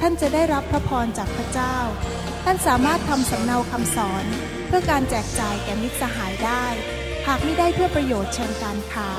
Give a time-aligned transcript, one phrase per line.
[0.00, 1.76] ท่านจะได้รับพระพรจากพระเจ้า
[2.44, 4.24] ท่านสามารถทำสำเนาคำสอน
[4.66, 6.64] เพื่อการแจกจ่ายแก่มิตรสหายได้
[7.26, 9.10] หากไม่ได้เพื่อประโยชน์เชิงการค้า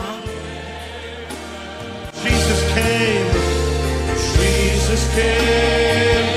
[2.23, 3.29] Jesus came,
[4.35, 6.27] Jesus came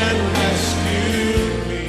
[0.00, 1.82] and rescued me.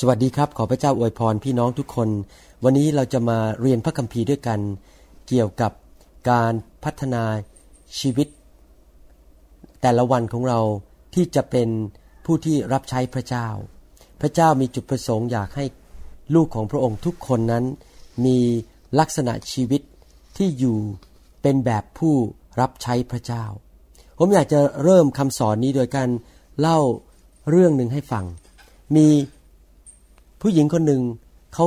[0.00, 2.08] สวัสดีครับขอพระเจ้าอวยพรพี่น้องทุกคน
[2.64, 4.60] วันนี้เราจะมาเรียนพระคัมภีร์ด้วยกัน
[5.28, 5.72] เกี่ยวกับ
[6.30, 6.52] การ
[6.84, 7.24] พัฒนา
[8.00, 8.28] ชีวิต
[9.82, 10.60] แต่ละวันของเรา
[11.14, 11.68] ที่จะเป็น
[12.24, 13.48] ผู้ที่รับใช้พระเจ้า
[14.20, 15.64] พระเจ้ามีจุดประสงค์อยากให้
[16.34, 17.64] ลูกของพระองค์ทุกคนนั้น
[18.24, 18.38] มี
[18.98, 19.82] ลักษณะชีวิต
[20.36, 20.78] ที่อยู่
[21.42, 22.14] เป็นแบบผู้
[22.60, 23.44] รับใช้พระเจ้า
[24.18, 26.08] ผมอยากจะเริ่มคำสอนนี้โดยการ
[26.60, 26.80] เล่า
[27.50, 28.24] เรื่องหนึ่งให้ฟัง
[28.96, 29.08] มี
[30.40, 31.02] ผู้หญิงคนหนึ่ง
[31.54, 31.66] เขา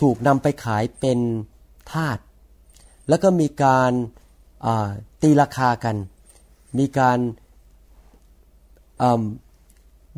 [0.00, 1.18] ถูกนำไปขายเป็น
[1.92, 2.18] ทาส
[3.08, 3.92] แล้วก็มีการ
[5.22, 5.96] ตีราคากัน
[6.78, 7.18] มีการ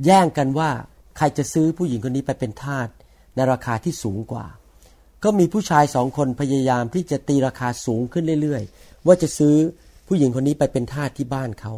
[0.04, 0.70] แย่งกันว่า
[1.16, 2.88] ใครจะซื้อผู้หญิงคนนี้ไปเป็นทาส
[3.34, 4.46] ในราคาที่สูงกว่า
[5.24, 9.56] ก็มีผู้ชายสองคนพยายามที่จะตีราคาสูงขึ้นเรื่อยๆ ว่าจะซื้อ
[10.06, 11.72] ผู้หญิงคนนี้ไปเป็นทาสที่บ้านเขา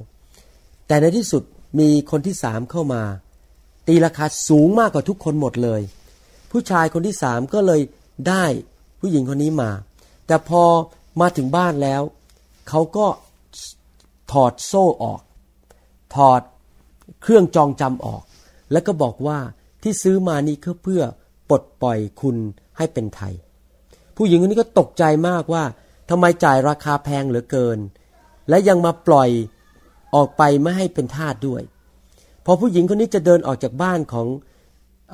[0.86, 1.42] แต่ในที่สุด
[1.80, 3.02] มีคนที่สามเข้ามา
[3.88, 5.82] ตีราคาสูงมากกว่าทุกคนหมดเลย
[6.50, 7.80] ผู้ชายคนที่สามก็เลย
[8.28, 8.44] ได้
[9.00, 9.70] ผู้หญิงคนนี้มา
[10.26, 10.62] แต่พอ
[11.20, 12.02] มาถึงบ้านแล้ว
[12.68, 13.06] เขาก็
[14.32, 15.20] ถอดโซ่ออก
[16.14, 16.40] ถอด
[17.22, 18.22] เครื่องจองจำออก
[18.72, 19.38] แล้วก็บอกว่า
[19.82, 21.02] ที่ซื้อมานี่ก็เพื่อ
[21.48, 22.36] ปลดปล่อยคุณ
[22.76, 23.34] ให้เป็นไทย
[24.16, 25.64] ผู้หญิงคนนี้ก็ตกใจมากว่า
[26.10, 27.78] ทำไมจ่ายราคาแพงเหลือเกิน
[28.48, 29.30] และยังมาปล่อย
[30.14, 31.62] ออกไปไม่ให้เป็นทาสด้วย
[32.44, 34.26] พอผู้หญิงคนนี้จะเดินออกจากบ้านของ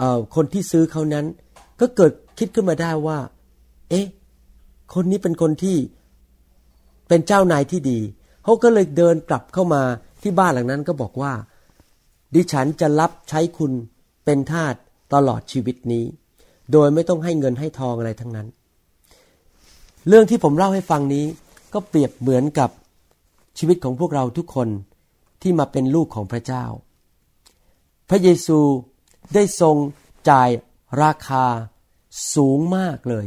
[0.00, 1.26] ออคนที่ซื้อเขานั้น
[1.80, 3.18] ก็เกิดคิดขึ้นมาได้ว่า
[3.90, 4.06] เอ๊ะ
[4.94, 5.76] คนนี้เป็นคนที่
[7.08, 7.98] เป็นเจ้านายที่ดี
[8.46, 9.82] เขาก็เลยเดินกลับเข้ามา
[10.22, 11.32] ที่บ้านหลังนั้นก็บอกว่า
[12.34, 13.72] ดิฉันจะรับใช้คุณ
[14.24, 14.74] เป็นทาส
[15.14, 16.04] ตลอดชีวิตนี้
[16.72, 18.46] โดยไม่ต้องให้เงินให้ทองอะไรทั้งนั้น
[20.08, 21.24] เรื่องที่ผมเล่าให้ฟังนี้
[21.72, 22.70] ก็เปรียบเหมือนกับ
[23.58, 24.68] ชีวิตของพวกเราทุกคน
[25.42, 26.64] ที่มาเป็นลูกของพระเจ้า
[28.08, 28.58] พระเยซู
[29.34, 29.76] ได้ทรง
[30.30, 30.48] จ่าย
[31.02, 31.44] ราคา
[32.34, 33.26] สูงมากเลย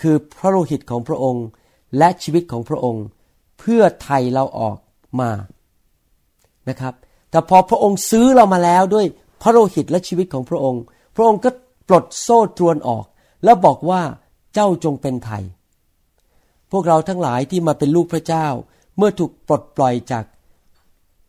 [0.00, 1.46] คือพระโลหิตของพระองค์
[1.98, 3.04] และชีวิตของพระองค์
[3.64, 4.76] เพื่อไทยเราออก
[5.20, 5.30] มา
[6.68, 6.94] นะครับ
[7.30, 9.06] แต่พอพระองค์ซื้อเรามาแล้วด้วย
[9.42, 10.82] พระโลหิตและชีวิตของพระองค์
[11.16, 11.50] พระองค์ก็
[11.88, 13.04] ปลดโซ่ตรวนออก
[13.44, 14.02] แล้วบอกว่า
[14.54, 15.44] เจ้าจงเป็นไทย
[16.72, 18.46] พวกเราทั้งหลายที่มาเป็นลูกพระเจ้า
[18.96, 20.24] เมื่อถูกปลดปล่อยจาก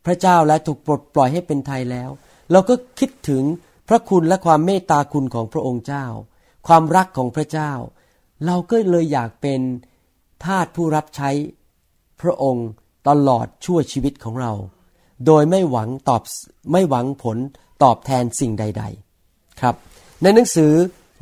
[0.06, 2.10] พระเจ้าและถูกปลดปล่อยให้เป็นไทยแล้ว
[2.52, 3.44] เราก็คิดถึง
[3.90, 6.06] พระคุณและความเมตตาคุณของพระองค์เจ้า
[6.68, 7.72] ความรักของพระเจ้า
[8.46, 9.62] เราก็เลยอยากเป็น
[10.46, 11.30] ทาสผู้รับใช้
[12.23, 12.67] พระองค์
[13.07, 14.53] ตลอดชั่วชีวิตของเรา
[15.25, 16.23] โดยไม่หวังตอบ
[16.72, 17.38] ไม่หวังผล
[17.84, 18.84] ตอบแทนสิ่งใด
[19.22, 19.75] ๆ ครับ
[20.22, 20.73] ในหนังสือ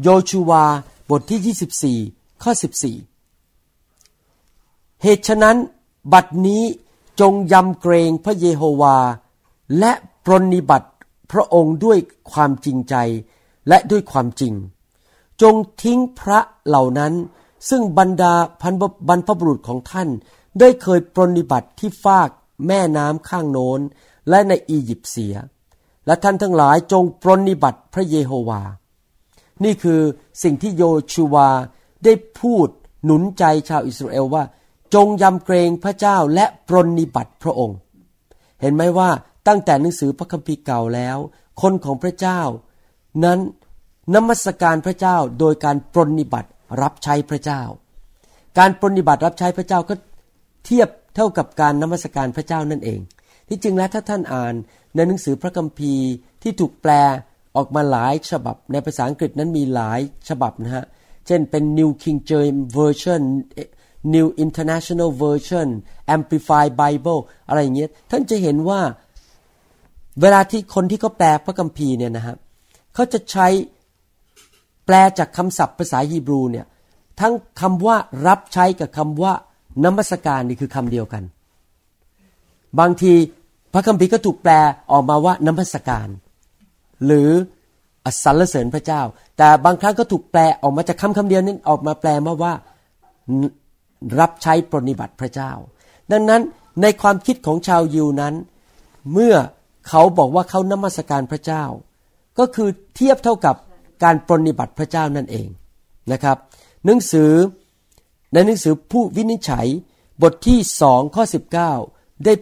[0.02, 0.66] โยชูวา
[1.10, 2.52] บทที่ 24 ข้อ
[3.38, 5.58] 14 เหตุฉะนั้น
[6.14, 6.64] บัดนี้
[7.20, 8.98] จงยำเกรงพระเยโฮวา
[9.80, 9.92] และ
[10.26, 10.90] ปรนนิบัติ
[11.32, 11.98] พระองค์ด้วย
[12.32, 12.96] ความจริงใจ
[13.68, 14.54] และด้วยความจริง
[15.42, 17.14] จงทิ้งพระเหล่านั้น
[17.70, 18.74] ซึ่งบรรดาพัน
[19.08, 20.10] บรรพบุรุษของท่าน
[20.60, 22.30] ได้เคยปรนนิบัติที่ฟาก
[22.68, 23.80] แม่น้ำข้างโน้น
[24.30, 25.36] และในอียิปต์เสีย
[26.06, 28.62] และท่านทั้งหลายจงปรนนิบัติพระเยโฮวา
[29.64, 30.02] นี่คือ
[30.44, 31.50] สิ่งที่โยชูวา
[32.04, 32.68] ได้พูด
[33.06, 34.44] หนุนใจชาวอิสราเอลว่า
[34.94, 37.78] จงยำเกรงพระเจ้าและปรนนิบัติพระองค์
[38.62, 39.10] เห็นไหมว่า
[39.48, 41.18] ตั้งแต่หนังสือพระคัมภีร์เก่าแล้ว
[41.62, 42.42] คนของพระเจ้า
[43.24, 43.40] นั้น
[44.14, 46.50] นมัสการพระเจ้าโดยการปรนนิบัติ
[46.82, 47.62] รับใช้พระเจ้า
[48.58, 49.94] การปรนนิบัติรับใช้พระเจ้าก็
[50.66, 53.00] เทียบเท่ากับการนมัสการพระเจ้านั่นเอง
[53.48, 54.54] ที่จริงแล้วถ้าท่านอ่าน
[54.96, 56.06] ในหนังสือพระคัมภีร์
[56.44, 56.92] ที่ถูกแปล
[57.56, 60.00] ออกมาหลายฉบับ ในภาษาอังกฤษนั้นมีหลาย
[60.30, 60.86] ฉบับนะฮะ
[61.28, 63.22] เช่นเป็น New King James Version
[64.14, 65.68] New International Version
[66.16, 68.82] Amplified Bible อะไรอย่างเงี้ยท่านจะเห็นว่า
[70.22, 72.38] เวลาที่คนที่เขาแปลพระคัมภีร์เนี่ยนะครับ
[72.94, 73.48] เขาจะใช้
[74.86, 76.66] แปลจากคำศัพท์ภาษาฮีบรูเนี่ย
[77.20, 77.98] ทั้งคำว่า
[78.28, 79.34] รับใช้กับคำว่า
[79.84, 81.24] นมัสการนี่คือคำเดียวกัน
[82.80, 83.14] บางที
[83.74, 84.54] พระคัมภีร์ก็ถูกแปล
[84.92, 86.08] ออกมาว่านมัสการ
[87.06, 87.30] หรือ
[88.24, 89.02] สรรเสริญพระเจ้า
[89.38, 92.54] แต่บางครั้งก็ถูกแปลออกมาจากคำคำเดียวนั้นออกมาแปลมาว่า
[94.20, 95.52] รับใช้ปรนิบัติพระเจ้า
[96.12, 96.42] ดังนั้น
[96.82, 98.34] ในความคิดของชาวยิวนั้น
[99.14, 99.36] เมื่อ
[99.88, 101.64] เขาบอกว่าเขานมัสการพระเจ้า
[102.40, 103.56] ก็คือเทียบเท่ากับ
[104.04, 105.48] การปรนิบัติพระเจ้านั่นเอง
[106.12, 106.38] นะครับ
[106.86, 107.32] หนังสือ
[108.34, 109.68] ในหนังสือผู้วินิจฉัย
[110.22, 111.24] บทที่สองข้อ
[111.74, 112.34] 19 ได้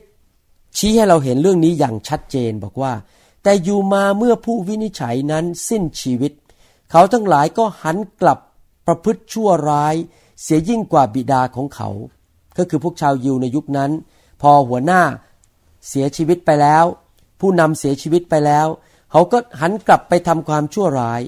[0.78, 2.94] ชี้ให้เราเห็นเรื่องนี้อย่างชัดเจนบอกว่า
[3.44, 6.32] แต่อยู่มาเมื่อผู้วินิจฉัยนั้นสิ้นชีวิต
[6.92, 8.40] เขาทั้งหลายก็หันกลับ
[8.88, 9.96] ประพฤติชั่วร้าย
[10.42, 11.90] เสียยิ่งกว่าบิดาของเขา
[12.58, 13.92] ก็คือพวกชาวยิวในยุคนั้น
[14.42, 15.02] พอหัวหน้า
[15.88, 16.86] เสียชีวิตไปแล้ว
[17.40, 18.68] ผู้นำเสียชีวิตไปแล้ว
[19.12, 21.22] เขาก็หันกลับไปทำความชั่วร้าย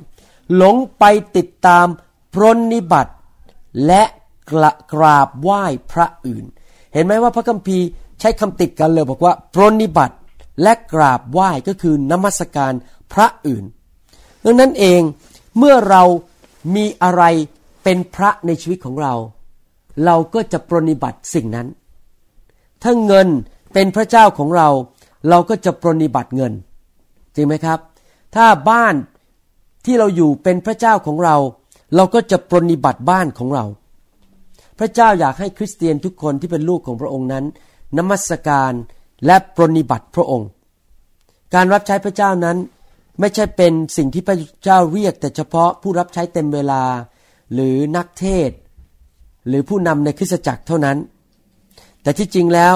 [0.55, 1.03] หลงไป
[1.37, 1.87] ติดตาม
[2.33, 3.13] พรนนิบัติ
[3.85, 4.03] และ
[4.49, 4.53] ก
[4.93, 6.45] กราบไหว้พระอื่น
[6.93, 7.85] เห็นไหมว่าพระคัมภีร์
[8.19, 10.15] ใช้คำติดกันเลยบอกว่าปรนิบัติ
[10.61, 12.73] และกราบไหว้ก็คือนมัสการ
[13.13, 13.63] พระอื่น
[14.45, 15.01] ดังนั้นเอง
[15.57, 16.03] เมื่อเรา
[16.75, 17.23] มีอะไร
[17.83, 19.13] เป็นพระในชีวิตของเรา
[20.05, 21.67] เราก็จะปรนิบัติสิ่งนั้น
[22.83, 23.27] ถ้าเงิน
[23.73, 24.69] เป็นพระเจ้าของเรา
[25.29, 26.53] เราก็จะปรนิบัติเงิน
[27.35, 27.79] จริงไหมครับ
[28.35, 28.95] ถ้าบ้าน
[29.85, 31.35] ที่เราอยู่เป็นพระเจ้าของเรา
[31.95, 33.65] เราก็จะปรนิบัติบ้านของเรา
[34.79, 37.45] พระเจ้าอยากให้คริสเตียนทุกคนที่เป็นลูกของพระองค์นั้น
[37.97, 38.73] นมัสการ
[39.25, 40.49] และปรนิบัติพระองค์
[41.53, 42.57] การรับใช้พระเจ้านั้น
[43.19, 46.83] ไม่ใช่เป็นสิ่งที่พระเจ้าเรียก แต่เฉพาะผู้รับใช้เต็มเวลา
[47.53, 48.51] หรือนักเทศ
[49.47, 50.97] หรือผู้นำในคริสตจักรเท่านั้น
[52.01, 52.73] แต่ที่จริงแล้ว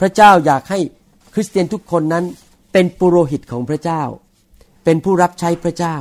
[0.00, 0.78] พระเจ้าอยากให้
[1.34, 2.24] คริสเตียนทุกคนนั้น
[2.72, 4.02] เป็นปุโรหิตของพระเจ้า
[4.84, 5.96] เป็นผู้รับใช้พระเจ้า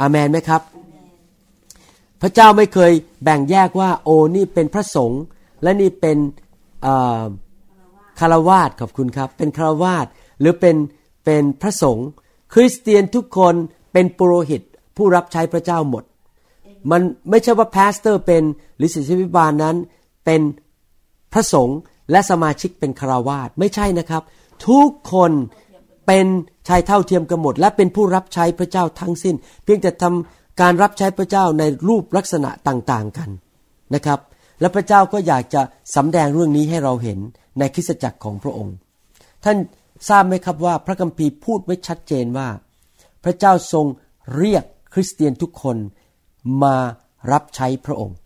[0.00, 0.62] อาเมนไหมครับ
[2.22, 2.92] พระเจ้าไม่เคย
[3.24, 5.22] แบ่งแยกว่า โอ้นี่เป็นพระสงฆ์
[5.62, 6.18] และนี่เป็น
[8.18, 10.06] ฆราวาสขอบคุณครับ เป็นฆราวาส
[10.40, 10.76] หรือเป็น
[11.24, 12.06] เป็นพระสงฆ์
[12.54, 13.54] คริสเตียนทุกคน
[13.92, 14.62] เป็นปุโรหิต
[14.96, 16.04] ผู้รับใช้พระเจ้าหมด
[16.90, 18.42] มันไม่ใช่ว่า pastor เป็น
[18.76, 19.76] หรือศิษยาภิบาลนั้น
[20.24, 20.40] เป็น
[21.32, 21.78] พระสงฆ์
[22.10, 24.22] และสมาชิกเป็นฆราวาสไม่ใช่นะครับ
[24.68, 25.32] ทุกคน
[26.06, 26.26] เป็น
[26.68, 29.34] ชายเท่าเทียมกันหมด และเป็นผู้รับใช้พระเจ้าทั้งสิ้น
[29.64, 33.30] เพียงแต่ทำ การรับใช้พระเจ้าในรูปลักษณะต่างๆกัน
[33.94, 34.20] นะครับ
[34.60, 35.62] และพระเจ้าก็อยากจะ
[35.94, 37.18] สำแดงเรื่องนี้ให้เราเห็น
[37.58, 38.74] ในคริสตจักรของพระองค์
[39.44, 39.56] ท่าน
[40.08, 42.48] ทราบไหมครับว่าพระคัมภีร์พูดไว้ชัดเจนว่า
[43.24, 43.86] พระเจ้าทรง
[44.36, 44.64] เรียก
[44.94, 45.76] คริสเตียนทุกคน
[46.62, 46.76] มา
[47.32, 48.16] รับใช้พระองค์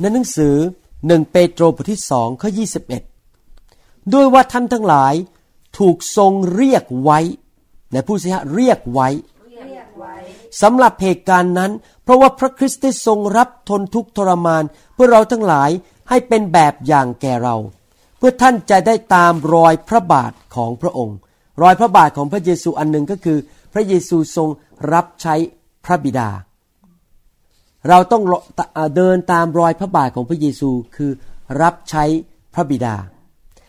[0.00, 0.54] ในหนังสือ
[1.06, 2.64] หนึ่งเปโตรบทที่สองข้อยี
[4.14, 5.14] ด้วยว่าท่านทั้งหลาย
[5.78, 7.18] ถูกทรงเรียกไว้
[7.92, 9.08] ในผู้เสียเรียกไว้
[10.62, 11.72] สำหรับเหตุการณ์นั้น
[12.04, 14.64] เพราะว่าพระคริสต์ได้ทรงรับทนทุกข์ทรมาน
[14.94, 15.70] เพื่อเราทั้งหลาย
[16.08, 17.56] ให้เป็นแบบอย่างแก่เรา
[18.18, 21.16] เพื่อท่านจะได้ตามรอยพระบาทของพระองค์
[21.62, 23.38] รอยพระบาทของพระเยซูอันหนึ่งก็คือ
[23.72, 24.48] พระเยซูทรง
[24.92, 25.34] รับใช้
[25.84, 26.28] พระบิดา
[27.88, 28.22] เราต้อง
[28.96, 31.10] เดินตามรอยพระบาทของพระเยซูคือ
[31.62, 32.04] รับใช้
[32.54, 32.96] พระบิดา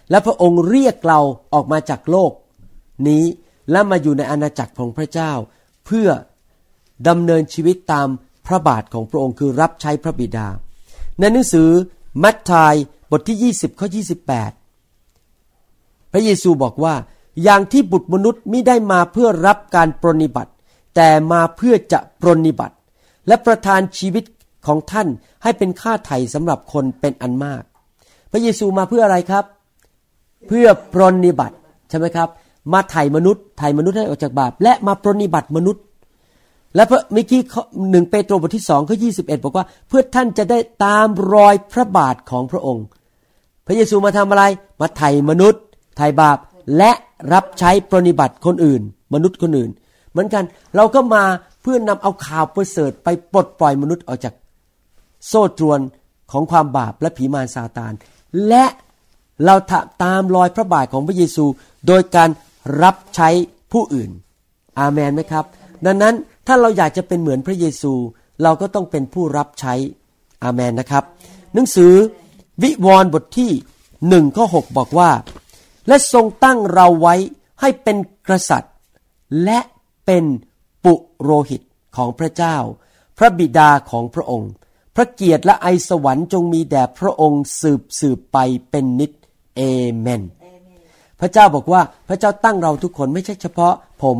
[0.09, 1.19] และพระองค์เรียกเรา
[1.53, 2.31] ออกมาจากโลก
[3.07, 3.23] นี้
[3.71, 5.31] และมาอยู่ในอาณาจักรของพระเจ้า
[5.85, 6.07] เพื่อ
[7.07, 8.07] ดำเนินชีวิตตาม
[8.47, 10.47] พระบาทของพระองค์คือรับใช้พระบิดา
[11.19, 11.69] ในหนังสือ
[12.23, 12.75] มัทธิย
[13.11, 13.87] บทที่ 20ข้อ
[14.99, 16.95] 28 พระเยซูบอกว่า
[17.43, 20.51] อย่างที่บุตรมนุษย์ไม่ได้มาเพื่อรับการปรนิบัติ
[20.95, 22.75] แต่มาเพื่อจะปรนิบัติ
[23.27, 24.23] และประทานชีวิต
[24.67, 25.07] ของท่าน
[25.43, 27.63] ให้เป็นค่าไถ่สำหรับคนเป็นอันมาก
[28.31, 29.45] พระเยซูมาเพื่ออะไรครับ
[30.47, 31.55] เพื่อปรนิบัติ
[31.89, 32.29] ใช่ไหมครับ
[32.73, 35.83] มาไถ่มนุษย์ไถ่มนุษย์ให้ออกจากบาป และมาปรนิบัติมนุษย์
[36.75, 37.41] และพระเมื่อกี้
[37.91, 42.85] หนึ่งเปโตรบทที่สองข้อยี่สิบเอ็ดบอกว่า เพื่อท่านจะได้ตามรอยพระบาทของพระองค์
[43.65, 44.43] พระเยซูมาทำอะไร
[44.81, 45.61] มาไถ่มนุษย์
[45.97, 46.37] ไถ่บาป
[46.77, 46.91] และ
[47.33, 48.81] รับใช้ปรนิบัติคนอื่น
[49.13, 49.71] มนุษย์คนอื่น
[50.11, 50.43] เหมือนกัน
[50.75, 51.23] เราก็มา
[51.61, 54.33] เพื่อนนำเอาข่าวประเสริฐไปปลดปล่อยมนุษย์ออกจาก
[55.27, 55.79] โซ่ตรวน
[56.31, 57.93] ของความบาปและผีมารซาตาน
[58.47, 58.65] และ
[59.45, 59.55] เรา
[60.03, 61.45] ตามรอยพระบาทของพระเยซู
[61.87, 62.29] โดยการ
[62.83, 63.29] รับใช้
[63.71, 64.09] ผู้อื่น
[64.79, 65.45] อาเมนไหมครับ
[65.85, 66.15] ดังนั้น
[66.51, 67.93] ถ้าเราอยากจะเป็นเหมือนพระเยซู
[68.43, 69.73] เราก็ต้องเป็นผู้รับใช้
[70.43, 71.03] อาเมนนะครับ
[71.53, 71.93] หนังสือ
[72.63, 73.51] วิวรณ์บทที่
[74.09, 75.11] หนึ่งข้อหบอกว่า
[75.87, 77.15] และทรงตั้งเราไว้
[77.61, 78.73] ให้เป็นกษัตริย์
[79.43, 79.59] และ
[80.05, 80.23] เป็น
[80.85, 81.61] ปุโรหิต
[81.95, 82.55] ของพระเจ้า
[83.17, 84.51] พระบิดาของพระองค์
[84.95, 88.37] พระเกียรติและไอสวรรค์จงมีแด่พระองค์สืบสืบไป
[88.69, 89.11] เป็นนิจ
[89.55, 89.61] เอ
[89.97, 90.21] เมน
[91.19, 94.17] พระเจ้าบอกว่าพระเจ้าตั้งเราทุกคนไม่ใช่เฉพาะผม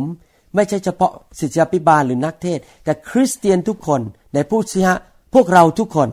[0.54, 4.00] ไม่ใช่เฉพาะศิษยาพิบาลหรือนักเทศ แต่คริสเตียนทุกคน
[4.34, 4.88] ในผู้เสีย
[5.34, 6.08] พวกเราทุกคน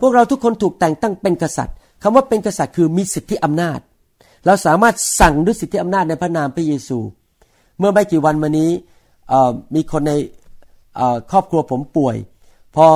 [0.00, 3.78] พวกเราทุกคนถูกแต่งตั้งเป็นกษัตริย์คำว่าเป็นกษัตริย์คือมีสิทธิอำนาจ
[4.46, 6.98] เราสามารถสั่งด้วยสิทธิอำนาจในพระนามพระเยซู
[7.78, 8.70] เมื่อไม่กี่วันมานี้
[9.74, 10.12] มีคนใน
[11.30, 12.16] ครอบครัวผมป่วย
[12.76, 12.86] พอ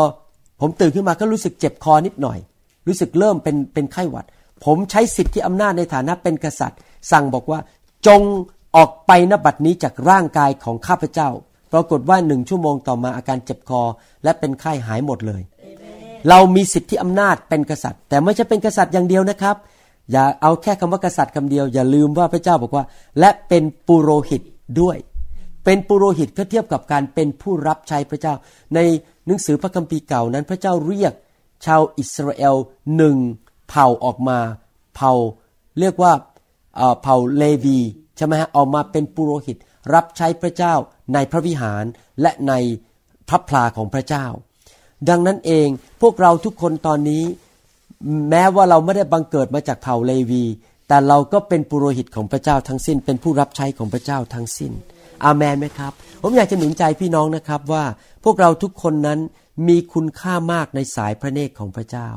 [0.61, 2.38] ผมตื่นขึ้นมาก็รู้สึกเจ็บคอนิดหน่อย
[2.87, 4.26] รู้สึกเริ่มเป็นเป็นไข้หวัด
[4.64, 6.79] ผมใช้สิทธิอำนาจในฐานะเป็นกษัตริย์
[7.12, 7.61] สั่งบอกว่า
[8.07, 8.23] จง
[8.77, 11.29] ออกไปนบัดนี้จากร่างกายของข้าพเจ้า
[11.73, 13.83] ปรากฏว่าหนึ่งชั่วโมงต่อมาอาการเจ็บคอ
[14.25, 15.43] และเป็นไข้หายหมดเลย
[16.29, 19.57] เรามีสิทธิอำนาจเป็นกษัตริย์ แต่ไม่ใช่เป็นกษัตริย์อย่างเดียวนะครับ
[20.11, 22.85] อย่าเอาแค่คำว่ากษัตริย์คำเดียว อย่าลืมว่าพระเจ้าบอกว่า
[23.21, 24.43] และเป็นปุโรหิต
[24.81, 24.97] ด้วย
[25.65, 28.35] เป็นปุโรหิตก็เทียบกับการเป็นผู้รับใช้พระเจ้า
[28.75, 28.79] ใน
[29.27, 31.12] หนังสือพระคัมภีร์เก่านั้น พระเจ้าเรียก
[31.67, 32.57] ชาวอิสราเอล
[32.97, 33.17] หนึ่ง
[33.69, 34.39] เผ่าออกมา
[34.95, 35.12] เผ่า
[35.79, 36.12] เรียกว่า
[37.03, 37.79] เผ่าเลวี
[38.21, 39.57] ช่ไหมฮะออกมาเป็นปุโรหิต
[39.95, 40.75] รับใช้พระเจ้า
[41.15, 41.85] ในพระวิหาร
[42.23, 42.53] และใน
[43.29, 44.27] พระพลาของพระเจ้า
[45.09, 45.69] ดังนั้นเอง
[46.03, 47.25] พวกเราทุกคนตอนนี้
[48.31, 50.45] แม้ว่าเราไม่ได้บังเกิดมาจากเผ่าเลวี
[50.89, 54.73] แต่เราก็เป็นปุโรหิตของพระเจ้าทั้งสิ้น เป็นผู้รับใช้ของพระเจ้าทั้งสิ้น
[55.25, 57.85] อาเมนไหมครับ ผมอยากจะหนุนใจพี่น้องนะครับว่า
[58.25, 59.19] พวกเราทุกคนนั้น
[59.69, 62.09] มีคุณค่ามากในสายพระเนตรของพระเจ้า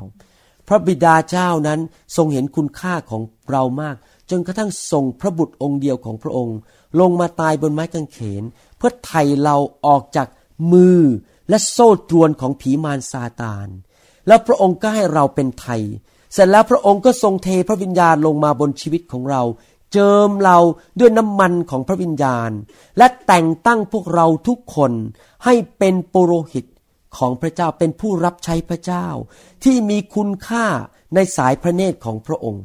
[0.68, 1.80] พระบิดาเจ้านั้น
[2.16, 3.96] ทรงเห็นคุณค่าของเรามาก
[4.30, 6.58] จนกระทั่งส่งพระบุตรองค์เดียวของพระองค์
[7.00, 8.44] ลงมาตายบนไม้กางเขน
[8.78, 10.28] เพื่อไถ่เราออกจาก
[10.72, 11.02] มือ
[11.50, 13.68] และโซ่ตรวนของผีมารซาตาน
[14.28, 15.82] แล้วพระองค์ก็ให้เราเป็นไทย
[16.34, 19.44] เสร็จแล้วพระองค์ก็ทรงเทพระวิญญาณลงมาบนชีวิตของเรา
[19.94, 20.58] เจิมเรา
[21.00, 22.52] ด้วยน้ำมันของพระวิญญาณ
[22.98, 24.92] และแต่งตั้งพวกเราทุกคน
[25.46, 26.66] ให้เป็นปุโรหิต
[27.18, 29.08] ของพระเจ้าเป็นผู้รับใช้พระเจ้า
[29.64, 30.66] ที่มีคุณค่า
[31.16, 32.64] ในสายพระเนตรของพระองค์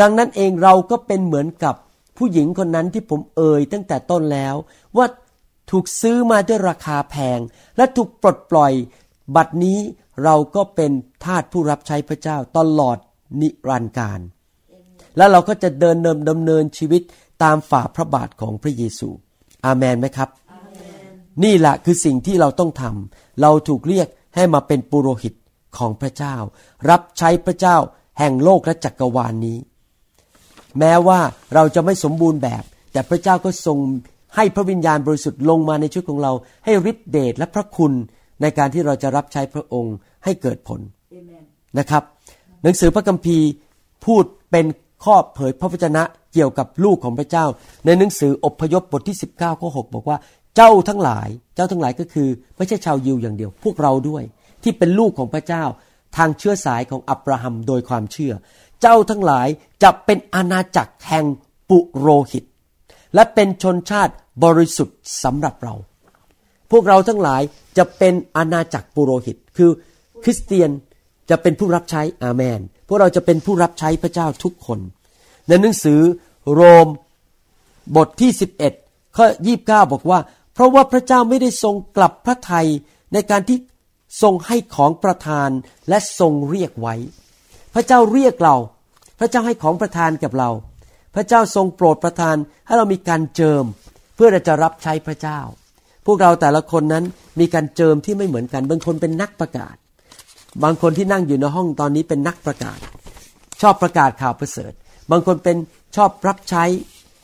[0.00, 1.74] ดังนั้นเองเราก็เป็นเหมือนกับ
[2.16, 4.54] ผู้หญิงคนนั้นที่ผมเอ่ยตั้งแต่ต้นแล้ว
[4.96, 5.06] ว่า
[5.70, 7.40] ถูกซื้อมาด้วยราคาแพง
[7.76, 8.72] และถูกปลดปล่อย
[9.36, 9.78] บัดนี้
[10.24, 10.92] เราก็เป็น
[11.24, 12.98] ทาสผู้รับใช้พระเจ้าตลอด
[13.40, 14.20] นิรันดร์การ
[15.16, 17.02] แล้วเราก็จะเดินเนินดำเนินชีวิต
[17.42, 19.08] ตามฝ่าพระบาทของพระเยซู
[19.64, 20.28] อาเมนไหมครับ
[21.44, 25.34] นี่แหละคือสิ่งที่เราต้องทำเราถูกเรียกให้มาเป็นปุโรหิต
[25.78, 26.36] ของพระเจ้า
[26.90, 27.76] รับใช้พระเจ้า
[28.18, 29.58] แห่งโลกและจักรวาลนนี้
[30.78, 31.20] แม้ว่า
[31.54, 33.78] เราจะไม่สมบูรณ์แบบ แต่พระเจ้าก็ทรง
[34.36, 36.32] ให้พระวิญญาณบริสุทธิ์ลงมาในชีวิตของเรา
[36.64, 37.92] ให้ฤทธิเดชและพระคุณ
[38.42, 40.80] ในการที่เราจะรับใช้พระองค์ให้เกิดผล
[41.78, 42.02] นะครับ
[42.62, 43.46] หนังสือพระคัมภีร์
[44.04, 44.66] พูดเป็น
[45.04, 46.02] ข้อเผยพระวจนะ
[46.32, 47.44] เกี่ยวกับลูกของพระเจ้า
[47.86, 50.18] ในหนังสืออพยพบทที่ 19ข้อ6บอกว่า
[50.56, 54.22] เจ้าทั้งหลายเจ้าทั้งหลายก็คือ ไม่ใช่ชาวยิวอย่างเดียว พวกเราด้วย
[54.62, 55.64] ที่เป็นลูกของพระเจ้า
[56.16, 58.32] ทางเชื้อสายของอับราฮัมโดยความเชื่อ
[58.82, 59.48] เจ้าทั้งหลาย
[59.82, 61.24] จะเป็นอาณาจักรแห่ง
[61.70, 62.44] ปุโรหิต
[63.14, 64.14] และเป็นชนชาติ
[64.44, 65.74] บริสุทธิ์สำหรับเรา
[66.70, 67.42] พวกเราทั้งหลาย
[67.78, 69.70] จะเป็นอาณาจักรปุโรหิต คือ
[70.22, 70.70] คริสเตียน
[71.30, 74.80] จะเป็นผู้รับใช้อาเมน พวกเราจะเป็นผู้รับใช้พระเจ้าทุกคน
[75.48, 76.00] ในหนังสือ
[76.52, 76.86] โรม
[77.96, 78.30] บทที่
[78.74, 79.26] 11ข้อ
[79.60, 80.18] 29 บอกว่า
[80.54, 82.68] เพราะว่าพระเจ้าไม่ได้ทรงกลับพระทัย
[83.12, 83.58] ในการที่
[84.22, 85.50] ทรงให้ของประทาน
[85.88, 86.94] และทรงเรียกไว้
[87.78, 88.56] พระเจ้าเรียกเรา
[89.18, 90.50] พระเจ้าให้ของประทานกับเรา
[91.14, 93.64] พระเจ้าทรงโปรดประทานให้เรามีการเจิม
[94.14, 95.40] เพื่อเราจะรับใช้พระเจ้า
[96.06, 97.04] พวกเราแต่ละคนนั้น
[97.40, 99.76] มีการเจิมที่ไม่เหมือนกัน บางคนเป็นนักประกาศ
[100.62, 102.78] บางคนที่นั่งอยู่ในห้องตอนนี้เป็นนักประกาศ
[103.62, 104.72] ชอบประกาศข่าวประเสริฐ
[105.10, 105.56] บางคนเป็น
[105.96, 106.64] ชอบรับใช้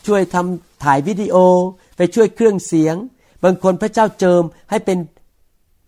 [0.07, 1.37] ช่วยทำถ่ายวิดีโอ
[1.97, 2.97] ไปช่วยเครื่องเสียง
[3.45, 4.99] บางคนพระเจ้าเจิมให้เป็น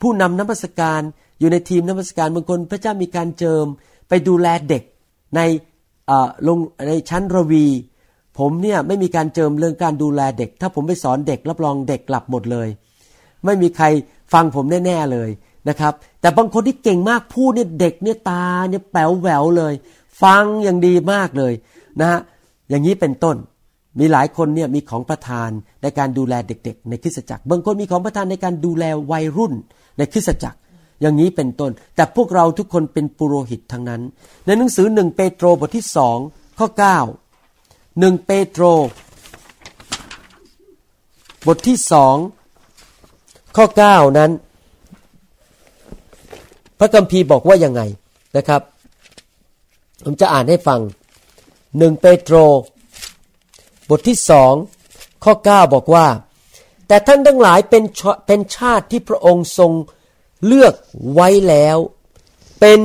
[0.02, 1.02] ผู้นำน้ำมัสการ
[1.40, 3.66] อยู่ในทีมน้ำมัสการบางคนพระเจ้ามีการเจิม
[4.08, 4.82] ไปดูแลเด็ก
[5.36, 5.40] ใน
[6.48, 6.58] ลง
[6.88, 7.66] ในชั้นระวี
[8.38, 12.68] ผมเนี่ยไม่มีการเจิมเรื่องการดูแลเด็ก ถ้าผมไปสอนเด็กรับรองเด็กหลับหมดเลย
[13.44, 13.86] ไม่มีใคร
[14.32, 15.30] ฟังผมแน่ๆเลย
[15.68, 19.74] นะครับ แต่บางคนที่เก่งมากพูดเนี่ยเด็กเนี่ยตาเนี่ยแป๋วแหววเลย
[20.22, 21.52] ฟังอย่างดีมากเลย
[22.00, 22.20] นะฮะ
[22.68, 23.36] อย่างนี้เป็นต้น
[23.98, 25.50] มีหลายคนเนี่ยมีของประทาน
[25.82, 29.52] ในการดูแลเด็ก ๆ ในคริสตจักร บางคนมีของประทานในการดูแลวัยรุ่น
[29.98, 30.58] ในคริสตจักร
[31.04, 34.02] อย่างนี้เป็นต้น แต่พวกเราทุกคนเป็นปุโรหิตทั้งนั้น
[34.46, 36.18] ในหนังสือหนึ่งเปโตรบทที่สอง
[36.58, 36.98] ข้อเก้า
[38.00, 38.64] หนึ่งเปโตร
[41.46, 42.16] บทที่สอง
[43.56, 44.30] ข้อเก้านั้น
[46.78, 47.82] พระคัมภีร์บอกว่ายังไง
[48.36, 48.62] นะครับ
[50.04, 50.80] ผมจะอ่านให้ฟัง
[51.78, 52.36] หนึ่งเปโตร
[53.90, 54.52] บทที่สอง
[55.24, 56.06] ข้อเก้าบอกว่า
[56.88, 57.84] แต่ท่านทั้งหลายเป็น
[58.26, 59.72] เป็นชาติที่พระองค์ทรง
[60.46, 60.74] เลือก
[61.14, 61.78] ไว้แล้ว
[62.60, 62.80] เป็น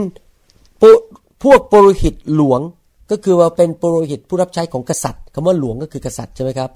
[1.44, 2.62] พวกปุโรหิตหลวง
[3.12, 6.70] ก็คือว่าเป็นปุโรหิตผู้รับใช้ของกษัตริย์คำว่าหลวงก็คือกษัตริย์ใช่ไหมครับ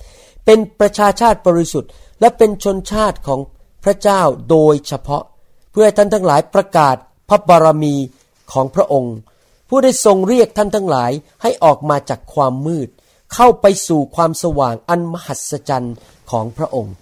[0.45, 3.39] เป็นประชาชาติบริสุทธิ์ และเป็นชนชาติของ
[3.83, 5.23] พระเจ้าโดยเฉพาะ
[5.71, 6.95] เพื่อให้ท่านทั้งหลายประกาศ
[7.29, 7.95] พระบารมี
[8.51, 9.15] ของพระองค์
[9.69, 11.11] ผู้ได้ทรงเรียกท่านทั้งหลาย
[11.41, 12.89] ให้ออกมาจากความมืด
[13.33, 15.95] เข้าไปสู่ความสว่างอันมหัศจรรย์
[16.31, 16.93] ของพระองค์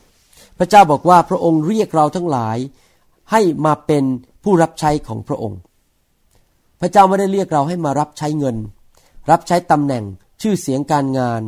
[0.58, 2.58] พระเจ้าบอกว่าพระองค์เรียกเราทั้งหลาย
[3.32, 4.04] ให้มาเป็น
[4.44, 5.60] ผู้รับใช้ของพระองค์
[6.82, 8.58] พระเจ้าไม่ได้เรียกเราให้มารับใช้เงิน
[9.32, 10.04] รับใช้ตำแหน่ง
[10.42, 11.42] ชื่อเสียงการงาน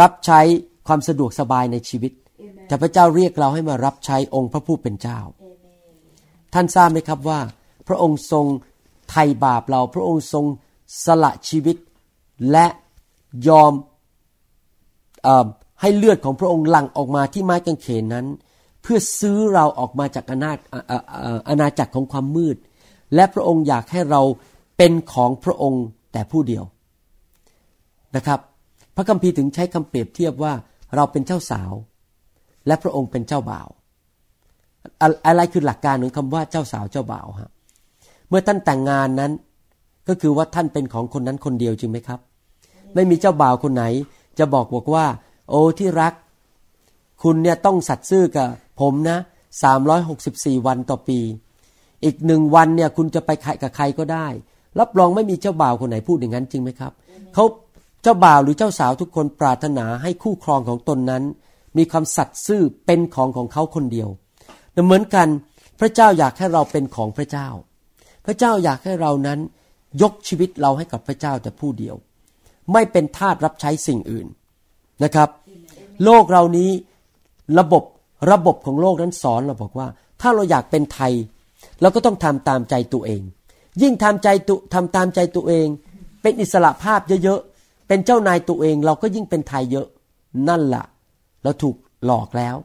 [0.00, 0.40] รับใช้
[0.86, 2.12] ความสะดวกสบายในชีวิต
[2.66, 5.18] แต่พระเจ้าเรียกเราให้มารับใช้องค์พระผู้เป็นเจ้า
[6.54, 7.40] ท่านทราบไหมครับว่า
[7.88, 8.46] พระองค์ทรง
[9.10, 10.44] ไถ่บาปเรา พระองค์ทรง
[11.04, 11.76] สละชีวิต
[12.50, 12.66] และ
[13.48, 13.72] ยอม
[15.26, 15.28] อ
[15.80, 20.52] ให้เลือดของพระองค์หลั่งออกมาที่ไม้กางเขนนั้นเพื่อซื้อเราออกมาจากอาณา
[21.48, 22.56] อาณาจักรของความมืด
[23.14, 24.22] และพระองค์อยากให้เรา
[24.76, 26.64] เป็นของพระองค์แต่ผู้เดียว
[28.16, 28.40] นะครับ
[28.96, 30.52] พระคัมภีร์ถึงใช้คำเปรียบเทียบว่า
[30.96, 31.72] เราเป็นเจ้าสาว
[32.66, 33.68] และพระองค์เป็นเจ้าบ่าว
[35.26, 37.50] อะไรคือหลักการของคำว่าเจ้าสาวเจ้าบ่าวฮะ
[38.28, 39.32] เมื่อท่านแต่งงานนั้น
[40.08, 42.20] ก็คือว่าท่านเป็นของคนนั้นคนเดียวจริงไหมครับ
[42.94, 43.84] ไม่มีเจ้าบ่าวคนไหน
[44.38, 45.06] จะบอกบอกว่า
[45.50, 46.12] โอ้ที่รัก
[47.22, 48.48] คุณเนี่ยต้องสัตย์ซื่อกับ
[48.80, 49.18] ผมนะ
[49.62, 51.18] สามร้อยหกสิบสี่วันต่อปี
[52.04, 54.26] อีกหนึ่งวันเนี่ยคุณจะไปขกับใครก็ได้
[54.80, 56.92] รับรองไม่มีเจ้าบ่าวคนไหนพูดอย่างนั้นจริงไหมครับ
[57.34, 57.44] เขา
[58.02, 61.22] เจ้าบ่าวหรือเจ้าสาวทุกคนปรารถนาให้คู่ครองของตนนั้น
[61.76, 64.08] มีความสัตย์ซื่อเป็นของของเขาคนเดียว
[64.72, 65.28] แต่เหมือนกัน
[65.80, 67.48] พระเจ้าอยากให้เราเป็นของพระเจ้า
[68.26, 69.38] พระเจ้าอยากให้เรานั้น
[70.02, 71.96] ยกชีวิตเราให้กับพระเจ้าแต่ผู้เดียว
[72.72, 74.26] ไม่เป็นทาสรับใช้สิ่งอื่น
[75.04, 75.28] นะครับ
[76.04, 76.70] โลกเรานี้
[77.58, 77.82] ระบบ
[78.30, 79.88] ระบบของโลกนั้นสอนเราบอกว่า
[80.20, 81.12] ถ้าเราอยากเป็นไทย
[81.80, 83.22] เราก็ต้องทำตามใจตัวเอง
[83.82, 85.66] ยิ่งทำใจตุทำตามใจตัวเอง
[86.22, 89.86] เป็นอิสระภาพเยอะๆเป็นเจ้านายตัวเอง เราก็ยิ่งเป็นไทยเยอะ
[90.48, 90.84] นั่นละ่ะ
[91.42, 91.76] เราถูก
[92.06, 92.56] หลอกแล้ว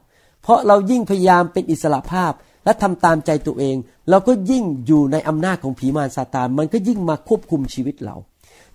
[0.41, 2.31] เพราะเรายิ่งพยายามเป็นอิสระภาพ
[2.65, 3.75] และทำตามใจตัวเอง
[4.09, 8.15] เราก็ยิ่งอยู่ในอำนาจของผีมารซาตานมันก็ยิ่งมาควบคุมชีวิตเรา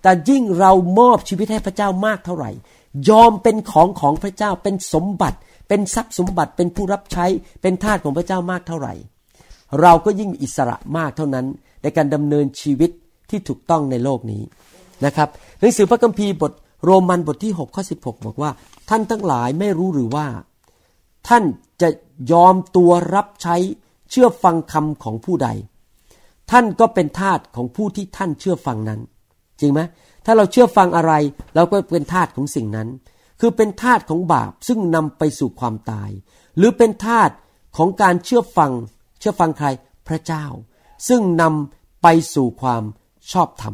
[0.01, 2.51] แต่ยิ่งเรามอบชีวิตให้พระเจ้ามากเท่าไหร่
[3.09, 5.37] ยอมเป็นของของพระเจ้าเป็นสมบัติ
[5.69, 7.25] เป็นทรัพย์สมบัติเป็นผู้รับใช้
[7.61, 8.93] เป็นทาสของพระเจ้ามากเท่าไหร่
[9.81, 11.45] เราก็ยิ่งมีอิสระมากเท่านั้น
[11.81, 12.91] ในการดำเนินชีวิต
[13.29, 14.41] ที่ถูกต้องในโลกนี้
[15.05, 16.53] นะครับหนังสือพระคัมภีร์บท
[16.85, 18.51] โรมันบทที่6ข้อ16 บอกว่า
[18.89, 20.27] ท่านทั้งหลายไม่รู้หรือว่า
[21.27, 21.43] ท่าน
[21.81, 21.89] จะ
[22.31, 23.55] ยอมตัวรับใช้
[24.11, 25.49] เชื่อฟังคำของผู้ใด
[26.51, 28.99] ท่านก็เป็นทาสของผู้ที่ท่านเชื่อฟังนั้น
[29.59, 29.81] จริงไหม
[30.25, 31.13] ถ้าเราเชื่อฟังอะไร
[31.55, 32.87] เราก็เป็นทาสของสิ่งนั้น
[33.39, 36.09] คือเป็นทาสของบาปซึ่งนำไปสู่ความตาย
[36.57, 37.29] หรือเป็นทาส
[37.77, 38.71] ของการเชื่อฟัง
[39.19, 39.67] เชื่อฟังใคร
[40.07, 40.45] พระเจ้า
[41.07, 42.83] ซึ่งนำไปสู่ความ
[43.31, 43.73] ชอบธรรม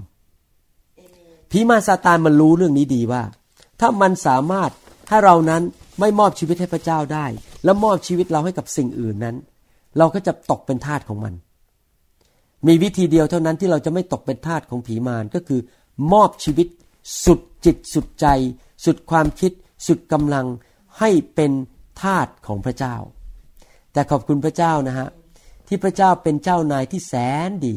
[1.51, 3.23] ผีมารซาตานมันรู้เรื่องนี้ดีว่า
[3.79, 4.71] ถ้ามันสามารถ
[5.09, 5.61] ถ้าเรานั้น
[5.99, 7.25] ไม่มอบชีวิตให้พระเจ้าได้
[7.63, 9.35] แล้วมอบชีวิตเราให้กับสิ่งอื่นนั้น
[9.97, 11.33] เราก็จะตกเป็นทาสของมัน
[12.67, 15.59] มีวิธีเดียวเท่านั้นที่เราจะไม่ตกเป็นทาสของผีมารก็คือ
[16.13, 16.67] มอบชีวิต
[17.25, 18.27] สุดจิตสุดใจ
[18.85, 19.51] สุดความคิด
[19.87, 20.45] สุดกำลัง
[20.99, 21.51] ให้เป็น
[22.01, 22.95] ทาสของพระเจ้า
[23.93, 25.07] แต่ขอบคุณพระเจ้านะฮะ
[25.67, 27.13] ที่พระเจ้าเป็นเจ้านายที่แส
[27.47, 27.75] นดี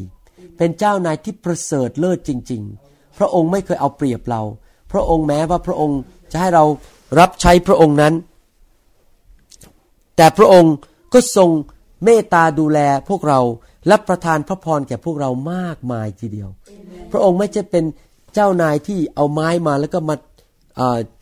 [0.57, 4.41] เป็นเจ้านายที่ประเสริฐเลิศจริง ๆ พระองค์ไม่เคยเอาเปรียบเรา
[4.91, 5.99] พระองค์แม้ว่าพระองค์
[6.31, 6.65] จะให้เรา
[7.19, 8.13] รับใช้พระองค์นั้น
[10.17, 10.73] แต่พระองค์
[11.13, 11.49] ก็ทรง
[12.03, 13.39] เมตตาดูแลพวกเรา
[13.87, 16.49] และประทานพระพรแก่พวกเรามากมายทีเดียว
[17.11, 17.85] พระองค์ไม่ใช่เป็น
[18.33, 20.15] เจ้านายที่เอาไม้มาแล้วก็มา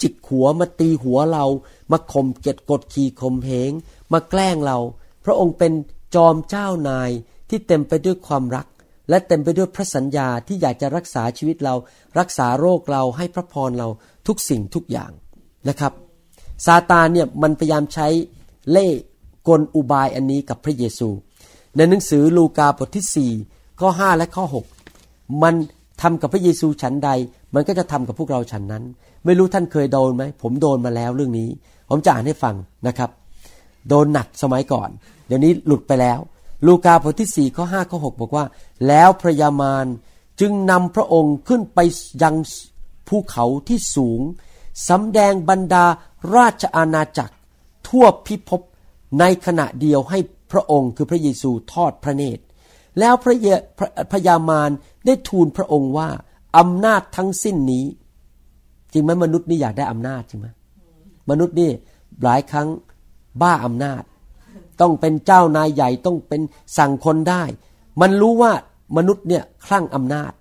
[0.02, 1.46] จิกหัวมาตีหัวเรา
[1.92, 3.72] มาข่มเกตกดขี่ข่มเหง
[4.14, 4.78] มาแกล้งเรา
[5.26, 5.74] พระองค์เป็น
[6.16, 7.10] จอมเจ้านาย
[7.50, 8.68] ที่เต็มไปด้วยความรัก
[9.10, 11.76] และเต็มไปด้วยพระสัญญาที่อยากจะรักษาชีวิตเรา
[12.20, 13.88] รักษาโรคเราให้พระพรเรา
[14.28, 15.12] ทุกสิ่งทุกอย่าง
[15.70, 15.94] นะครับ
[16.66, 18.08] ซาตานเนี่ยมันพยายามใช้
[18.72, 18.88] เล่
[19.48, 21.10] กลอุบายอันนี้กับพระเยซู
[21.76, 24.46] ในหนังสือลูกาบทที่ 4 ข้อ 5 และข้อ
[24.90, 25.56] 6 มัน
[26.02, 27.10] ทำกับพระเยซูฉันใด
[27.54, 28.84] มันก็จะทำกับพวกเราฉันนั้น
[29.28, 31.50] ไม่รู้ท่านเคยโดนไหมผมโดนมาแล้วเรื่องนี้
[31.90, 32.56] ผมจะอ่านให้ฟัง
[32.88, 33.10] นะครับ
[33.90, 34.90] โดนหนักสมัยก่อน
[35.28, 36.20] เดี๋ยวนี้หลุดไปแล้ว
[36.66, 38.46] ลูกาบทที่4ข้อ5ข้อ6บอกว่า
[38.88, 39.86] แล้วพระยามาร
[40.40, 41.80] จึงนำพระองค์ขึ้นไป
[42.24, 42.36] ยัง
[43.08, 44.22] ภูเขาที่สูง
[44.90, 45.86] สำแดงบรรดา
[46.36, 47.36] ราชอาณาจักร
[47.88, 48.62] ทั่วพิภพ
[49.20, 50.20] ในขณะเดียวให้
[50.52, 52.44] พระองค์คือพระเยซูทอดพระเนตร
[53.00, 54.70] แล้วพระเยพระพยามาร
[55.06, 56.10] ได้ทูลพระองค์ว่า
[56.58, 57.86] อำนาจทั้งสิ้นนี้
[58.98, 60.48] ริงไหมมนุษย์นี่อยากได้อำนาจใช่ไหม
[61.30, 61.72] มนุษย์นี่
[62.24, 62.68] หลายครั้ง
[63.42, 64.04] บ้าอำนาจ
[64.82, 66.42] ต้องเป็นเจ้านายใหญ่ต้องเป็น
[66.78, 67.44] สั่งคนได้
[68.02, 68.52] มันรู้ว่า
[68.98, 70.32] มนุษย์เนี่ยคลั่งอำนาจ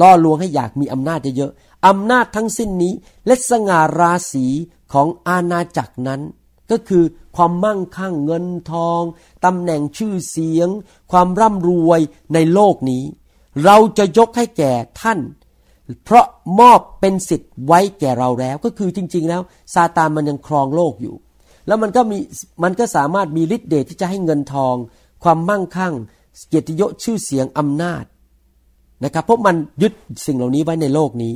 [0.00, 2.94] ล่อลวงให้อยากมีอำนาจเยอะๆอำนาจทั้งสิ้นนี้
[3.26, 4.46] และสง่าราศี
[4.92, 6.20] ของอาณาจักรนั้น
[6.70, 7.04] ก็คือ
[7.36, 9.02] ความมั่งคั่งเงินทอง
[9.44, 10.68] ตำแหน่งชื่อเสียง
[11.12, 12.00] ความร่ำรวย
[12.34, 13.04] ในโลกนี้
[13.64, 15.18] เราจะยกให้แก่ท่าน
[16.04, 16.26] เพราะ
[16.60, 19.42] มอบเป็นสิทธิ์ไว้แก่เราแล้ว ก็คือจริง ๆ แล้ว
[19.74, 21.14] ซาตานมันยังครองโลกอยู่
[21.66, 22.18] แล้วมันก็มี
[22.62, 24.74] มันก็สามารถมีฤทธิ์เดชที่จะให้เงินทอง
[25.24, 25.94] ความมั่งคั่ง
[26.48, 28.04] เกียรติยศชื่อเสียงอำนาจ
[29.04, 29.92] นะครับเพราะมันยึด
[30.26, 31.34] สิ่งเหล่านี้ไว้ในโลกนี้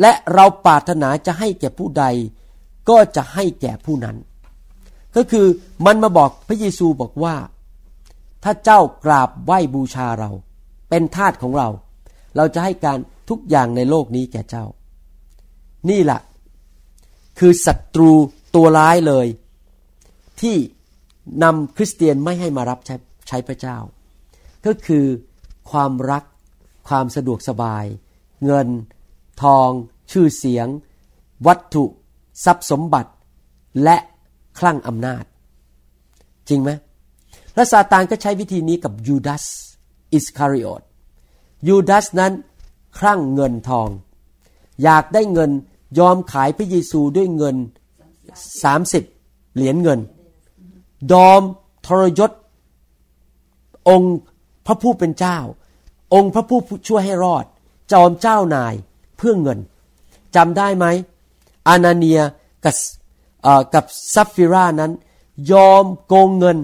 [0.00, 2.04] และเราปรารถนาจะให้แก่ผู้ใด
[2.88, 4.16] ก็จะให้แก่ผู้นั้น
[5.16, 5.46] ก็คือ
[5.86, 7.34] มันมาบอกพระเยซูบอกว่า
[8.44, 10.30] ถ้าเจ้ากราบไหว้บูชาเรา
[10.90, 11.68] เป็นทาสของเรา
[12.36, 14.66] เราจะให้การ ทุกอย่างในโลกนี้แก่เจ้า
[15.90, 16.20] นี่แหละ
[17.38, 18.12] คือศัตรู
[18.54, 19.26] ตัวร้ายเลย
[20.40, 20.56] ที่
[21.42, 22.96] นำคริสเตียนไม่ให้มารับใช้
[23.28, 23.78] ใชพระเจ้า
[24.66, 25.04] ก็คือ
[25.70, 26.24] ความรัก
[26.88, 27.84] ความสะดวกสบาย
[28.44, 28.68] เงิน
[29.42, 29.70] ทอง
[30.12, 30.66] ชื่อเสียง
[31.46, 31.84] วัตถุ
[32.44, 33.12] ทรัพย์สมบัติ
[33.82, 33.96] และ
[34.58, 35.24] คลั่งอำนาจ
[36.48, 36.70] จริงไหม
[37.54, 39.44] และซาตานก็ใช้วิธีนี้กับยูดาส
[40.12, 40.82] อิสคาริโอต
[41.68, 42.32] ยูดาสนั้น
[42.98, 43.88] คลั่งเงินทอง
[44.82, 45.50] อยากได้เงิน
[45.98, 47.56] ยอมขายพระเยซูด้วยเงิน
[48.56, 50.00] 30เหรียญเงิน
[51.12, 51.42] ดอม
[51.86, 52.30] ทรยศ
[53.88, 54.16] องค์
[54.66, 55.38] พระผู้เป็นเจ้า
[56.14, 57.44] องค์พระผู้ช่วยให้รอด
[57.92, 58.74] จอมเจ้านาย
[59.16, 59.58] เพื่อเงิน
[60.36, 60.86] จำได้ไหม
[61.68, 62.20] อานาเนีย
[62.64, 62.74] กับ
[63.74, 64.92] กับซัฟฟิรานั้น
[65.52, 66.58] ยอมโกงเงิน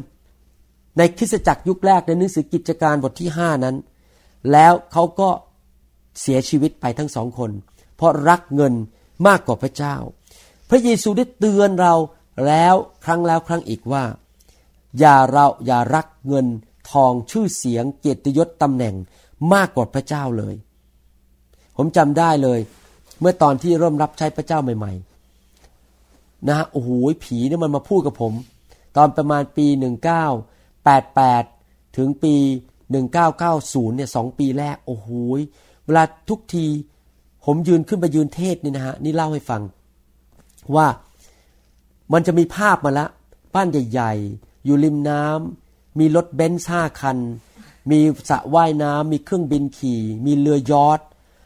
[0.98, 3.76] ในคริสตจักรยุคแรกในหนังสือกิจการบทที่ห้านั้น
[4.52, 5.28] แล้วเขาก็
[6.20, 7.50] เสียชีวิตไปทั้งสองคน
[7.96, 8.74] เพราะรักเงิน
[9.26, 9.96] มากกว่าพระเจ้า
[10.68, 11.94] พระเยซูได้เตือนเรา
[12.46, 14.04] แล้วครั้งแล้วครั้งอีกว่า
[14.98, 16.46] อย่าเราอย่ารักเงิน
[16.90, 18.94] ทองชื่อเสียงเกียรติยศตำแหน่ง
[19.54, 20.54] มากกว่าพระเจ้าเลย
[21.76, 22.60] ผมจำได้เลย
[23.20, 24.92] เมื่อตอนที่เริ่มรับใช้พระเจ้าใหม่
[25.70, 26.90] ๆ นะฮะโอ้โห
[27.24, 28.32] ผีเนี่ยมันมาพูดกับผม
[28.96, 29.66] ตอนประมาณปี
[31.00, 32.34] 88 ถึงปี
[33.16, 35.08] 1990เนี่ยสองปีแรก โอ้โห
[35.90, 36.66] วลาทุกที
[37.44, 39.62] ผมยืนขึ้นไปยืนเทศนี่นะฮะนี่เล่าให้ฟัง
[40.76, 40.86] ว่า
[42.12, 43.06] มันจะมีภาพมาละ
[43.54, 47.18] บ้านใหญ่ ๆ อยู่ริมน้ำมีรถเบนซ์ห้าคัน
[47.90, 47.98] มี
[48.30, 51.00] สระว่ายน้ำมีเครื่องบินขี่ มีเรือยอท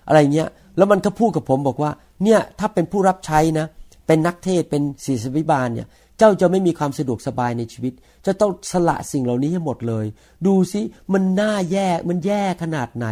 [0.07, 1.91] อะไรเงี้ย แล้วมันก็พูดกับผมบอกว่า
[2.23, 3.67] เนี่ยถ้าเป็นผู้รับใช้นะ
[4.07, 7.93] เป็นนักเทศเป็นศิษวิบาลเนี่ย เจ้าจะไม่มีความสะดวกสบายในชีวิต
[8.27, 10.07] จะต้องสละสิ่งเหล่านี้ให้หมดเลย
[10.47, 10.81] ดูสิ
[11.13, 13.07] มันน่าแย่มันแย่ขนาดไหน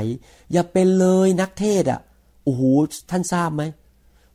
[0.53, 2.01] อย่าเป็นเลยนักเทศอะ
[2.45, 2.63] โอ้โห
[3.11, 3.63] ท่านทราบไหม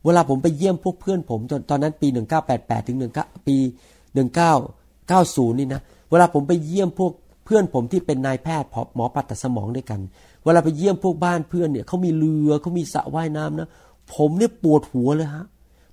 [0.04, 2.08] เวลาผมไปเยี่ยมพวกเพื่อนผมตอนตอนนั้นปี
[2.48, 3.56] 1988 ถึง19ปี
[4.78, 7.12] 1990 นี่นะ เวลาผมไปเยี่ยมพวก
[7.44, 10.00] เพื่อนผมที่เป็นนายแพทย์หมอปัตตสมองด้วยกัน
[10.44, 13.68] เวลาไปเยี่ยมพวกบ้านเพื่อนเนี่ยเขามีเรือเขามีสระว่ายน้ำนะ
[14.14, 15.44] ผมเนี่ยปวดหัวเลยฮะ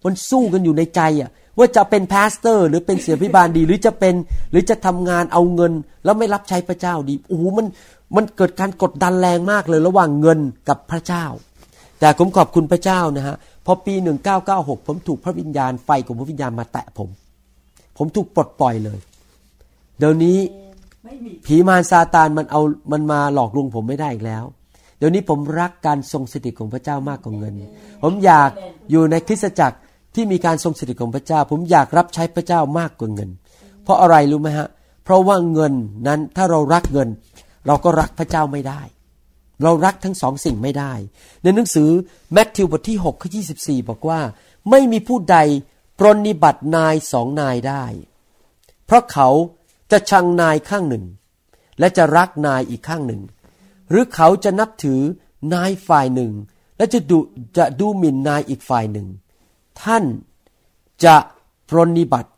[0.05, 4.15] มันสู้กันอยู่ในใจอะว่าจะเป็น pastor หรือเป็นศิษยาภิบาลดี หรือจะเป็น
[4.51, 7.67] หรือจะทำงานเอาเงิน แล้วไม่รับใช้พระเจ้าดีโอ้โหมัน
[8.15, 10.39] มันเกิดการกดดันแรงมากเลยระหว่างเงิน
[10.69, 11.25] กับพระเจ้า
[11.99, 13.93] แต่ผมขอบคุณพระเจ้านะฮะพอปี
[14.41, 17.09] 1996 ผมถูกพระวิญญาณไฟของพระวิญญาณมาแตะผม
[17.97, 18.99] ผมถูกปลดปล่อยเลย
[19.99, 20.37] เดี๋ยวนี้
[21.45, 24.43] ผีมารซาตานมันเอามันมาหลอกลวงผมไม่ได้อีกแล้ว
[24.97, 27.53] เดี๋ยวนี้ผมรักการทรงสถิตของพระเจ้ามากกว่าเงิน
[28.03, 28.49] ผมอยาก
[28.91, 29.77] อยู่ในคริสตจักร
[30.15, 33.29] ที่มีการทรงสถิตของพระเจ้า ผมอยากรับใช้พระเจ้ามากกว่าเงิน
[33.83, 34.67] เพราะอะไรรู้ไหมฮะ
[35.03, 35.73] เพราะว่าเงิน
[36.07, 37.09] นั้นถ้าเรารักเงิน
[37.67, 38.81] เราก็รักพระเจ้าไม่ได้
[39.63, 40.93] เรารักทั้งสองสิ่งไม่ได้
[41.43, 41.89] ในหนังสือ
[42.33, 44.21] แมทธิวบทที่6ข้อ24 บอกว่า
[44.69, 45.37] ไม่มีผู้ใด
[45.99, 47.83] ปรนนิบัตินายสองนายได้
[48.85, 49.29] เพราะเขา
[49.91, 51.05] จะชังนายข้างหนึ่ง
[51.79, 53.21] และจะรักนายอีกข้างหนึ่ง
[53.89, 55.01] หรือเขาจะนับถือ
[55.53, 56.31] นายฝ่ายหนึ่ง
[56.77, 57.17] และจะดู
[57.57, 59.07] จะดูหมิ่นนายอีกฝ่ายหนึ่ง
[59.83, 60.03] ท่าน
[61.05, 61.15] จะ
[61.69, 62.31] ปรนิบัติ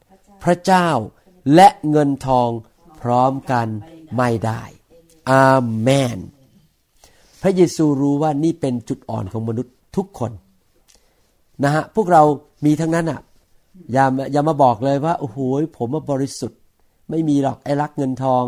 [0.44, 0.88] พระเจ้า
[1.56, 2.50] และเงินทอง
[3.02, 3.68] พร้อมกัน
[4.18, 4.62] ไม่ได้
[5.32, 6.18] อาเมน
[7.42, 10.32] พระเยซูรู้ว่านี่เป็นจุดอ่อนของมนุษย์ทุกคน
[11.64, 12.24] นะฮะพวกเรา
[12.66, 13.20] มีทั้งนั้นอะ
[13.94, 15.38] อย่าอย่ามาบอกเลยว่าโอ้โห
[15.78, 16.60] ผมบริสุทธิ์
[17.10, 18.44] ไม่มีหรอกไอ้รักเงินทอง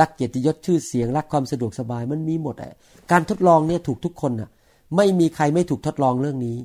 [0.00, 2.72] รักเกียรติยศชื่อเสียง รักความสะดวกสบายมันมีหมดอะ
[3.10, 4.50] การทดลองเนี่ยถูกทุกคนอะ
[4.96, 6.56] ไม่มีใครไม่ถูกทดลองเรื่องนี้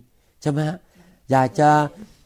[0.41, 0.77] ใช่ไหมฮะ
[1.31, 1.69] อยากจะ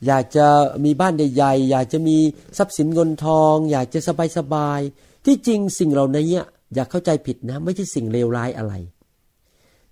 [0.08, 0.48] อยากจะ
[0.86, 2.18] มีบ้านใหญ่ๆอยากจะมี
[2.58, 4.00] ทรัพย์สินเงินทอง อยากจะ
[4.38, 6.42] สบายๆที่จริงสิ่งเหล่านี้
[6.74, 8.74] อย่าเข้าใจผิดนะ ไม่ใช่สิ่งเลวร้ายอะไร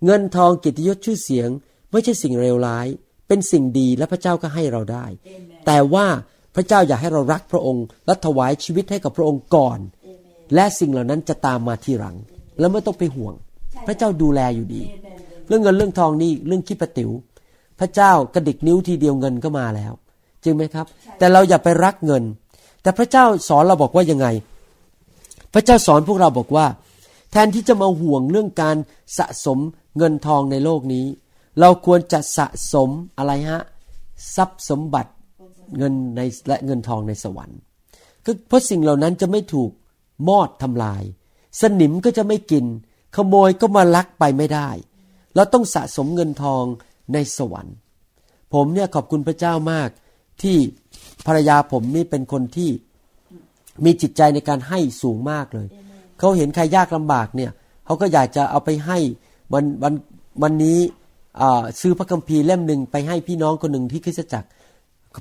[0.05, 1.49] เงินทองกิตยศชื่อเสียง
[1.91, 2.87] ไม่ใช่สิ่งเลวร้าย
[3.27, 5.05] เป็นสิ่งดีและพระเจ้าก็ให้เราได้
[5.65, 6.05] แต่ว่า
[6.55, 9.79] พระเจ้าอยากให้เรารักพระองค์และถวายชีวิตให้กับพระองค์ก่อน
[10.55, 12.15] และสิ่งเหล่านั้นจะตามมาทีหลัง
[12.59, 13.33] แล้วไม่ต้องไปห่วง
[13.87, 14.83] พระเจ้าดูแลอยู่ดี
[15.47, 17.11] เรื่องเงินเรื่องทองนี่เรื่องคิดประติว๋ว
[17.81, 19.93] พระเจ้ากระดิกนิ้วทีเดียวเงินก็มาแล้ว
[20.43, 20.85] จริงไหมครับ
[21.17, 22.23] แต่เราอย่าไปรักเงิน
[22.81, 24.27] แต่พระเจ้าสอนเราบอกว่ายังไง
[25.53, 26.65] พระเจ้าสอนพวกเราบอกว่า
[27.31, 28.77] แทนที่จะมาห่วงเรื่องการ
[29.17, 29.59] สะสม
[29.97, 31.05] เงินทองในโลกนี้
[31.59, 33.61] เราควรจะสะสมอะไรฮะ
[34.35, 35.11] ทรัพย์สมบัติ
[35.77, 37.59] เงินในและเงินทองในสวรรค์
[38.25, 39.71] ก็เพราะสิ่งเหล่านั้นจะไม่ถูก
[40.27, 41.03] มอดทำลาย
[41.61, 42.65] สนิมก็จะไม่กิน
[43.15, 44.69] ขโมยก็มาลักไปไม่ได้
[45.35, 46.63] เราต้องสะสมเงินทอง
[47.13, 47.75] ในสวรรค์
[48.53, 49.89] ผมเนี่ยขอบคุณพระเจ้ามาก
[50.41, 50.57] ที่
[51.27, 52.69] ภรรยาผมนี่เป็นคนที่
[53.85, 55.67] มีจิตใจในการให้สูงมากเลย
[56.19, 57.51] เขาเห็นใครยากลำบากเนี่ย
[57.85, 58.97] เขาก็อยากจะเอาไปให้
[59.53, 59.93] วันวัน
[60.43, 60.79] วันนี้
[61.81, 64.49] ซื้อพระคัมภีร์เล่มหนึ่งไปให้พี่น้องคนหนึ่งที่คริสตจักร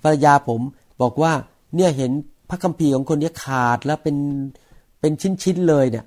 [0.04, 0.60] ภรรยาผม
[1.02, 1.32] บอกว่า
[1.76, 2.12] เนี่ยเห็น
[2.50, 4.16] พระคัมภีร์ของคนนี้ขาดแล้วเป็น
[5.00, 5.12] เป็น
[5.42, 6.04] ชิ้นๆเลยเนี่ย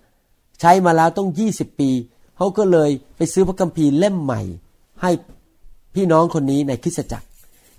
[0.59, 1.89] ใช้มาแล้วต้องยี่สิบปี
[2.37, 4.41] เขาก็เลยไปซื้อพระคัมภีร์เล่มใหม่
[5.01, 5.11] ให้
[5.95, 7.27] พี่น้องคนนี้ในคริสตจักร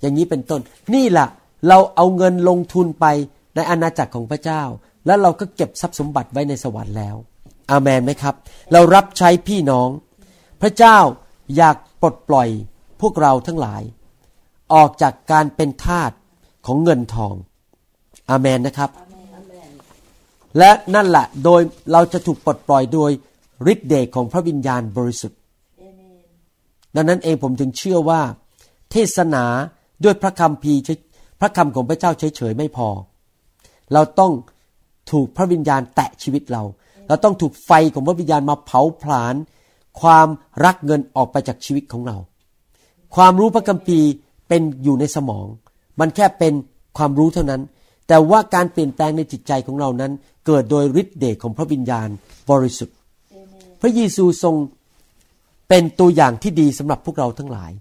[0.01, 0.61] อย่างนี้เป็นต้น
[0.95, 1.29] นี่แหละ
[1.69, 3.07] เราเอาเงินลงทุนไป
[3.55, 4.63] ในอาณาจักรของพระเจ้า
[5.07, 7.17] แล้วเราก็เก็บทรัพย์สมบัติไว้ในสวรรค์แล้ว
[7.71, 8.35] อาเมนไหมครับ
[8.73, 9.89] เรารับใช้พี่น้อง
[10.63, 10.99] พระเจ้า
[11.57, 12.49] อยากปลดปล่อย
[13.01, 13.83] พวกเราทั้งหลาย
[14.75, 16.11] ออกจากการเป็นทาส
[16.67, 17.35] ของเงินทอง
[18.31, 18.91] อาเมนนะครับ
[20.59, 21.61] และนั่นแหละโดย
[21.93, 23.11] เราจะถูกปลดปล่อยโดย
[23.73, 25.39] ฤทธิเดชของพระวิญญาณบริสุทธิ์
[26.97, 28.21] ดังนั้นเองผมถึงเชื่อว่า
[28.91, 29.45] เทศนา
[30.05, 30.75] ด้วยพระคำพี
[31.41, 32.89] พระคำของพระเจ้าเฉยๆไม่พอ
[33.93, 34.33] เราต้อง
[35.11, 36.63] ถูกพระวิญญาณแตะชีวิตเรา
[37.09, 39.35] เราต้องถูกไฟของพระวิญญาณมาเผาผลาญ
[40.01, 40.29] ความ
[40.65, 42.17] รักเงินออกไปจากชีวิตของเรา
[43.17, 44.09] ความรู้พระคัมภีร์
[44.49, 45.47] เป็นอยู่ในสมอง
[46.01, 46.53] มันแค่เป็น
[46.97, 47.63] ความรู้เท่านั้น
[48.09, 50.13] แต่ว่าการเปลี่ยนแปลงในจิตใจของเรานั้น
[50.47, 52.09] เกิดโดยฤทธิเดชของพระวิญญาณ
[52.51, 52.97] บริสุทธิ์
[53.81, 54.55] พระเยซูทรง
[55.69, 57.73] เป็นตัวอย่างที่ดีสำหรับพวกเราทั้งหลาย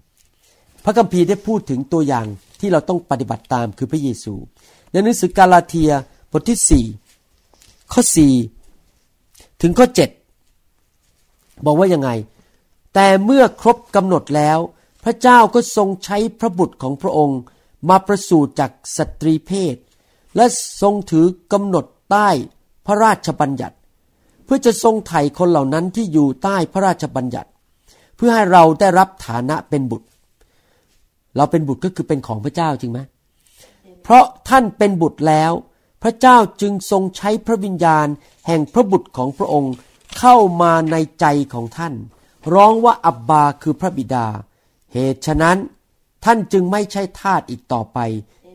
[0.84, 2.26] พระคัมภีร์ได้พูดถึงตัวอย่าง
[2.60, 4.34] ที่เราต้องปฏิบัติตามคือพระเยซู
[4.90, 5.90] ในหนังสือกาลาเทีย
[6.32, 6.84] บทที่สี่
[7.92, 8.34] ข้อสี่
[9.62, 10.10] ถึงข้อเจ็ด
[11.64, 12.10] บอกว่ายังไง
[12.94, 14.58] แต่เมื่อครบกำหนดแล้ว
[15.04, 17.40] พระเจ้าก็ทรงใช้พระบุตรของพระองค์
[17.88, 19.76] มาประสูติจากสตรีเพศ
[20.36, 20.46] และ
[20.80, 22.28] ทรงถือกำหนดใต้
[22.86, 23.76] พระราชบัญญัติ
[24.44, 27.50] เพื่อจะทรงไถ่คนเหล่านั้นที่อยู่ใต้พระราชบัญญัติ
[28.16, 30.06] เพื่อให้เราได้รับฐานะเป็นบุตร
[31.36, 33.00] เราเป็นบุตรก็คือเป็นของพระเจ้าจริงไหม
[34.02, 35.52] เพราะท่านเป็นบุตรแล้ว
[36.02, 38.06] พระเจ้าจึงทรงใช้พระวิญญาณ
[38.46, 39.74] แห่งพระบุตรของพระองค์
[40.18, 41.94] เข้ามาในใจของท่าน
[42.54, 44.26] ร้องว่าอับบาคือพระบิดา
[44.92, 45.56] เหตุฉะนั้น
[46.24, 47.98] ท่านจึงไม่ใช่ทาสอีกต่อไป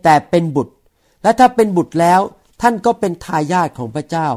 [0.04, 0.74] แต่เป็นบุตร
[1.24, 2.22] และถ้าเป็นบุตรแล้ว
[2.62, 4.28] ท่านก็เป็นทายาทของพระเจ้า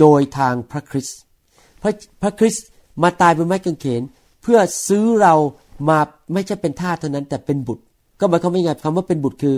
[0.00, 1.18] โดยทางพระคริสต์
[1.82, 2.66] พระพระคริสต์
[3.02, 4.02] มาตายบนไม้กางเขน
[4.42, 5.34] เพื่อซื้อเรา
[5.88, 5.98] มา
[6.32, 7.82] ไม่ใช่เป็นทาสเท่านั้น แต่เป็นบุตร
[8.20, 9.56] ก็หมายความว่าไงคำว่าเป็นบุตรคือ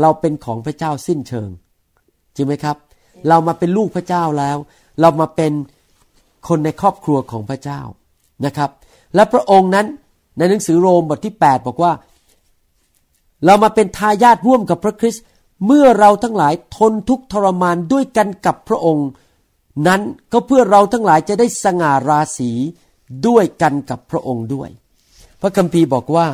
[0.00, 1.48] เราเป็นของพระเจ้าสิ้นเชิง
[2.34, 2.76] จริงไหมครับ
[3.28, 4.56] เรามาเป็นลูกพระเจ้าแล้ว
[5.00, 5.52] เรามาเป็น
[6.48, 7.80] คนในครอบครัวของพระเจ้า
[8.46, 8.70] นะครับ
[9.14, 9.86] และพระองค์นั้น
[10.38, 11.92] ในหนังสือโรมบทที่ 8 บอกว่า
[13.44, 15.24] เรามาเป็นทายาทร่วมกับพระคริสต์
[15.66, 19.08] เมื่อเราทั้งหลายทนทุกข์ทรมานด้วยกันกับพระองค์
[19.86, 20.00] นั้น
[20.32, 22.50] ก็เพื่อเราทั้งหลายจะได้สง่าราศี
[23.26, 24.70] ด้วยกันกับพระองค์ด้วย
[25.40, 26.26] พระคัมภีร์บอกว่า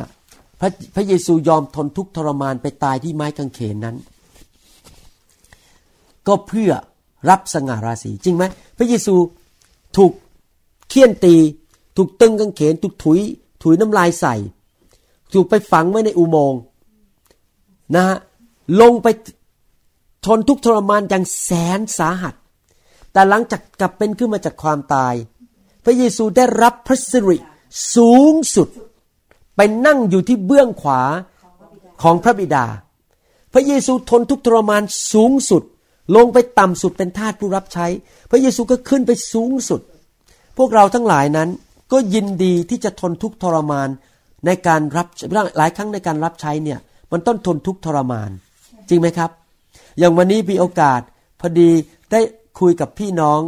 [0.59, 3.95] พระพระเยซูยอมทนทุกทรมานไปตายที่ไม้กางเขนนั้น
[6.27, 6.71] ก็เพื่อ
[7.29, 8.43] รับสง่าราศีจริงไหม
[8.77, 9.15] พระเยซู
[9.97, 10.11] ถูก
[10.89, 11.35] เคี่ยนตี
[11.97, 13.19] ถูกตึงกางเขน ถูกถุย
[13.63, 14.35] ถุยน้ำลายใส่
[15.33, 16.61] ถูกไปฝังไว้ในอุโมงค์
[17.95, 18.17] นะฮะ
[18.81, 19.07] ลงไป
[20.25, 22.35] ทนทุกทรมานอย่างแสนสาหัส
[23.11, 25.13] แต่หลังจากกลับเป็นขึ้นมาจากความตาย
[25.83, 27.37] พระเยซูได้รับพระสิริ
[27.95, 28.67] สูงสุด
[29.55, 31.01] ไปนั่งอยู่ที่เบื้องขวา
[32.01, 32.65] ของพระบิดา
[33.53, 35.63] พระเยซูทนทุกทรมานสูงสุด
[36.15, 37.87] ลงไปต่ำสุดเป็นทาสผู้รับใช้
[38.31, 39.81] พระเยซูก็ขึ้นไปสูงสุด
[40.57, 41.49] พวกเราทั้งหลายนั้น
[41.91, 43.89] ก็ยินดีที่จะทนทุกทรมาน
[44.45, 45.07] ในการรับ
[45.57, 46.79] หลายครั้งในการรับใช้เนี่ย
[47.11, 48.29] มันต้องทนทุกทรมาน
[48.89, 49.31] จริงไหมครับ
[49.99, 51.01] อย่างวันนี้มีโอกาส
[51.39, 51.69] พอดี
[52.11, 52.19] ได้
[52.59, 53.39] คุยกับพี่น้อง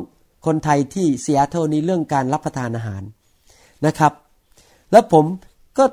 [0.46, 3.04] คนไทยที่เสียเท่านี้เรื่องการรับประทานอาหาร
[3.86, 4.14] นะครับ
[4.92, 5.26] แล้วผม
[5.78, 5.86] ก็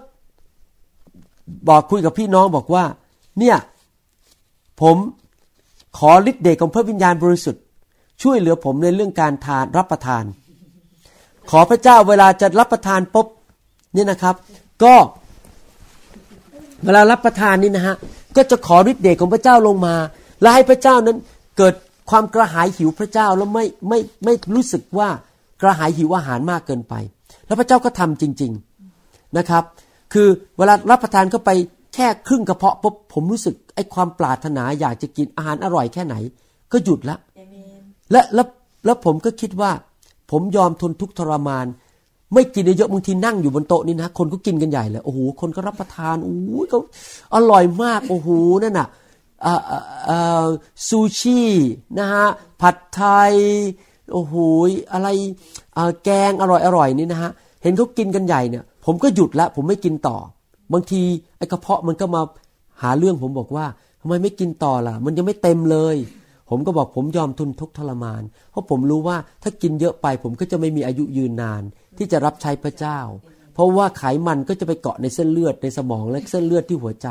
[1.68, 2.84] บอกคุยกับพี่น้องบอกว่า
[3.38, 3.56] เนี่ย
[4.80, 4.96] ผม
[5.98, 7.62] ขอฤทธิ์เดชของพระวิญญาณบริสุทธิ์
[8.22, 10.24] ช่วยเหลือผมในเรื่องการทานรับประทาน
[11.50, 13.26] ขอพระเจ้าเวลาจะรับประทานปุ๊บ
[13.96, 14.34] นี่นะครับ
[14.82, 14.94] ก็
[16.84, 17.96] เวลารับประทานนี่นะฮะ
[18.36, 19.94] ก็จะขอฤทธิ์เดชของพระเจ้าลงมา
[20.40, 21.16] และให้พระเจ้านั้น
[21.58, 21.74] เกิด
[22.10, 25.08] ความกระหายหิวพระเจ้าแล้วไม่ไม่ไม่รู้สึกว่า
[25.62, 26.94] กระหายหิวอาหารมากเกินไป
[27.46, 28.52] แล้วพระเจ้าก็ทำจริง
[28.94, 29.64] ๆนะครับ
[30.12, 31.50] คือเวลารับประทานเข้าไป
[31.94, 36.14] แค่ครึ่งกระเพาะปุ๊บผมรู้สึกไอ้ความปรารถนาอยากจะกินอาหารอร่อยแค่ไหน
[36.72, 37.16] ก็หยุดละ
[38.12, 38.46] และแล้ว
[38.84, 39.70] แล้วผมก็คิดว่า
[40.30, 41.66] ผมยอมทนทุกข์ทรมาน
[42.34, 46.76] ไม่กินเยอะๆบางทีนั่งอยู่บนโต๊ะนี่นะคนก็กินกันใหญ่เลยโอ้โหคนก็รับประทานโอ้โหก็
[47.34, 48.28] อร่อยมากโอ้โห
[48.62, 48.99] นั่นน่ะอ่าอ่าอ่า
[50.88, 51.40] ซูชิ
[51.98, 52.26] นะฮะ
[52.60, 53.34] ผัดไทย
[54.12, 54.34] โอ้โห
[54.92, 55.08] อะไร
[56.04, 57.30] แกงอร่อยอร่อยนี่นะฮะ
[57.62, 60.16] เห็นเขากินกันใหญ่เนี่ย ผมก็หยุดละผมไม่กินต่อ
[60.72, 61.02] บางที
[61.38, 62.22] ไอ้กระเพาะมันก็มา
[62.82, 63.66] หาเรื่องผมบอกว่า
[64.00, 65.96] ทำไมไม่กินต่อล่ะ มันยังไม่เต็มเลย
[66.50, 71.62] ผมก็บอกผมยอมทุนทุกข์ทรมาน เพราะผมรู้ว่าถ้ากินเยอะไป ผมก็จะไม่มีอายุยืนนาน
[71.98, 72.98] ที่จะรับใช้พระเจ้า
[73.60, 77.08] ราะว่าไขมันก็จะไปเกาะในเส้นเลือดในสมองและเส้นเลือดที่หัวใจ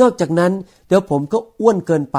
[0.00, 0.52] นอกจากนั้น
[0.86, 2.18] เดี๋ยวผมก็อ้วนเกินไป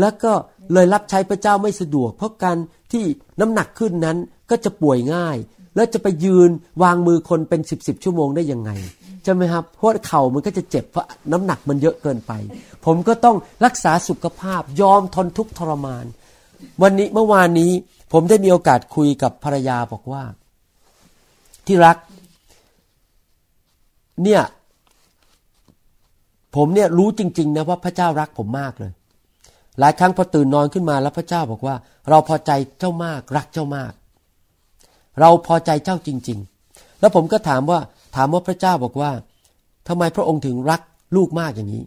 [0.00, 0.32] แล้วก็
[0.72, 2.56] เลยรับใช้พระเจ้าไม่สะดวก เพราะการ
[2.92, 3.04] ที่
[3.40, 4.16] น้ำหนักขึ้นนั้น
[4.50, 5.36] ก็จะป่วยง่าย
[5.76, 6.50] แล้วจะไปยืน
[6.82, 8.70] วางมือคนเป็นสิบสิบชั่วโมงได้ยังไง
[9.24, 12.32] ใช่ไหมครับเพราะเข่ามันก็จะเจ็บเพราะน้ำหนักมันเยอะเกินไป
[12.84, 16.04] ผมก็ต้องรักษาสุขภาพยอมทนทุกข์ทรมาน
[16.82, 17.70] วันนี้เมื่อวานนี้
[18.12, 20.22] ผมได้มีโอกาสคุยกับภรรยาบอกว่า
[21.66, 21.96] ที่รัก
[24.24, 24.42] เนี่ย
[26.56, 28.92] ผมเนี่ยรู้จริง ๆ นะว่าพระเจ้ารักผมมากเลย
[29.80, 31.74] หลายครั้งพอตื่นนอนขึ้นมาแล้วพระเจ้าบอกว่า
[32.10, 33.92] เราพอใจเจ้ามาก รักเจ้ามาก
[35.20, 36.38] เราพอใจเจ้าจริง
[36.70, 37.78] ๆ แล้วผมก็ถามว่า
[38.16, 39.10] ถามว่าพระเจ้าบอกว่า
[39.88, 40.80] ทำไมพระองค์ถึงรัก
[41.16, 41.82] ลูกมากอย่างนี้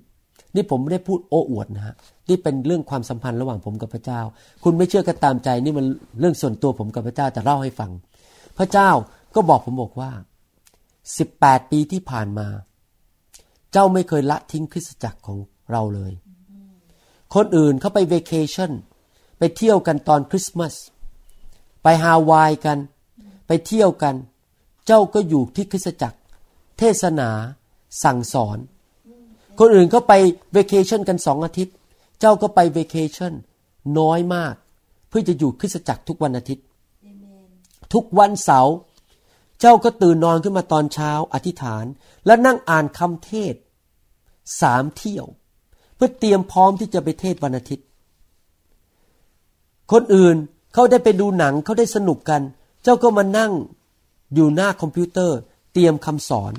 [0.55, 1.95] นี่ผมไม่ได้พูดโอ้อวดนะฮะ
[2.29, 4.21] นี่เป็นเรื่องความสัมพันธ์ระหว่างผมกับพระเจ้า
[4.63, 5.85] คุณไม่เชื่อก็ตามใจนี่มัน
[6.19, 7.91] เรื่องส่วนตัวผมกับพระเจ้าจะเล่าให้ฟัง
[8.57, 8.89] พระเจ้า
[9.35, 10.11] ก็บอกผมบอกว่า
[11.17, 12.47] สิบแปดปีที่ผ่านมา
[13.71, 15.37] เจ้าไม่เคยละทิ้งคริสตจักรของ
[15.71, 16.13] เราเลย
[17.35, 18.71] คนอื่นเขาไปเวเคชั่น
[19.37, 20.75] ไปเที่ยวกันตอนคริสต์มาส
[21.83, 22.77] ไปฮาวายกัน
[23.47, 24.15] ไปเที่ยวกัน
[24.87, 26.17] เจ้าก็อยู่ที่คริสตจักร
[26.77, 27.29] เทศนา
[28.03, 28.57] สั่งสอน
[29.59, 30.13] คนอื่นเขาไป
[30.53, 31.75] เวเคชั่นกันสองอาทิตย์
[32.19, 33.33] เจ้าก็ไปเวเคชั่น
[33.99, 34.53] น้อยมาก
[35.09, 36.65] เพื่อจะอยู่คริสตจักรทุกวันอาทิตย์
[37.93, 38.75] ทุกวันเสาร์
[39.61, 41.85] เจ้าก็ตื่นนอนขึ้นมาตอนเช้าอธิษฐาน
[42.25, 43.55] แล้วนั่งอ่านคำเทศ
[44.61, 45.25] สามเที่ยว
[45.95, 47.85] เพื่อเตรียมพร้อมที่จะไปเทศวันอาทิตย์
[49.91, 50.35] คนอื่น
[50.73, 52.41] เขาได้ไปดูหนังเขาได้สนุกกัน
[52.83, 53.51] เจ้าก็มานั่ง
[54.33, 55.37] อยู่หน้าคอมพิวเตอร์
[55.73, 56.53] เตรียมคำสอน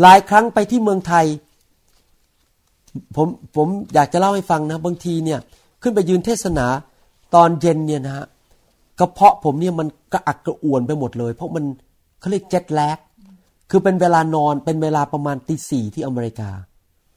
[0.00, 1.26] หลายครั้งไปที่เมืองไทย
[3.16, 5.40] ผมผมอยากจะเล่าให้ฟังนะ บางทีเนี่ย
[5.82, 6.66] ขึ้นไปยืนเทศนา
[7.34, 8.26] ตอนเย็นเนี่ยนะฮะ
[9.00, 11.64] กระเพาะผมเนี่ยมันกระอักกระอ่วนไปหมดเลย เพราะมัน
[12.20, 12.98] เขาเรียกเจ็ตแลก
[13.70, 16.50] คือเป็นเวลานอนเป็นเวลาประมาณตีสี่ที่อเมริกา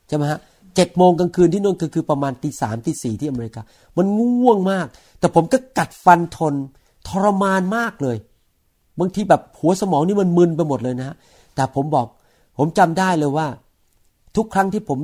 [0.07, 0.39] ใช่ไหมฮะ
[0.75, 3.61] เจ็ดโมงกลางคืนที่นู่นคือคือประมาณตีสามตีสี่ที่อเมริกา
[3.97, 4.87] มันง่วงมาก
[5.19, 6.53] แต่ผมก็กัดฟันทน
[7.07, 8.17] ทรมานมากเลย
[8.99, 11.15] บางทีแบบหัวสมองนี่มันมึนไปหมดเลยนะ
[11.55, 12.07] แต่ผมบอก
[12.57, 13.47] ผมจำได้เลยว่า
[14.35, 14.99] ทุกครั้งที่ผม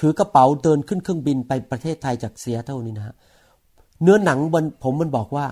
[0.00, 3.14] ถือกระเป๋าเดินขึ้นเครื่องบินไปประเทศไทยจากเซียเท่านี้นะฮะ
[4.02, 5.46] เนื้อหนังบนผมมันบอกว่า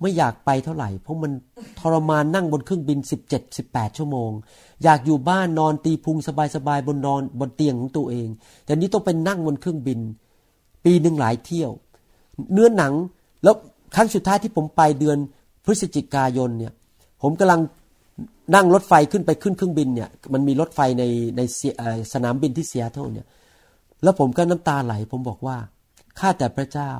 [0.00, 1.32] ไม่อยากไปเท่าไหร่ เพราะมัน
[1.80, 2.98] ทรมานนั่งบนเครื่องบิน
[3.30, 4.30] 17 18 ชั่วโมง
[4.84, 6.16] อยากอยู่บ้านนอนตีพุง
[6.54, 8.28] สบายๆบนนอนบนเตียงของตัวเอง
[8.64, 10.00] แต่นี้ต้องเป็นนั่งบนเครื่องบิน
[10.84, 11.70] ปีหนึ่งหลายเที่ยว
[12.52, 12.92] เนื้อหนัง
[13.44, 13.54] แล้ว
[13.94, 15.18] ครั้งสุดท้ายที่ผมไปเดือน
[15.64, 16.72] พฤศจิกายนเนี่ย
[17.22, 17.60] ผมกำลัง
[18.54, 21.04] นั่งรถไฟขึ้นไปขึ้นเครื่องบินเนี่ยมันมีรถไฟใน
[21.36, 21.40] ใน
[22.12, 23.26] สนามบินที่เซียเท่าเนี่ย
[24.02, 25.56] แล้วผมก็น้ำตาไหล ผมบอกว่า
[26.18, 26.92] ข้าแต่พระเจ้า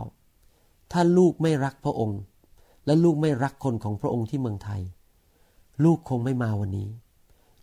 [0.92, 2.20] ถ้าลูกไม่รักพระองค์
[2.86, 4.82] และลูกไม่รักคนของพระองค์ที่เมืองไทย
[5.84, 6.88] ลูกคงไม่มาวันนี้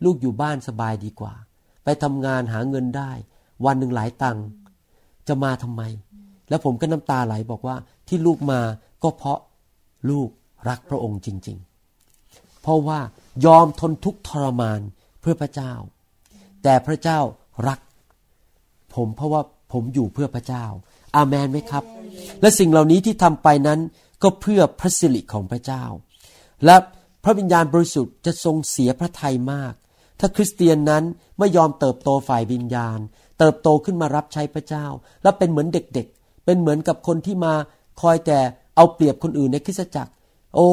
[0.04, 1.34] ลูกอยู่บ้านสบายดีกว่า
[1.84, 3.12] ไปทำงานหาเงินได้
[3.66, 4.46] วันหนึ่งหลายตังค์
[5.28, 5.82] จะมาทำไม
[6.50, 7.76] แล้วผมก็น้ำตาไหลบอกว่า
[8.08, 8.62] ที่ลูกมา
[9.04, 9.40] ก็เพราะ
[10.10, 10.30] ลูก
[10.70, 11.58] รักพระองค์จริง
[12.10, 13.00] ๆ เพราะว่า
[13.46, 14.82] ยอมทนทุกข์ทรมาน
[15.22, 15.74] เพื่อพระเจ้า
[16.64, 17.20] แต่พระเจ้า
[17.68, 17.80] รัก
[18.96, 19.42] ผมเพราะว่า
[19.74, 20.66] ผมอยู่เพื่อพระเจ้า
[21.16, 21.84] อาเมนไหมครับ
[22.42, 23.80] และสิ่งเหล่านี้ที่ทำไปนั้น
[24.24, 25.84] ก็เพื่อพระสิริของพระเจ้า
[26.66, 26.76] และ
[27.24, 29.74] พระวิญญาณบริสุทธิ์จะทรงเสียพระทัยมาก
[30.20, 31.04] ถ้าคริสเตียนนั้น
[31.40, 33.00] ไม่ยอมเติบโตฝ่ายวิญญาณ
[33.40, 34.86] เติบโตขึ้นมารับใช้พระเจ้า
[35.24, 37.54] และเป็นเหมือนเด็กๆ เป็นเหมือนกับคนที่มา
[38.02, 38.40] คอยแต่
[38.76, 40.12] เอาเปรียบคนอื่นในคริสตจักร
[40.56, 40.68] โอ้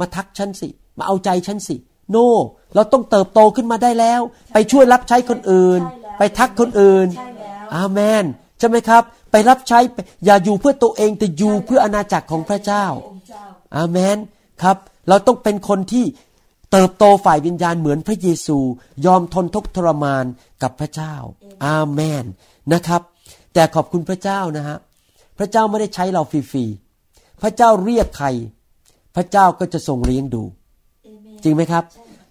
[0.00, 1.76] มาทักฉันสิ มาเอาใจฉันสิ
[2.10, 2.26] โน no,
[2.74, 4.20] เราต้องเติบโตขึ้นมาได้แล้ว
[4.52, 5.80] ไปช่วยรับใช้คนอื่น
[6.18, 7.08] ไปทักคนอื่น
[7.74, 8.24] อาเมน
[8.58, 9.02] ใช่ไหมครับ
[9.36, 9.80] ไปรับใช้
[10.24, 12.86] อย่าอยู่เพื่อตัวเองแต่อยู่เพื่ออาณาจักรของพระเจ้า
[13.76, 14.16] อาเมน
[14.62, 14.76] ครับ
[15.08, 16.04] เราต้องเป็นคนที่
[16.72, 18.58] เติบโตฝ่ายวิญญาณเหมือนพระเยซู
[19.06, 20.24] ยอมทนทุกข์ทรมาน
[20.62, 21.14] กับพระเจ้า
[21.66, 22.24] อาเมน
[22.72, 23.02] นะครับ
[23.54, 24.76] แต่ขอบคุณพระเจ้านะฮะ
[25.38, 28.28] พระเจ้าไม่ได้ใช้เราฟรีๆพระเจ้าเรียกใคร
[29.16, 30.42] พระเจ้าก็จะทรงเลี้ยงดู
[31.42, 31.84] จริงไหมครับ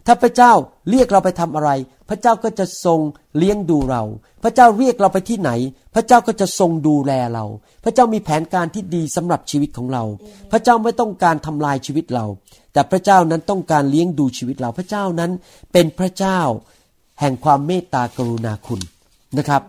[0.06, 0.52] ถ้าพระเจ้า
[0.90, 1.70] เรียกเราไปทำอะไร
[2.10, 3.00] พระเจ้าก็จะทรง
[3.38, 4.04] เลี้ยงดูเรา
[4.44, 5.52] พระเจ้าเรียกเราไปที่ไหน
[5.96, 7.46] พระเจ้าก็จะทรงดูแลเรา
[7.84, 10.04] พระเจ้ามีแผนการที่ดีสำหรับชีวิตของเรา
[10.52, 12.26] พระเจ้าไม่ต้องการทำลายชีวิตเรา
[12.74, 15.32] แต่พระเจ้านั้นต้องการเลี้ยงดูชีวิตเรา พระเจ้านั้น
[15.74, 16.40] เป็นพระเจ้า
[17.20, 18.82] แห่งความเมตตากรุณาคุณ
[19.38, 19.62] นะครับ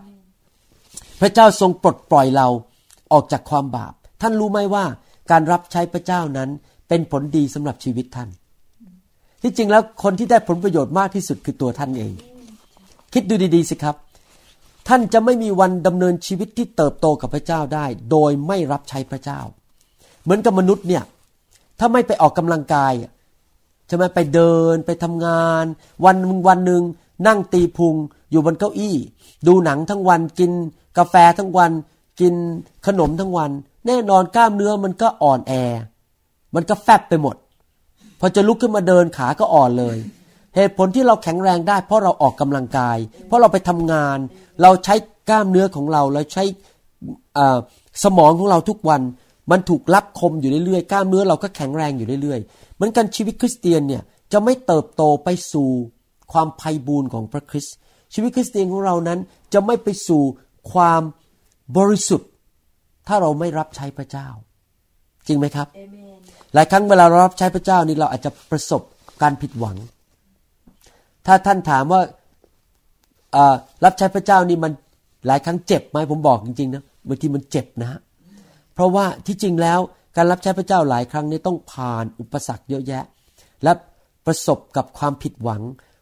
[1.21, 2.47] พระเจ้าทรงปลดปล่อยเรา
[3.13, 4.85] ออกจากความบาป ท่านรู้ไหมว่า
[5.31, 6.49] การรับใช้พระเจ้านั้น
[6.89, 8.29] เป็นผลดีสำหรับชีวิตท่าน
[9.47, 12.13] ที่จริงแล้วคนที่ได้ผลประโยชน์มากที่สุดคือตัวท่านเอง
[13.13, 13.95] คิดดูดีๆสิครับ
[14.87, 19.39] ท่านจะไม่มีวันดำเนินชีวิตที่เติบโตกับพระเจ้าได้ โดยไม่รับใช้พระเจ้า
[20.23, 21.03] เหมือนกับมนุษย์เนี่ย
[21.79, 22.93] ถ้าไม่ไปออกกำลังกาย
[23.89, 25.65] จะไม่ไปเดินไปทำงาน
[26.05, 26.83] วันมึงวันหนึ่ง
[27.27, 27.95] นั่งตีพุง
[28.31, 28.95] อยู่บนเก้าอี้
[29.47, 30.51] ดูหนังทั้งวันกิน
[30.97, 31.71] กาแฟทั้งวัน
[32.19, 32.33] กิน
[32.85, 33.51] ขนมทั้งวัน
[33.87, 35.53] แน่นอนกล้ามเนื้อมันก็อ่อนแอ
[36.55, 37.35] มันก็แฟบไปหมด
[38.19, 39.97] พอจะลุกขึ้นมาเดินขาก็อ่อนเลย
[40.55, 42.97] เหตุผลที่เราแข็งแรงได้ เพราะเราออกกำลังกาย
[43.27, 44.17] เพราะเราไปทำงาน
[44.61, 44.95] เราใช้
[45.29, 46.43] กล้ามเนื้อของเราเราใช้
[48.03, 49.01] สมองของเราทุกวัน
[49.51, 55.69] มันถูกรับคมอยู่เรื่อยๆกล้ามเนื้อเราก็แข็งแรงอยู่เรื่อยๆเหมือนกันชีวิตคริสเตียนเนี่ยจะไม่เติบโตไปสู่
[56.31, 57.75] ความไพ่บูรณ์ของพระคริสต์
[58.13, 59.19] ชีวิตคริสเตียนของเรานั้น
[59.53, 60.23] จะไม่ไปสู่
[60.71, 61.01] ความ
[61.77, 62.29] บริสุทธิ์
[63.07, 64.27] ถ้าเราไม่รับใช้พระเจ้า
[65.27, 65.67] จริงไหมครับ
[66.55, 68.81] หลายครั้งเวลาเรารับใช้พระเจ้านี่เราอาจจะประสบ
[69.21, 69.77] การผิดหวัง
[71.25, 72.01] ถ้าท่านถามว่า
[73.85, 74.71] รับใช้พระเจ้านี่มัน
[75.27, 77.99] หลายครั้งเจ็บไหมผมบอกจริงๆนะบางทีมันเจ็บนะ
[78.73, 79.79] เพราะว่าที่จริงแล้ว
[80.15, 83.03] การรับใช้พระเจ้าหลายครั้งนี่ต้องผ่านอุปสรรคเยอะแยะ
[83.63, 83.71] และ
[84.25, 85.61] ประสบกับความผิดหวัง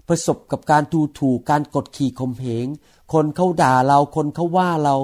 [0.10, 2.68] ประสบกับการดูถูกการกดขี่ข่มเหง
[3.14, 4.96] คนเขาด่าเราคนเขาว่าเรา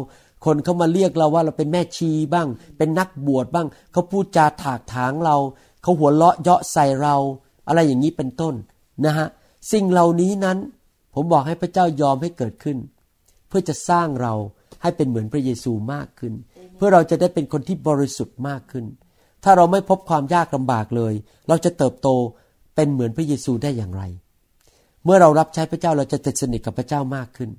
[0.45, 5.37] คนเขามาเรียกเราว่าเราเป็นแม่ชีบ้าง เป็นนักบวชบ้าง เขาพูดจาถากถางเรา
[5.81, 7.15] เขาหัวเราะเยาะใส่เรา
[7.67, 8.55] อะไรอย่างนี้เป็นต้น
[9.05, 9.27] นะฮะ
[9.71, 10.57] สิ่งเหล่านี้นั้น
[11.13, 12.77] ผมบอกให้พระเจ้ายอมให้เกิดขึ้น
[13.47, 14.33] เพื่อจะสร้างเรา
[14.81, 16.33] ให้เป็นเหมือนพระเยซูมากขึ้น
[16.75, 18.85] เพื่อเราจะได้เป็นคนที่บริสุทธิ์มากขึ้น
[19.43, 21.13] ถ้าเราไม่พบความยากลำบากเลย
[21.47, 22.09] เราจะเติบโต
[22.75, 24.03] เป็นเหมือนพระเยซูได้อย่างไร
[25.03, 27.49] เมื่อเรารับใช้พระเจ้าเราจะติดสนิทกับพระเจ้ามากขึ้น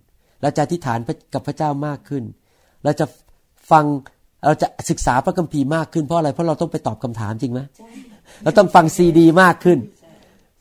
[0.42, 0.98] เราจะอธิษฐาน
[1.34, 2.24] กับพระเจ้ามากขึ้น
[2.84, 3.06] เราจะ
[3.70, 3.84] ฟัง
[4.44, 7.60] เราจะศึกษาพระคัมภีร์มากขึ้นเพราะอะไรเพราะเราต้องไปตอบคำถามจริงไหม
[8.44, 9.78] เราต้องฟังซีดี มากขึ้น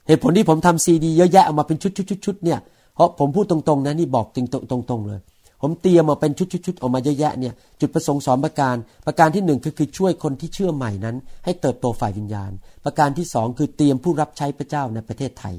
[0.07, 2.59] เหตุผลที่ผมทำซีดี เยอะแยะออกมาเป็นชุดๆๆเนี่ย
[2.95, 5.19] เพราะผมพูดตรงๆนะนี่บอกจริงตรงๆเลย
[5.61, 11.15] ผมเตรียมมาเป็นชุดๆๆออกมาเยอะแยะเนี่ยจุดประสงค์สองประการ ประการที่หนึ่งก็คือช่วยคนที่เชื่อใหม่นั้น
[11.45, 12.51] ให้เติบโตฝ่ายวิญญาณ
[12.85, 15.55] ประการที่สองคือเตรียมผู้รับใช้พระเจ้าในประเทศไทย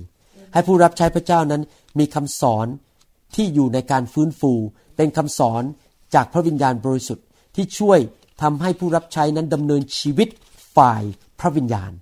[0.52, 1.62] ให้ผู้รับใช้พระเจ้านั้น
[1.98, 2.66] มีคำสอน
[3.36, 4.52] ที่อยู่ในการฟื้นฟู
[4.96, 5.62] เป็นคำสอน
[6.14, 7.98] จากพระวิญญาณบริสุทธิ์ที่ช่วย
[8.42, 10.28] ทำให้ผู้รับใช้นั้นดำเนินชีวิต
[10.76, 11.02] ฝ่าย
[11.40, 11.92] พระวิญญาณ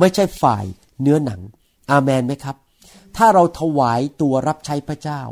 [0.00, 0.64] ไม่ใช่ฝ่าย
[1.02, 1.40] เนื้อหนัง
[1.90, 2.56] อาเมนไหมครับ
[3.16, 5.22] ถ้าเราถวายตัวรับใช้พระเจ้า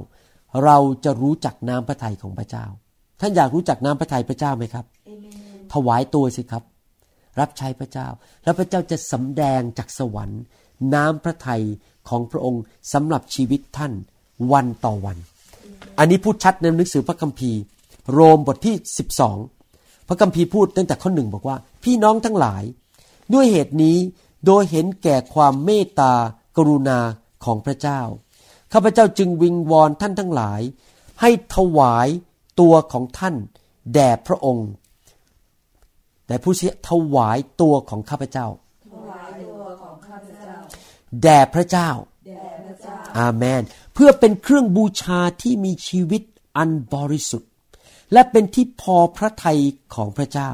[0.64, 2.66] เราจะรู้จักน้ำพระทัยของพระเจ้า
[3.20, 4.84] ท่านอยากรู้จักน้ำพระทัยพระเจ้าไหมครับ
[5.72, 6.62] ถวายตัวสิครับ
[7.40, 8.08] รับใช้พระเจ้า
[8.44, 10.42] แล้วพระเจ้าจะสำแดงจากสวรรค์
[10.94, 11.62] น้ำพระทัย
[12.08, 12.62] ของพระองค์
[12.92, 13.92] สำหรับชีวิตท่าน
[14.52, 15.16] วันต่อวัน
[15.98, 17.60] อันนี้พูดชัดในหนังสือพระคัมภีร์
[18.12, 18.76] โรมบทที่
[19.42, 22.62] 12 พระคัมภีร์พูดตั้งแต่ข้อหนึ่งบอกว่า พี่น้องทั้งหลาย
[23.34, 23.98] ด้วยเหตุนี้
[24.46, 26.12] โดยเห็นแก่ความเมตตา
[26.57, 26.98] กรุณา
[27.44, 28.00] ของพระเจ้า
[28.72, 30.61] ข้าพเจ้าจึงวิงวอนท่านทั้งหลาย
[31.20, 32.09] ให้ถวาย
[32.61, 33.34] ตัวของท่าน
[33.94, 34.70] แด่พระองค์
[36.26, 38.46] แต่ผู้เสียถวายตัวของข้าพเจ้า
[41.22, 41.90] แด่พระเจ้า
[43.18, 43.62] อาเมน
[43.94, 46.22] เพื่อเป็นเครื่องบูชาที่มีชีวิต
[46.57, 47.50] อันบริสุทธิ์
[48.12, 49.61] และเป็นที่พอพระทัย
[49.94, 50.52] ของพระเจ้า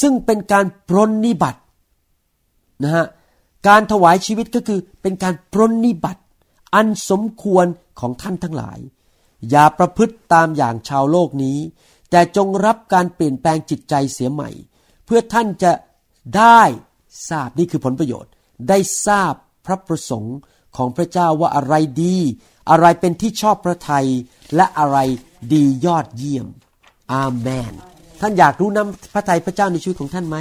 [0.00, 1.60] ซึ่งเป็นการปรนนิบัติ
[2.82, 3.06] นะฮะ
[3.68, 6.22] การถวายชีวิตก็คือเป็นการปรนนิบัติ
[6.74, 7.66] อันสมควร
[8.00, 8.78] ของท่านทั้งหลาย
[9.50, 11.58] อย่าประพฤติตามอย่างชาวโลกนี้
[12.10, 14.50] แต่จงรับการเปลี่ยนแปลงจิตใจเสียใหม่
[15.04, 15.72] เพื่อท่านจะ
[16.36, 16.60] ได้
[17.28, 18.30] ทราบนี่คือผลประโยชน์
[18.68, 19.34] ได้ทราบ
[19.66, 20.36] พระประสงค์
[20.76, 22.16] ของพระเจ้าว่าอะไรดี
[22.70, 24.06] อะไรเป็นที่ชอบพระทัย
[24.54, 24.98] และอะไร
[25.52, 26.46] ดียอดเยี่ยม
[27.12, 27.72] อาเมน
[28.20, 30.36] ท่านอยากรู้น้ำพระทัยพระเจ้าในชีวิตของท่านไหม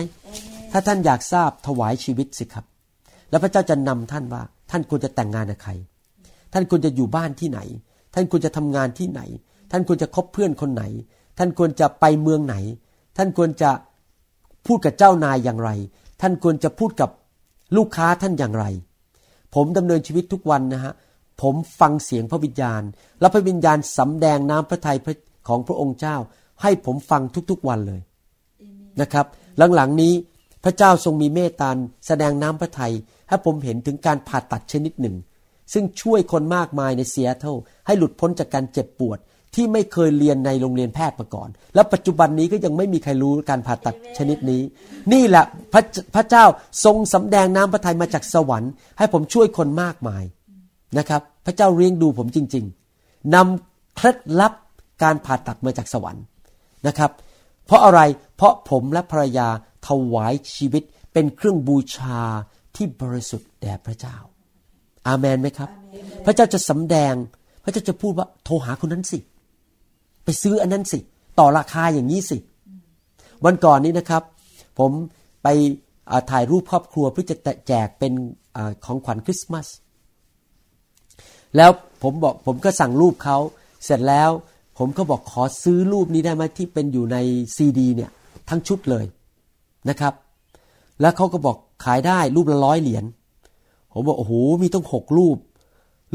[0.71, 2.65] ถ้าท่านอยากทราบถวายชีวิตสิครับ
[3.29, 4.41] แล้วพระเจ้าจะนำท่านว่า
[4.71, 5.71] ท่านควรจะแต่งงานกับใคร
[6.53, 7.59] ท่านควรจะอยู่บ้านที่ไหน
[8.13, 9.21] ท่านควรจะทำงานที่ไหน
[9.71, 10.83] ท่านควรจะคบเพื่อนคนไหน
[11.37, 12.55] ท่านควรจะไปเมืองไหน
[13.17, 13.71] ท่านควรจะ
[14.67, 15.69] พูดกับเจ้านายอย่างไร
[16.21, 17.09] ท่านควรจะพูดกับ
[17.77, 18.65] ลูกค้าท่านอย่างไร
[19.55, 20.93] ผมดำเนินชีวิตทุกวันนะฮะ
[21.41, 22.81] ผมฟังเสียงพระวิญญาณ
[23.19, 24.97] และพระวิญญาณสำแดงน้ำพระทัย
[25.47, 26.17] ของพระองค์เจ้า
[26.61, 27.21] ให้ผมฟัง
[27.51, 28.01] ทุกๆวันเลย
[29.01, 29.25] นะครับ
[29.75, 30.13] หลังๆนี้
[30.63, 31.69] พระเจ้าทรงมีเมตตา
[32.07, 32.93] แสดงน้ำพระทัย
[33.29, 35.15] ให้ผมเห็นถึงการผ่าตัดชนิดหนึ่ง
[35.73, 37.53] ซึ่งช่วยคนมากมายในเซียเท่า
[37.85, 39.19] ให้หลุดพ้นจากการเจ็บปวด
[39.55, 44.61] ที่ไม่เคยเรียนในโรงเรียนแพทย์มาก่อน แล้วปัจจุบันนี้ก็ยังไม่มีใครรู้การผ่าตัดชนิดนี้
[45.13, 45.81] นี่แหละพระ
[46.15, 46.45] พระเจ้า
[46.85, 50.23] ทรงสำแดงน้ำพระทัยมาจากสวรรค์ ให้ผมช่วยคนมากมาย
[50.97, 52.65] นะครับ พระเจ้าเลี้ยงดูผมจริง
[52.99, 54.53] ๆนำเคล็ดลับ
[55.03, 56.23] การผ่าตัดมาจากสวรรค์
[56.87, 57.11] นะครับ
[57.65, 58.01] เพราะอะไร
[58.35, 59.47] เพราะผมและภรรยา
[59.87, 60.83] ถวายชีวิต
[61.13, 62.19] เป็นเครื่องบูชา
[62.75, 64.15] ที่บริสุทธิ์แด่พระเจ้า
[65.07, 65.69] อาเมนไหมครับ
[66.25, 67.13] พระเจ้าจะสำแดง
[67.63, 69.19] พระเจ้าจะพูดว่าโทรหาคนนั้นสิ
[70.23, 70.99] ไปซื้ออันนั้นสิ
[71.39, 72.37] ต่อราคาอย่างนี้สิ
[73.45, 74.23] วันก่อนนี้นะครับ
[74.79, 74.91] ผม
[75.43, 75.47] ไป
[76.31, 77.35] ถ่ายรูปครอบครัวเพื่อจะ
[77.67, 78.13] แจกเป็น
[78.55, 79.67] อของขวัญคริสต์มาส
[81.57, 81.71] แล้ว
[82.03, 83.37] ผมบอกผมก็สั่งรูปเขา
[83.85, 84.29] เสร็จแล้ว
[84.77, 87.17] ผมก็บอกขอซื้อรูปนี้ได้ไหมที่เป็นอยู่ใน
[87.55, 88.11] ซีดีเนี่ย
[88.49, 89.05] ทั้งชุดเลย
[89.89, 90.13] นะครับ
[91.01, 93.05] แล้วเขาก็บอกขายได้รูปละร้อยเหรียญ
[93.93, 95.37] ผมบอกโอ้โหมีต้องหกรูป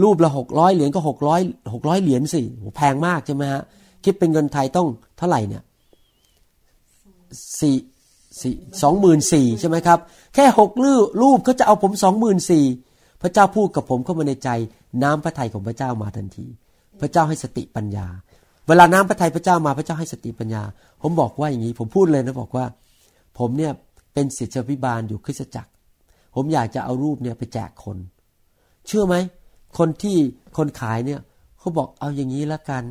[0.03, 1.41] รูปละหกร้อยเหรียญก็หกร้อย
[1.73, 2.41] หกร้อยเหรียญสิ
[2.77, 3.63] แพงมากใช่ไหมฮะ
[4.05, 5.63] คิดเป็นเงินไทยต้องเท่าไหร่เนี่ย
[7.61, 7.77] สี่
[8.41, 9.99] สี่สองหมื่นสี่ใช่ไหมครับ
[10.35, 12.65] แค่หกรูปรูปเขาจะเอาผมสองหมื่นสี่
[13.23, 14.49] พระเจ้าพูดกับผมเข้ามาในใจ
[15.03, 16.47] น้ำพระทัยของพระเจ้ามาทันที
[17.01, 18.07] พระเจ้าให้สติปัญญา
[18.69, 20.63] เวลาน้ำพระทัยพระเจ้ามาพระเจ้าให้สติปัญญา
[21.03, 22.65] ผมบอกว่าอย่างนี้ ผมพูดเลยนะบอกว่า
[23.39, 23.73] ผมเนี่ย
[24.15, 25.71] เป็นศิษยพิบาลอยู่คริสตจักร
[26.35, 27.99] ผมอยากจะเอารูปเนี่ยไปแจกคน
[28.87, 29.15] เชื่อไหม
[29.79, 30.17] คนที่
[30.57, 31.21] คนขายเนี่ย
[31.59, 32.85] เขาบอกเอาอย่างนี้ละกัน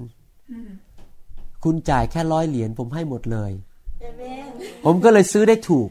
[1.63, 3.51] คุณจ่ายแค่ร้อยเหรียญผมให้หมดเลย
[4.85, 5.89] ผมก็เลยซื้อได้ถูก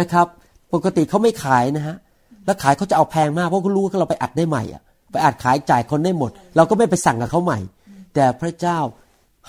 [0.00, 0.26] นะครับ
[0.74, 1.96] ปกติเขาไม่ขายนะฮะ
[2.44, 7.58] แล้วขายเขาจะเอาแพงมากเพราะเขารู้ว่าเราไปอัดได้ใหม่อะ ไปอัดขายจ่ายคนได้หมด เราก็ไม่ไปสั่งกับเขาใหม่
[8.14, 8.78] แต่พระเจ้า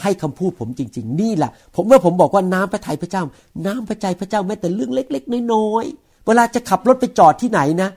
[0.01, 3.23] ให้คำพูดผมจริง ๆ นี่แหละผมเมื่อผมบอกว่าน้ำพระทัยพระเจ้า
[3.65, 7.89] น้ำพระใจพระเจ้าแม้แต่เรื่องเล็ก ๆ น้อยๆเวลาจะขับรถไปจอดที่ไหนนะ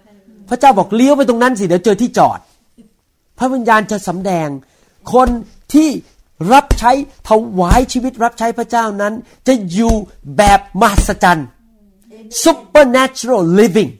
[0.48, 2.38] พระเจ้าบอกเลี้ยวไปตรงนั้นสิเดี๋ยวเจอที่จอด
[3.38, 4.48] พระวิญญาณจะสำแดง
[5.14, 5.28] คน
[5.74, 5.88] ที่
[6.52, 6.92] รับใช้
[7.28, 9.12] ถวายชีวิตรับใช้พระเจ้านั้น
[9.48, 9.94] จะอยู่
[10.36, 11.46] แบบมหัศจรรย์
[12.44, 13.90] supernatural living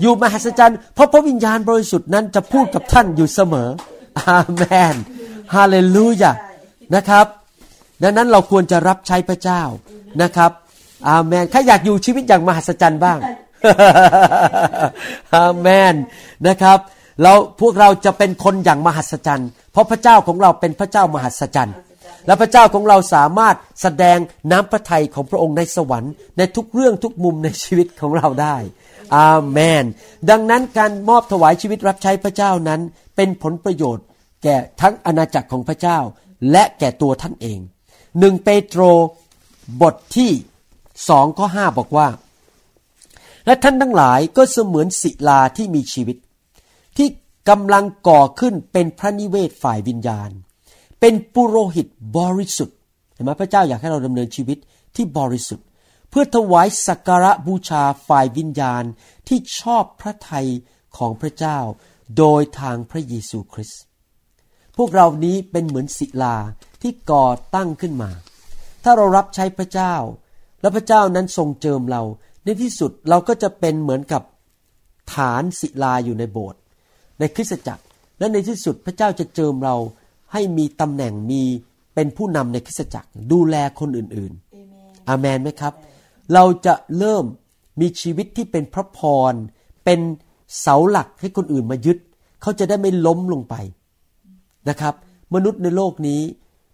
[0.00, 3.68] อยู่มหัศจรรย์เพราะพระวิญญาณบริสุทธิ์นั้นจะพูดกับท่านอยู่เสมอ
[4.20, 4.94] อาเมน
[5.54, 6.32] ฮาเลลูยา
[6.94, 7.26] นะครับ
[8.02, 9.62] ดังนั้นเราควรจะรับใช้พระเจ้า
[10.22, 10.50] นะครับ
[11.08, 13.18] อาเมนใครอยากอยู่ชีวิตอย่างมหัศจรรย์บ้าง
[15.36, 15.94] อาเมน
[16.48, 16.78] นะครับ
[17.22, 21.76] เราพวกเราจะเป็นคนอย่างมหัศจรรย์ เพราะพระเจ้าของเราเป็นพระเจ้ามหัศจรรย์
[22.26, 24.18] และพระเจ้าของเราสามารถแสดง
[24.50, 28.56] น้ำพระทัยของพระองค์ในสวรรค์ ในทุกเรื่องทุกมุมในชีวิตของเราได้
[29.16, 29.84] อาเมน
[30.30, 32.80] ดังนั้นการมอบถวายชีวิตรับใช้พระเจ้านั้น
[33.16, 34.04] เป็นผลประโยชน์
[34.42, 35.98] แก่ทั้งอาณาจักรของพระเจ้า
[36.50, 37.58] และแก่ตัวท่านเอง
[38.18, 38.82] หนึ่งเปโตร
[39.82, 40.30] บทที่
[41.08, 42.08] สองข้อห้าบอกว่า
[43.46, 46.16] และท่านทั้งหลายก็เสมือนศิลาที่มีชีวิต
[46.96, 47.08] ที่
[47.48, 50.30] กำลังก่อขึ้นเป็นพระนิเวศฝ่ายวิญญาณ
[51.00, 51.86] เป็นปุโรหิต
[52.16, 52.76] บริสุทธิ์
[53.14, 54.58] เห็นไหมพระเจ้าอยากให้เราดำเนินชีวิต
[54.96, 55.66] ที่บริสุทธิ์
[56.16, 58.84] พื่อถวายสักการะบูชาฝ่ายวิญญาณ
[59.28, 60.48] ที่ชอบพระทัย
[60.96, 61.58] ของพระเจ้า
[62.18, 63.82] โดยทางพระเยซูคริสต์
[64.76, 66.36] พวกเรานี้เป็นเหมือนศิลา
[66.82, 68.10] ที่ก่อตั้งขึ้นมา
[68.84, 69.94] ถ้าเรารับใช้พระเจ้า
[70.60, 72.02] และพระเจ้านั้นทรงเจิมเรา
[72.44, 74.22] ในที่สุดเราก็จะเป็นเหมือนกับ
[75.14, 76.60] ฐานศิลาอยู่ในโบสถ์
[77.18, 77.84] ในคริสตจักร
[78.18, 79.76] และในที่สุดพระเจ้าจะเจิมเรา
[80.32, 81.42] ให้มีตำแหน่งมี
[81.94, 85.74] เป็นผู้นำในคริสตจักร ดูแลคนอื่นๆ อาเมนไหมครับ
[86.32, 87.24] เราจะเริ่ม
[87.80, 89.00] มีชีวิตที่เป็นพระพ
[89.32, 89.34] ร
[89.84, 90.00] เป็น
[90.60, 91.98] เสาหลักให้คนอื่นมายึด
[92.42, 93.54] เขาจะได้ไม่ล้มลงไป
[94.68, 94.94] นะครับ
[95.34, 96.20] มนุษย์ในโลกนี้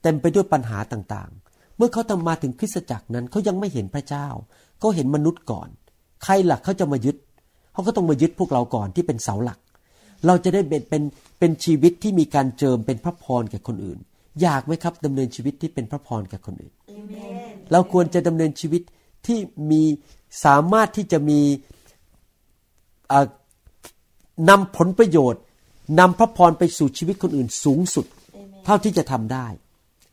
[0.02, 4.26] เต็มไปด้วยปัญหาต่างๆ เมื่อเขาทำมาถึงคริสตจักรนั้นเขายังไม่เห็นพระเจ้า
[4.78, 5.68] เขาเห็นมนุษย์ก่อน
[6.24, 7.16] ใครหลักเขาจะมายึด
[7.72, 9.58] เขาก็ต้องมายึดพวกเราก่อนที่เป็นเสาหลัก
[10.26, 11.02] เราจะได้เป็นเป็น
[11.38, 13.98] เป็นชีวิตที่มีการเจิมเป็นพระพรแก่คนอื่น
[14.42, 16.74] อยากไหมครับดำเนินชีวิตที่เป็นพระพรแก่คนอื่น
[17.72, 18.82] เราควรจะดำเนินชีวิต
[19.26, 19.38] ที่
[19.70, 19.82] มี
[20.44, 21.40] สามารถที่จะมี
[24.48, 25.42] นำผลประโยชน์
[25.98, 28.06] นำพระพรไปสู่ชีวิตคนอื่นสูงสุด
[28.64, 29.46] เท่าที่จะทำได้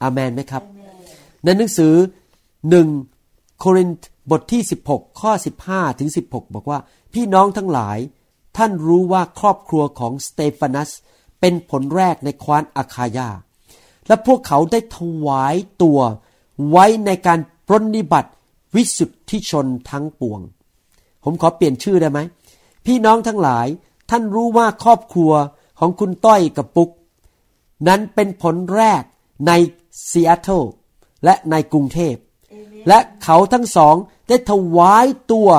[0.01, 0.63] อาเมนไหมครับ
[1.43, 1.93] ในหนังสือ
[2.69, 2.87] หนึ่ง
[3.59, 5.31] โครินธ์บทที่ 16 ข้อ
[5.65, 6.79] 15 ถึง 16 บอกว่า
[7.13, 7.97] พี่น้องทั้งหลาย
[8.57, 10.89] ท่านรู้ว่าครอบครัวของสเตฟานัส
[11.39, 13.29] เป็นผลแรกในควานอาคายา
[14.07, 15.99] และพวกเขาได้ถวายตัว
[16.69, 18.31] ไว้ในการปรนนิบัติ
[18.75, 20.39] วิสุทธิชนทั้งปวง
[21.23, 22.19] ผมขอเปลี่ยนชื่อได้ไหม
[22.85, 23.67] พี่น้องทั้งหลาย
[24.09, 25.31] ท่านรู้ว่าครอบครัว
[25.79, 26.89] ของคุณต้อยกับปุก
[27.87, 29.03] นั้นเป็นผลแรก
[29.47, 29.51] ใน
[30.09, 30.63] ซีแอตเทิล
[31.23, 32.15] และในกรุงเทพ
[32.87, 33.95] และเขาทั้งสอง
[34.27, 35.49] ได้ถวายตัว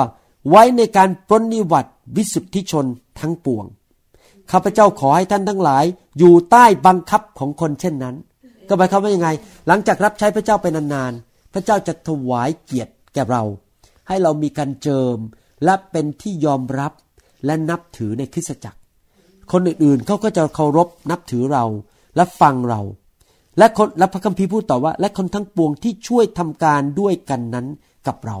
[0.49, 2.85] ไว้ในการปรนนิวัติวิสุทธิชน
[3.19, 3.65] ทั้งปวง
[4.51, 5.85] ข้าพเจ้าขอให้ท่านทั้งหลาย
[6.17, 8.15] อยู่ใต้บังคับของคนเช่นนั้น
[8.67, 9.29] ก็หมายความว่ายังไง
[9.67, 13.43] หลังจากรับใช้พระเจ้าไปนานๆ พระเจ้าจะถวายเกียรติ แก่เรา
[14.07, 15.17] ให้เรามีการเจิม
[15.63, 16.93] และเป็นที่ยอมรับ
[17.45, 18.79] และนับถือในคริสตจักร
[19.51, 21.65] คนอื่นๆเขาก็จะเคารพนับถือเรา
[22.15, 22.81] และฟังเรา
[23.57, 27.67] และคนและพระคัมภีร์พูดต่อว่า และคนทั้งปวงที่ช่วยทำการด้วยกันนั้น
[28.07, 28.37] กับเรา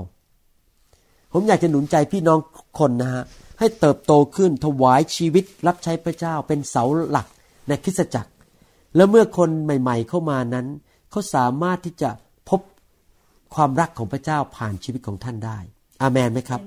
[1.33, 2.39] ผมอยากจะหนุนใจพี่น้อง
[2.79, 3.23] คนนะฮะ
[3.59, 7.27] ให้เติบโตขึ้นถวายชีวิตรับใช้พระเจ้าเป็นเสาหลัก
[7.67, 8.31] ในคริสตจักร
[8.95, 10.67] แล้วเมื่อคนใหม่ ๆ เข้ามานั้น
[11.11, 12.09] เขาสามารถที่จะ
[13.55, 15.57] ความรักของพระเจ้าผ่านชีวิตของท่านได้
[16.01, 16.61] อาเมนไหมครับ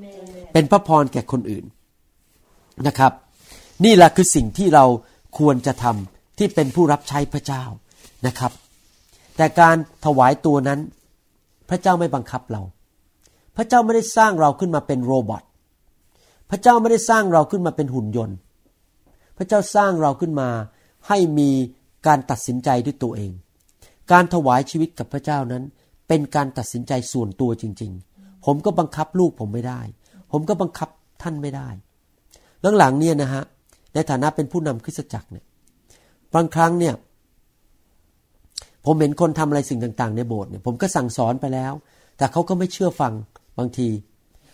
[0.53, 1.65] เป็นพระพรแก่คนอื่น
[2.87, 3.13] นะครับ
[3.85, 4.85] นี่แหละคือสิ่งที่เรา
[5.39, 7.65] ควรจะทำที่เป็นผู้รับใช้พระเจ้า
[8.27, 8.53] นะครับ
[9.37, 10.81] แต่การถวายตัวนั้น
[11.69, 12.63] พระเจ้าไม่บังคับเรา
[13.57, 15.43] พระเจ้าไม่ได้สร้างเราขึ้นมาเป็นโรบอท
[16.51, 18.37] พระเจ้าไม่ได้สร้างเราขึ้นมาเป็นหุ่นยนต์
[19.37, 20.49] พระเจ้าสร้างเราขึ้นมา
[21.09, 21.51] ให้มี
[22.07, 23.33] การตัดสินใจด้วยตัวเอง
[24.13, 25.63] การถวายชีวิตกับพระเจ้านั้น
[26.09, 29.81] เป็นการตัดสินใจส่วนตัวจริง ๆ ผมก็บังคับลูกผมไม่ได้
[30.33, 30.89] ผมก็บังคับ
[31.23, 31.69] ท่านไม่ได้
[32.79, 33.43] หลังๆเนี่ยนะฮะ
[33.95, 35.45] ในฐานะเป็นผู้นำคริสตจักรเนี่ย
[36.35, 36.95] บางครั้งเนี่ย
[38.85, 41.73] ผมเห็นคนทำอะไรสิ่งต่างๆ ในโบสถ์เนี่ย ผมก็สั่งสอนไปแล้ว
[42.17, 43.13] แต่เขาก็ไม่เชื่อฟัง
[43.59, 43.89] บางที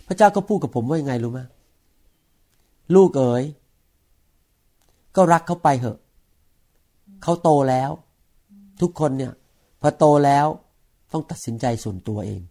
[0.07, 1.39] พระเจ้าก็พูดกับผมว่ายังไงรู้ไหม
[2.95, 3.43] ลูกเอ๋ย
[5.15, 5.97] ก็รักเขาไปเถอะ
[7.23, 7.91] เขาโตแล้ว
[8.81, 9.33] ทุกคนเนี่ย
[9.81, 10.45] พอโตแล้ว
[11.11, 12.41] ต้องตัดสินใจส่วนตัวเอง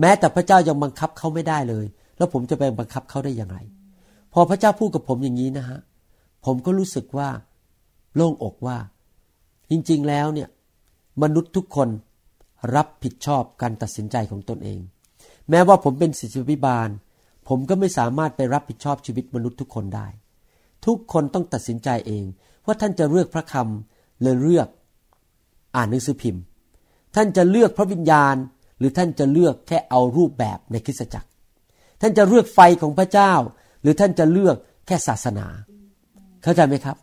[0.00, 3.58] แม้แต่พระเจ้ายังบังคับเขาไม่ได้เลย แล้วผมจะไปบังคับเขาได้อย่างไร
[4.32, 5.78] พอพระเจ้าพูดกับผมอย่างนี้นะฮะ
[6.44, 7.28] ผมก็รู้สึกว่า
[8.14, 8.78] โล่งอกว่า
[9.70, 10.48] จริงๆแล้วเนี่ย
[11.22, 11.88] มนุษย์ทุกคน
[12.74, 14.80] รับผิดชอบการตัดสินใจของตนเอง
[15.50, 16.88] แม้ว่าผมเป็นศิษยพิบาล
[17.48, 20.06] ผมก็ไม่สามารถไปรับผิดชอบชีวิตมนุษย์ทุกคนได้
[20.86, 22.24] ทุกคนต้องตัดสินใจเอง
[22.66, 24.68] ว่าท่านจะเลือกพระคำหรือเลือก
[25.76, 26.42] อ่านหนังสือพิมพ์
[27.14, 28.36] ท่านจะเลือกพระวิญญาณ
[28.78, 31.28] หรือท่านจะเลือกแค่เอารูปแบบในคริสตจักร
[32.00, 33.32] ท่านจะเลือกไฟของพระเจ้า
[33.82, 34.56] หรือท่านจะเลือก
[34.86, 35.46] แค่ศาสนา
[36.42, 36.96] เข้าใจไหมครับ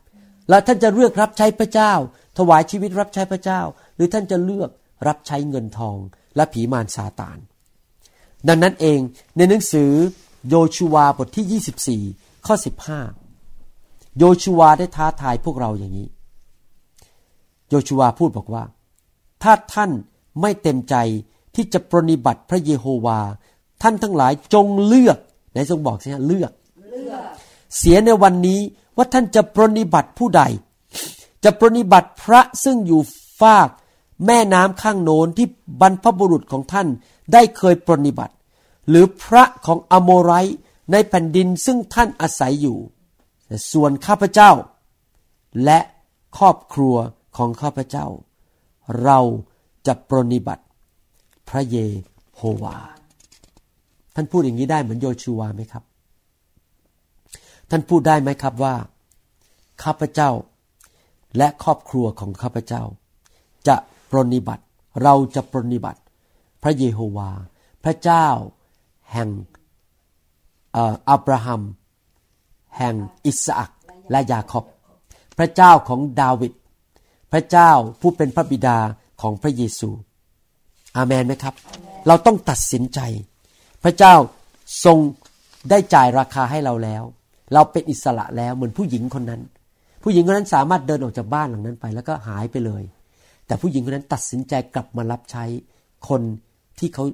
[0.49, 1.93] แล้วท่านจะเลือกรับใช้พระเจ้า
[2.37, 3.61] ถวายชีวิตรับใช้พระเจ้า
[3.95, 4.69] หรือท่านจะเลือก
[5.07, 5.97] รับใช้เงินทอง
[6.35, 7.37] และผีมารซาตาน
[8.47, 8.99] ดังนั้นเอง
[9.37, 9.91] ในหนังสือ
[10.49, 12.55] โยชูวาบทที่ 24 ข้อ
[13.37, 16.07] 15 โยชูวาได้ท้าทายพวกเราอย่างนี้
[17.69, 18.63] โยชูวาพูดบอกว่า
[19.43, 19.91] ถ้าท่าน
[20.41, 20.95] ไม่เต็มใจ
[21.55, 23.19] ที่จะปรนิบัติพระเยโฮวา
[23.81, 25.17] ท่านทั้งหลายจงเลือก
[25.51, 26.51] ไหนทรงบอกสิฮะเลือก
[27.77, 28.59] เสียในวันนี้
[28.97, 30.41] ว่าท่านจะปรนิบัติผู้ใด
[31.43, 33.01] จะปรนิบัติพระซึ่งอยู่
[33.39, 33.69] ฟาก
[34.25, 35.47] แม่น้ำข้างโน้นที่
[35.81, 36.87] บรรพบุรุษของท่าน
[37.33, 38.33] ได้เคยปรนิบัติ
[38.89, 40.31] หรือพระของอโมไร
[40.91, 42.77] ในแผ่นดินซึ่งท่านอาศัยอยู่
[43.71, 44.51] ส่วนข้าพเจ้า
[45.65, 45.79] และ
[46.37, 46.95] ครอบครัว
[47.37, 48.05] ของข้าพเจ้า
[49.03, 49.19] เรา
[49.87, 50.63] จะปรนิบัติ
[51.49, 51.77] พระเย
[52.35, 52.75] โฮวา
[54.15, 55.83] ท่านพูดอย่างนี้ได้เหมือนโยชูวาไหมครับ
[57.69, 58.75] ท่านพูดได้ไหมครับว่า
[59.83, 60.29] ข้าพเจ้า
[61.37, 62.83] และครอบครัวของข้าพเจ้า
[63.67, 63.75] จะ
[64.11, 64.63] ปรนิบัติ
[65.03, 66.01] เราจะปรนิบัติ
[66.63, 67.29] พระเยโฮวา
[67.83, 68.27] พระเจ้า
[69.13, 69.29] แห่ง
[71.09, 71.61] อับราฮัม
[72.77, 73.71] แห่งอิสอัก
[74.11, 74.65] และยาคอบ
[75.37, 76.51] พระเจ้าของดาวิด
[77.31, 77.71] พระเจ้า
[78.01, 78.77] ผู้เป็นพระบิดา
[79.21, 79.89] ของพระเยซู
[80.97, 81.55] อาเมนไหมครับ
[82.07, 82.99] เราต้องตัดสินใจ
[83.83, 84.13] พระเจ้า
[84.85, 84.97] ทรง
[85.69, 87.03] ได้จ่ายราคาให้เราแล้ว
[87.53, 89.41] เราเป็นอิสระแล้วเหมือนผู้หญิงคนนั้น
[90.03, 92.83] ผู้หญิงคนนั้นสามารถเดินออกจากบ้านหลังนั้นไป แล้วก็หายไปเลย
[93.45, 95.45] แต่ผู้หญิงคนนั้นตัดสินใจกลับมารับใช้
[96.09, 96.21] คน
[96.79, 97.05] ที่เขา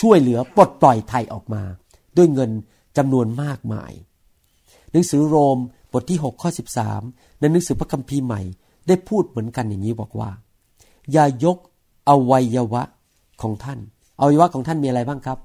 [0.00, 1.62] ช่วยเหลือปลดปล่อยไทยออกมา
[2.16, 2.50] ด้วยเงิน
[2.96, 3.92] จำนวนมากมาย
[4.92, 5.58] หนังสือโรม
[5.92, 6.50] บทที่ 6 ข้อ
[6.98, 8.40] 13 ในหนังสือพระคัมภีร์ใหม่
[8.88, 10.30] ได้พูดเหมือนกันอย่างนี้บอกว่า
[11.12, 11.58] อย่ายก
[12.08, 12.82] อวัยวะ
[13.42, 13.78] ของท่าน
[14.20, 15.38] อวัยวะของท่านมีอะไรบ้างครับ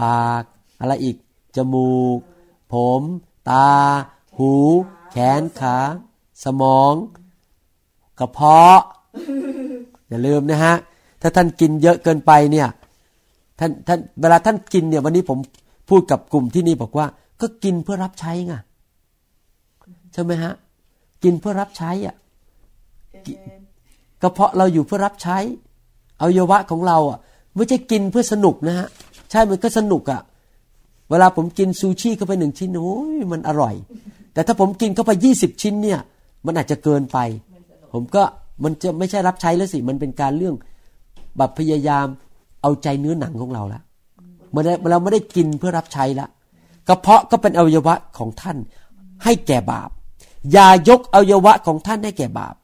[0.00, 0.44] ปาก
[0.80, 1.16] อะไรอีก
[1.56, 2.18] จมูก
[2.72, 3.02] ผม
[3.50, 3.68] ตา
[4.38, 4.52] หู
[5.10, 5.76] แขนขา
[6.44, 6.94] สมอง
[8.18, 8.80] กระเพาะ
[10.08, 10.74] อย่าลืมนะฮะ
[11.20, 12.68] ถ้าท่านกินเยอะเกินไปเนี่ย
[13.58, 15.38] ท่าน ท่าน เวลาท่านกินเนี่ย วันนี้ผม
[15.88, 17.06] พูดกับกลุ่มที่นี่บอกว่า
[17.40, 18.54] ก็กินเพื่อรับใช้ไง
[20.12, 20.52] ใช่ไหมฮะ
[21.24, 22.14] กินเพื่อรับใช้อะ
[24.22, 25.38] กระเพาะเราอยู่เพื่อรับใช้
[26.20, 27.18] อวัยวะของเราอะ
[27.56, 28.88] ไม่ใช่กินเพื่อสนุกนะฮะ
[29.30, 30.20] ใช่มันก็สนุกอะ่ะ
[31.10, 33.74] เวลาผมกินซูชิเข้าไปหนึ่งชิ้นโอ้ยมันอร่อย
[34.32, 36.00] แต่ถ้าผมกินเข้าไปยี่สิบชิ้นเนี่ย
[36.46, 37.18] มันอาจจะเกินไป
[37.92, 38.22] ผมก็
[38.64, 40.54] มันจะไม่ใช่รับใช้แล้วสิ มันเป็นการเรื่อง
[41.36, 42.06] แบบพยายาม
[42.62, 43.80] เอาใจเนื้อหนังของเราละ
[44.50, 46.26] เมื่อเราไม่ได้กินเพื่อรับใช้ละ
[46.88, 48.56] กระเพาะก็เป็นอวัยวะของท่าน
[49.24, 49.90] ให้แก่บาป
[50.52, 52.54] อย่ายกอวัยวะของท่านให้แก่บาป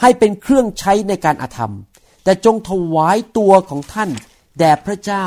[0.00, 1.74] ให้เป็นเครื่องใช้ในการอาธรรม
[2.24, 4.10] แต่จงถวายตัวของท่าน
[4.58, 5.26] แด่พระเจ้า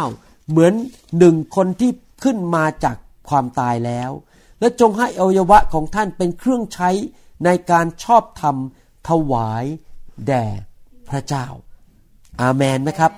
[0.50, 0.74] เหมือน
[1.18, 1.92] หนึ่งคนที่
[2.24, 2.96] ขึ้นมาจาก
[3.30, 4.12] ความตายแล้ว
[4.60, 6.90] และจงให้อวัยวะของท่านเป็นเครื่องใช้
[7.46, 8.56] ในการชอบธรรม
[9.10, 9.64] ถวาย
[10.28, 10.46] แด่
[11.10, 11.46] พระเจ้า
[12.42, 13.12] อาเมนไหมครับ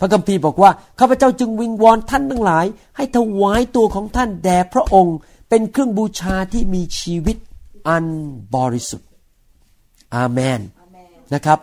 [0.00, 5.16] พระคัมภีร์บอกว่าข้าพเจ้าจึงวิงวอนท่านทั้งหลาย ให้ถวายตัวของท่านแด่พระองค์
[5.48, 7.36] เป็นเครื่องบูชาที่มีชีวิต
[7.88, 8.04] อัน
[8.54, 9.10] บริสุทธิ์
[10.14, 10.60] อาเมน
[11.34, 11.58] นะครับ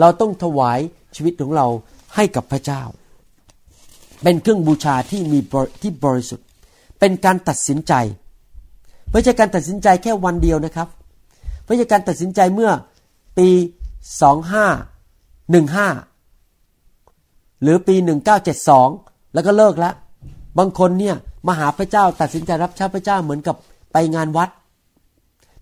[0.00, 0.78] เราต้องถวาย
[1.14, 1.66] ชีวิตของเรา
[2.14, 2.82] ให้กับพระเจ้า
[4.22, 5.38] เป็นเครื่องบูชาที่มี
[5.82, 6.46] ที่บริสุทธิ์
[6.98, 7.92] เป็นการตัดสินใจ
[9.10, 10.88] ไม่ใช่การตัดสินใจแค่วันเดียวนะครับ
[11.64, 12.70] ไม่ใช่การตัดสินใจเมื่อ
[13.38, 13.48] ปี
[14.22, 14.66] สองห้า
[15.50, 15.88] หนึ่งห้า
[17.62, 18.88] หรือปีหนึ่งเก้าเจ็ดสอง
[19.34, 19.94] แล้วก็เลิกแล้ว
[20.58, 21.16] บางคนเนี่ย
[21.46, 23.56] มาหาพระเจ้าตัดสินใจรับใช้พระเจ้าเหมือนกับ
[23.92, 24.48] ไปงานวัด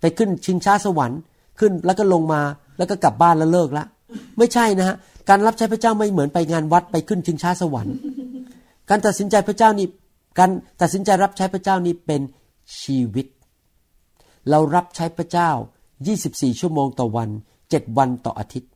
[0.05, 1.21] ไปขึ้นชิงช้าสวรรค์
[1.59, 2.43] ขึ้นแล้วก็ลงมา
[2.79, 3.87] แล้วก็กลับบ้านแล้วเลิกล้ว
[4.39, 4.97] ไม่ใช่นะฮะ
[5.29, 7.95] การรับใช้พระเจ้าไม่เหมือนไปงานวัดไปขึ้นชิงช้าสวรรค์
[8.91, 9.87] การตัดสินใจพระเจ้านี่
[10.39, 10.51] การ
[10.81, 12.23] ตัดสินใจรับใช้พระเจ้านี่เป็น
[12.81, 13.27] ชีวิต
[14.51, 15.51] เรารับใช้พระเจ้า
[16.05, 17.29] 24 ชั่วโมงต่อวัน
[17.63, 18.71] 7 วันต่ออาทิตย์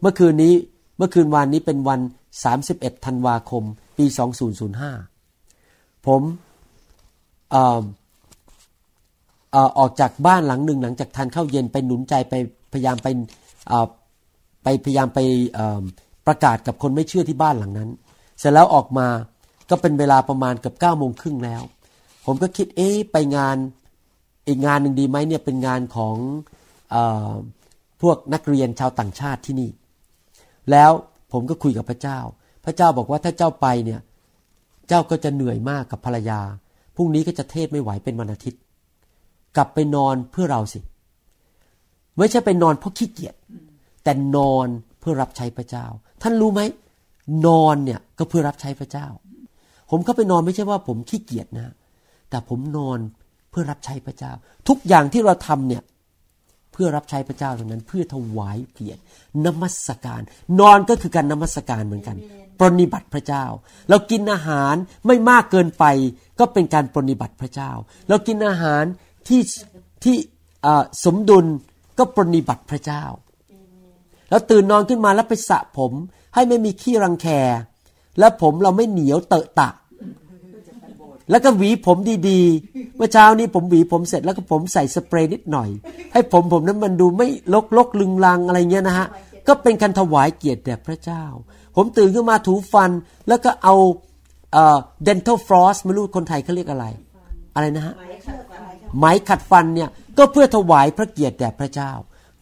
[0.00, 0.54] เมื่อคืนนี้
[0.96, 2.00] เมื่อคืนวานนี้เป็นวัน
[2.52, 3.62] 31 ธันวาคม
[3.98, 4.06] ปี
[4.86, 6.22] 2005 ผม
[7.50, 12.34] เออกจากบ้านหลังหนึ่งหลังจากทานข้าวเย็นไปหนุนใจไป
[12.72, 13.08] พยายามไป
[14.62, 15.20] ไปพยายามไป
[16.26, 17.90] ประกาศกับคนไม่เชื่อที่บ้านหลังนั้น
[18.38, 19.08] เสร็จแล้วออกมา
[19.70, 21.62] ก็เป็นเวลาประมาณเกือบเก้าโมงครึ่งแล้ว
[22.26, 23.56] ผมก็คิดเอ๊ะไปงาน
[24.48, 26.16] อีกงานหนึ่งดีไหมเนี่ยเป็นงานของ
[26.94, 26.96] อ
[28.02, 29.70] พวกนักเรียนชาวต่างชาติที่นี่
[30.70, 30.90] แล้ว
[31.32, 32.18] ผมก็คุยกับพระเจ้า
[32.64, 34.00] พระเจ้าบอกว่าถ้าเจ้าไปเนี่ย
[34.88, 36.40] เจ้าก็จะเหนื่อยมากกับภรรยา
[36.96, 38.60] พรุ่งนี้ก็จะเทศไม่ไหวเป็นวันอาทิตย์
[39.56, 40.80] กลับไปนอนเพื่อเราสิ
[42.18, 43.34] ไม่ใช่ไปนอนเพราะขี้เกียจ
[44.04, 44.66] แต่นอน
[45.00, 45.86] เพื่อรับใช้พระเจ้า
[46.22, 46.60] ท่านรู้ไหม
[47.46, 49.06] นอนเนี่ยก็เพื่อรับใช้พระเจ้า
[49.90, 51.68] ผมเข้าไปนอนไม่ใช่ว่าผมขี้เกียจนะ
[52.30, 52.98] แต่ผมนอน
[53.50, 54.32] เพื่อรับใช้พระเจ้า
[54.68, 55.82] ทุกอย่างที่เราทำเนี่ย
[56.72, 59.00] เพื่อรับใช้พระเจ้าตรงนั้น เพื่อถวายเกียรติ
[59.44, 60.22] นมัสการ
[60.60, 62.16] นอนก็คือการนมัสการเหมือนกัน
[62.58, 63.44] ปรนิบัติพระเจ้า
[63.88, 64.74] เรากินอาหาร
[65.06, 65.84] ไม่มากเกินไป
[66.38, 67.70] ก็เป็นการปรนิบัติพระเจ้า
[68.08, 68.84] เรากินอาหาร
[69.28, 69.40] ที่
[70.04, 70.16] ที่
[71.04, 71.46] สมดุล
[71.98, 73.04] ก็ปรนิบัติพระเจ้า
[74.30, 75.92] แล้วตื่นนอนขึ้นมาแล้วไปสระผม
[76.34, 77.26] ให้ไม่มีขี้รังแค
[78.18, 79.70] แล้วผมเราไม่เหนียวเตอะตะ
[81.30, 81.96] แล้วก็หวีผม
[82.28, 85.68] ดีๆ เมื่อเช้านี้ผมหวีผมเสร็จแล้วก็ผมใส่สเปรย์นิดหน่อย
[86.12, 89.06] ให้ผมผมนั้นมันดูไม่ลกลกลึงลังอะไรเงี้ยนะฮะ
[89.48, 91.24] ก็เป็นการถวายเกียรติแด่พระเจ้า
[91.76, 92.90] ผมตื่นขึ้นมาถูฟัน
[93.28, 93.74] แล้วก็เอา
[94.52, 96.86] เอ่อ dental floss ไม่รู้คนไทยเขาเรียกอะไร
[97.54, 97.94] อะไรนะฮะ
[98.96, 101.92] ไหมขัดฟันเนี่ยก็เพื่อถวายพระเกียรติแด่พระเจ้า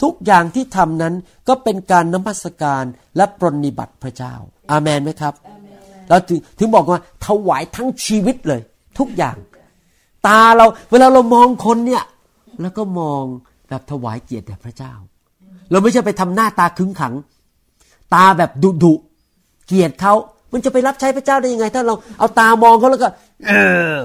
[0.03, 1.15] ทุกอย่างที่ทำนั้น
[1.49, 2.85] ก็เป็นการนมัสการ
[3.17, 4.35] และปรนนิบัติพระเจ้า
[4.71, 5.35] อาเมนไหมครับ
[6.09, 8.61] เราถึงถึงบอกว่าถวายทั้งชีวิตเลย
[8.99, 9.37] ทุกอย่าง
[10.27, 12.05] ตาเราเวลาเรามองคนเนี่ย
[12.61, 13.23] แล้วก็มอง
[13.69, 14.93] แบบถวายเกียรติแด่พระเจ้า
[15.71, 17.15] เราไม่ใช่ไปทำหน้าตาขึงขัง
[18.15, 18.95] ตาแบบดุดุ
[19.67, 20.15] เกียรติเขา
[20.53, 23.09] มันจะไปรับใช้พระเจ้าได้ยังไง ถ้าเราเอาตามองเขาแล้วก็
[23.47, 23.53] เอ
[23.95, 23.97] อ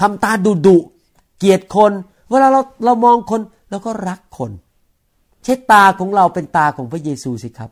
[0.00, 1.92] ทำตาดุดุเกียรติคน
[2.30, 3.40] เวลาเราเรามองคน
[3.70, 4.50] เราก็รักคน
[5.44, 7.70] ใช้ตาของเราเป็นตาของพระเยซูสิครับ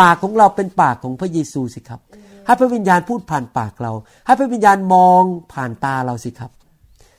[0.00, 2.00] ปากของเราเป็นปากของพระเยซูสิครับ
[2.46, 3.92] ให้พระวิญญาณพูดผ่านปากเรา
[4.26, 5.22] ให้พระวิญญาณมอง
[5.52, 6.50] ผ่านตาเราสิครับ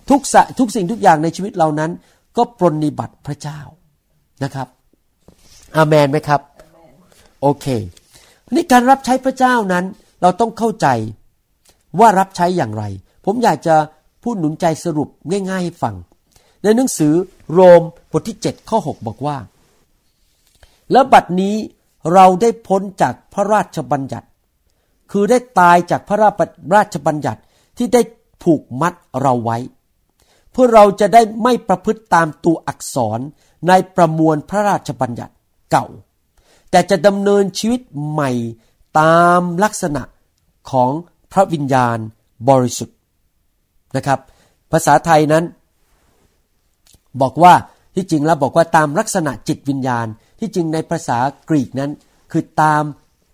[0.09, 1.91] ทุกสทุกสิ่งทุกอย่างในชีวิตเรานั้น
[2.38, 3.59] ก็ปรนนิบัติพระเจ้า
[4.43, 4.68] นะครับ
[5.76, 6.41] อาเมนไหมครับ
[7.41, 7.66] โอเค
[8.53, 9.86] นี่การรับใช้พระเจ้านั้น
[10.22, 10.88] เราต้องเข้าใจ
[11.99, 12.84] ว่ารับใช้อย่างไร
[13.26, 13.76] ผมอยากจะ
[14.24, 15.09] พูดหนุนใจสรุป
[15.49, 15.95] ง่ายๆให้ฟัง
[16.63, 17.13] ในหนังสือ
[17.53, 19.38] โรมบทที่ 7 ข้อ 6 บอกว่า
[20.91, 21.55] แล้วบัดนี้
[22.13, 24.28] เราได้พ้นจากพระราชบัญญัติ
[25.11, 26.17] คือได้ตายจากพระ
[26.74, 27.41] ราชบัญญัติ
[27.78, 28.01] ที่ได้
[28.43, 29.57] ผูกมัดเราไว้
[30.51, 33.19] เพื่อเราจะได้ไม่ประพฤติตามตัวอักษร
[33.67, 35.34] ในประมวลพระราชบัญญัติ
[35.71, 35.86] เก่า
[36.71, 38.32] แต่จะดำเนินชีวิตใหม่
[38.99, 40.03] ตามลักษณะ
[40.71, 40.91] ของ
[41.32, 41.97] พระวิญญาณ
[42.49, 42.97] บริสุทธิ์
[43.96, 44.20] นะครับ
[44.72, 45.44] ภาษาไทยนั้น
[47.22, 47.54] บอกว่า
[47.96, 50.08] ที่จริงแล้วบอกว่าตามลักษณะจิตวิญญาณ
[50.39, 51.18] ที่จริงในภาษา
[51.50, 51.91] กรีกนั้น
[52.32, 52.84] คือตาม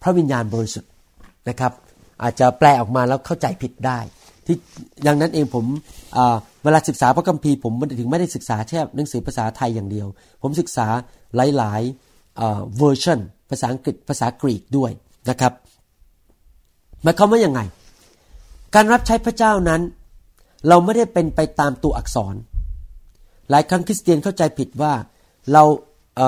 [0.01, 0.91] พระวิญญาณบริสุทธิ์
[1.49, 1.71] นะครับ
[2.23, 3.99] อาจจะแปลออกมาแล้วเข้าใจผิดได้
[4.45, 4.57] ที่
[5.03, 5.65] อย่างนั้นเองผม
[6.63, 10.07] เวลาศึกษาพระคัมภีร์ผมถึงไม่ได้ศึกษาแค่หนังสือภาษาไทยอย่างเดียว
[10.41, 10.87] ผมศึกษา
[11.35, 14.91] หลายๆเวอร์ชันภาษาอังกฤษภาษากรีกด้วย
[15.29, 15.53] นะครับ
[17.03, 17.61] หมายความว่าอย่างไง
[18.75, 19.81] การรับใช้พระเจ้านั้น
[20.67, 22.35] เราไม่ได้เป็นไปตามตัวอักษร
[23.49, 24.93] หลายครั้งคริสเตียนเข้าใจผิดว่า
[25.53, 25.63] เรา
[26.17, 26.21] เอ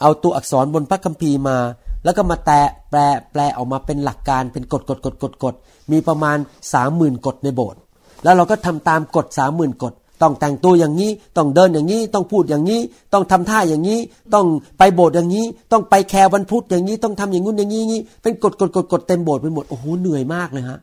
[0.00, 1.58] เอาตัวอักษรบนพระคัมภีร์มา
[2.04, 3.00] แล้วก็มาแตะแปล
[3.32, 5.54] แปลออกมาเป็นหลักการเป็นกฎกฎกฎกฎกฎ
[5.92, 6.38] มีประมาณ
[6.72, 7.80] สามหมื่นกฎในโบสถ์
[8.24, 12.80] แล้วเราก็ทำตามกฎสามหมื่นกฎต้องแต่งตัวอย่างนี้ ต้องเดินอย่างนี้ ต้องพูดอย่างนี้
[13.12, 13.98] ต้องทำท่าอย่างนี้
[14.34, 14.46] ต้อง
[14.78, 20.78] ไปโบสถ์อย่างนี้ ต้องไปแคร์วันพุธอย่างนี้ ต้องทำอย่างนู้นอย่างนี้นี้ เป็นกฎกฎกฎกฎเต็มโบสถ์ไปหมด โอ้โห เหนื่อยมากเลยฮะ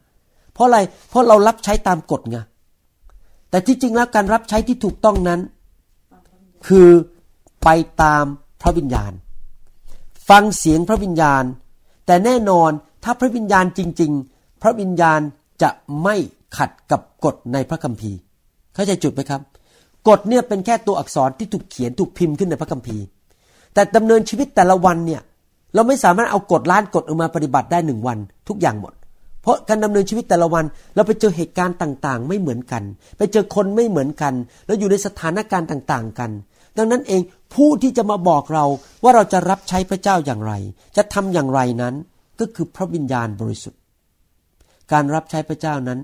[0.54, 0.78] เพราะอะไร
[1.10, 2.38] เพราะเรารับใช้ตามกฎไง
[3.50, 5.40] แต่ที่จริงแล้วการรับใช้ที่ถูกต้องนั้น
[6.68, 6.90] คือ
[7.64, 7.70] ไป
[8.02, 8.26] ตาม
[8.62, 9.12] พระวิญญาณ
[10.30, 11.44] ฟังเสียงพระวิญญาณ
[12.06, 12.72] แต่แน่นอน
[13.04, 15.20] ถ้าพระวิญญาณจริง ๆ พระวิญญาณ
[15.62, 15.70] จะ
[16.04, 16.16] ไม่
[16.58, 18.18] ขัดกับกฎในพระคัมภีร์
[18.74, 19.42] เข้าใจจุดไหมครับ
[20.08, 23.04] กฎเนี่ยเป็นแค่ตัวอักษรที่ถูกเขียนถูกพิมพ์ขึ้นในพระคัมภีร์
[23.74, 25.22] แต่ดำเนินชีวิตแต่ละวันเนี่ย
[25.74, 28.94] เราไม่สามารถเอากฎล้านกฎออกมาปฏิบัติได้หนึ่งวัน ทุกอย่างหมด
[29.42, 30.66] เพราะการดำเนินชีวิตแต่ละวัน
[30.96, 32.84] เราไปเจอเหตุการณ์ต่างๆ ไม่เหมือนกัน
[33.18, 34.34] ไปเจอคนไม่เหมือนกัน
[34.66, 36.32] แล้วอยู่ในสถานการณ์ต่างๆ กัน
[36.78, 37.22] ดังนั้นเอง
[37.54, 38.66] ผู้ที่จะมาบอกเรา
[39.04, 40.54] ว่าเราจะรับใช้พระเจ้าอย่างไร
[40.98, 41.96] จะทำอย่างไรนั้น
[42.40, 43.80] ก็คือพระวิญญาณบริสุทธิ์
[44.92, 46.00] การรับใช้พระเจ้านั้น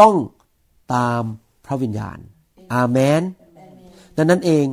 [0.00, 0.14] ต้อง
[0.94, 1.22] ตาม
[1.66, 2.18] พระวิญญาณ
[2.74, 3.22] อาเมน
[4.16, 4.64] ดังนั้นเอง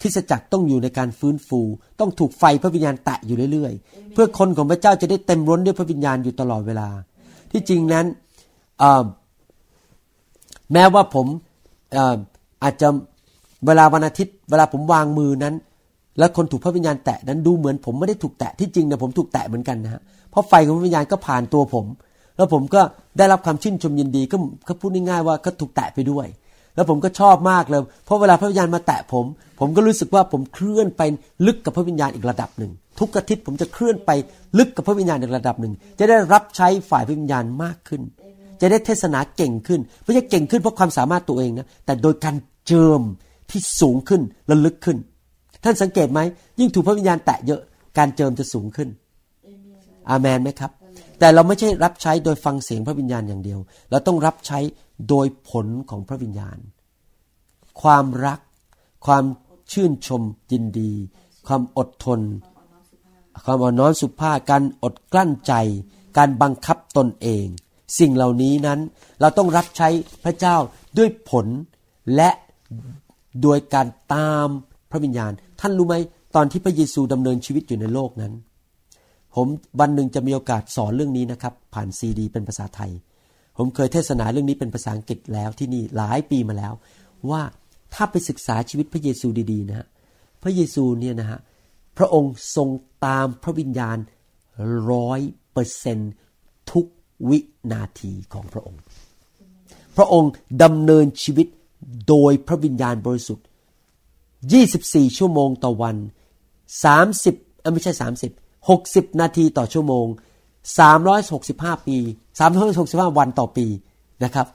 [0.00, 1.60] คริสจักรต้องอยู่ในการฟื้นฟู
[2.00, 6.88] ต้องถูกไฟพระวิญญาณแตะอยู่เรื่อยๆ เพื่อคนของพระเจ้าจะได้เต็มร้นด้วยพระวิญญาณอยู่ตลอดเวลา
[7.54, 8.06] ที่จริงนั้น
[10.72, 11.26] แม้ว่าผม
[12.62, 12.88] อาจจะ
[13.66, 15.54] เวลาวันอาทิตย์ เวลาผมวางมือนั้น
[16.18, 21.86] และคนถูกพระวิญญาณแตะนั้นดูเหมือนผมไม่ได้ถูกแตะที่จริงเนี่ยผมถูกแตะเหมือนกันนะฮะเพราะไฟของพระวิญญาณก็ผ่านตัวผม
[22.36, 22.80] แล้วผมก็
[23.18, 24.36] ได้รับความชื่นชมยินดีก็
[24.68, 26.26] ก็พูดง่ายๆว่าก็ถูกแตะไปด้วย
[26.74, 29.26] แล้วผมก็ชอบมากเลย เพราะเวลาพระวิญญาณมาแตะผม
[29.60, 31.02] ผมก็รู้สึกว่าผมเคลื่อนไป
[31.46, 34.10] ลึกกับพระวิญญาณอีกระดับหนึ่ง ทุกอาทิตย์ผมจะเคลื่อนไป
[34.58, 38.02] ลึกกับพระวิญญาณอีกระดับหนึ่ง จะได้รับใช้ฝ่ายพระวิญญาณมากขึ้น
[38.60, 43.02] จะได้เทศนาเก่งขึ้น ไม่ใช่เก่งขึ้นเพราะความสามารถตัวเองนะ แต่โดยการเจิม
[43.50, 44.98] ที่สูงขึ้นและลึกขึ้น
[45.64, 46.20] ท่านสังเกตไหม
[46.60, 47.60] ยิ่งถูกพระวิญญาณแตะเยอะ
[47.98, 48.88] การเจิมจะสูงขึ้น
[50.10, 50.70] อาเมนไหมครับ
[51.18, 53.60] แต่เราไม่ใช่รับใช้โดยฟังเสียงพระวิญญาณอย่างเดียว
[53.90, 54.58] เราต้องรับใช้
[55.08, 56.58] โดยผลของพระวิญญาณ
[57.82, 58.40] ความรัก
[59.06, 59.24] ความ
[59.72, 60.92] ชื่นชมยินดี
[61.46, 62.20] ความอดทน
[63.44, 65.52] ความอ่อนน้อมสุภาพการอดกลั้นใจ
[66.18, 67.46] การบังคับตนเอง
[67.98, 68.80] สิ่งเหล่านี้นั้น
[69.20, 69.88] เราต้องรับใช้
[70.24, 70.56] พระเจ้า
[70.98, 71.46] ด้วยผล
[72.16, 72.30] และ
[73.42, 74.48] โดยการตาม
[74.90, 75.94] พระวิญญาณ ท่านรู้ไหม
[76.34, 78.32] ตอนที่พระเยซูดำเนินชีวิตอยู่ในโลกนั้น
[79.34, 79.46] ผม
[79.80, 82.90] วันหนึ่งจะมีโอกาสสอนเรื่องนี้นะครับ ผ่านซีดี เป็นภาษาไทย
[83.58, 86.74] ผมเคยเทศนาเรื่องนี้เป็นภาษาอังกฤษแล้วที่นี่หลายปีมาแล้ว
[87.30, 87.42] ว่า
[87.94, 89.86] ถ้าไปศึกษาชีวิตพระเยซูดีๆนะฮะ
[90.42, 91.40] พระเยซูเนี่ยนะฮะ
[91.98, 92.68] พระองค์ทรง
[93.06, 93.98] ตามพระวิญญาณ
[94.90, 95.20] ร้อย
[95.52, 95.98] เปอร์เซน
[96.72, 96.86] ทุก
[97.28, 97.38] วิ
[97.72, 98.80] นาทีของพระองค์
[99.96, 100.30] พระองค์
[100.62, 101.46] ดำเนินชีวิต
[102.08, 103.46] โดยพระวิญญาณบริสุทธิ์
[104.50, 105.96] 24 ชั่วโมงต่อวัน
[106.84, 110.06] 30ไม่ใช่30 60 นาทีต่อชั่วโมง
[110.96, 111.98] 365 ปี
[112.58, 113.66] 365 วันต่อปี
[114.24, 114.46] นะครับ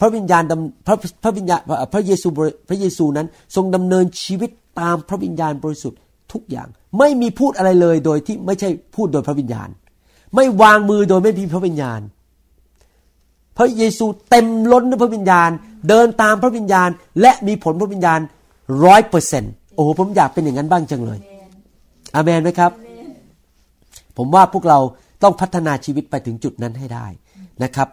[0.00, 0.42] พระวิญญาณ
[0.86, 1.60] พระพระวิญญาณ
[1.92, 2.28] พระเยซู
[2.68, 3.26] พระเยซูนั้น
[3.56, 4.50] ทรงดำเนินชีวิต
[4.80, 5.98] ตามพระวิญญาณบริสุทธิ์
[6.32, 9.68] ทุกอย่าง ไม่มีพูดอะไรเลยโดยที่ไม่ใช่พูดโดยพระวิญญาณ
[10.34, 12.00] ไม่วางมือโดยไม่มีพระวิญญาณ
[13.58, 15.50] พระเยซูเต็มล้นด้วยพระวิญญาณ
[15.88, 16.88] เดินตามพระวิญญาณ
[17.20, 18.20] และมีผลพระวิญญาณ
[18.84, 21.18] ร้อยเปอร์เซ็นต์โอ้โหผมอยากเป็นอย่างนั้นบ้างจังเลย
[22.14, 22.70] อเมนไหมครับ
[24.16, 24.80] ผมว่าพวกเรา
[25.22, 27.06] ต้องพัฒนาชีวิตไปถึงจุดนั้นให้ได้
[27.62, 27.88] นะครับ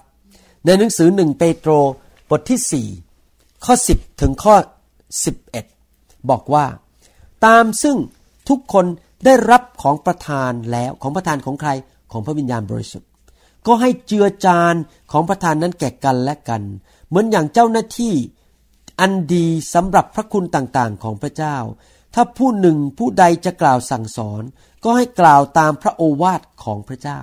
[0.65, 1.71] ในหนังสือหนึ่งเปโตร
[2.29, 2.87] บทที่สี่
[3.65, 4.55] ข้อสิบถึงข้อ
[5.25, 5.65] สิบเอ็ด
[6.29, 6.65] บอกว่า
[7.45, 7.97] ตามซึ่ง
[8.49, 8.85] ทุกคน
[9.25, 11.69] ได้รับของประทานแล้วของประทานของใคร
[12.11, 13.09] ของพระวิญญาณบริสุทธิ์
[13.67, 14.75] ก็ให้เจือจาน
[15.11, 16.61] ของประทานนั้นแก่กันและกัน
[17.07, 18.13] เหมือนอย่างเจ้าหน้าที่
[18.99, 21.57] อันดีสำหรับพระคุณต่างๆ ของพระเจ้า
[22.15, 24.43] ถ้าผู้หนึ่งผู้ใดจะกล่าวสั่งสอน
[24.83, 27.21] ก็ให้กล่าวตามพระโอวาทของพระเจ้า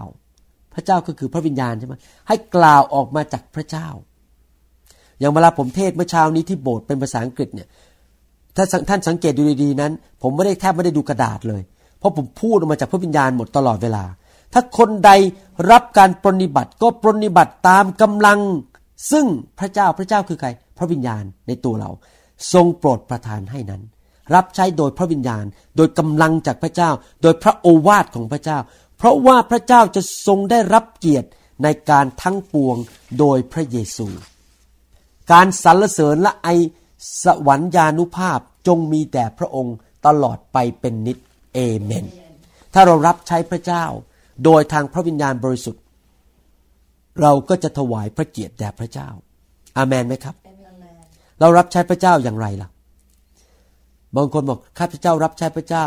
[0.74, 1.94] พระเจ้าก็คือพระวิญญาณใช่ไหม
[2.28, 3.88] ให้กล่าวออกมาจากพระเจ้า
[5.18, 7.68] อย่างเวลาผมเทศเมื่อเช้านี้ที่โบสถ์เป็นภาษาอังกฤษเนี่ย
[8.56, 11.62] ถ้าท่านสังเกตดูดีๆนั้น ผมไม่ได้แทบไม่ได้ดูกระดาษเลย
[11.98, 14.04] เพราะผมพูดออกมาจากพระวิญญาณหมดตลอดเวลา
[14.52, 15.10] ถ้าคนใด
[15.70, 18.40] รับการปรนิบัติก็ปรนิบัติตามกำลัง
[19.10, 19.26] ซึ่ง
[19.58, 21.90] พระเจ้าพระเจ้าคือใคร พระวิญญาณในตัวเรา
[22.52, 23.82] ทรงโปรดประทานให้นั้น
[24.34, 25.44] รับใช้โดยพระวิญญาณ
[25.76, 26.90] โดยกำลังจากพระเจ้า
[27.22, 28.58] โดยพระโอวาทของพระเจ้า
[28.98, 31.28] เพราะว่าพระเจ้าจะทรงได้รับเกียรติ
[31.62, 32.76] ในการทั้งปวง
[33.18, 34.08] โดยพระเยซู
[35.32, 36.48] การสรรเสริญและไอ
[37.24, 41.18] สวรรญานุภาพจงมีแต่พระองค์ตลอดไปเป็นนิจ
[41.54, 42.06] เอเมน
[42.74, 43.84] ถ้าเรารับใช้พระเจ้า
[44.44, 45.82] โดยทางพระวิญญาณบริสุทธิ์
[47.20, 49.08] เราก็จะถวายพระเกียรติแด่พระเจ้า
[49.76, 50.34] อาเมนไหมครับ
[51.40, 52.68] เรารับใช้พระเจ้าอย่างไรล่ะ
[54.16, 55.86] บางคนบอกข้าพเจ้ารับใช้พระเจ้า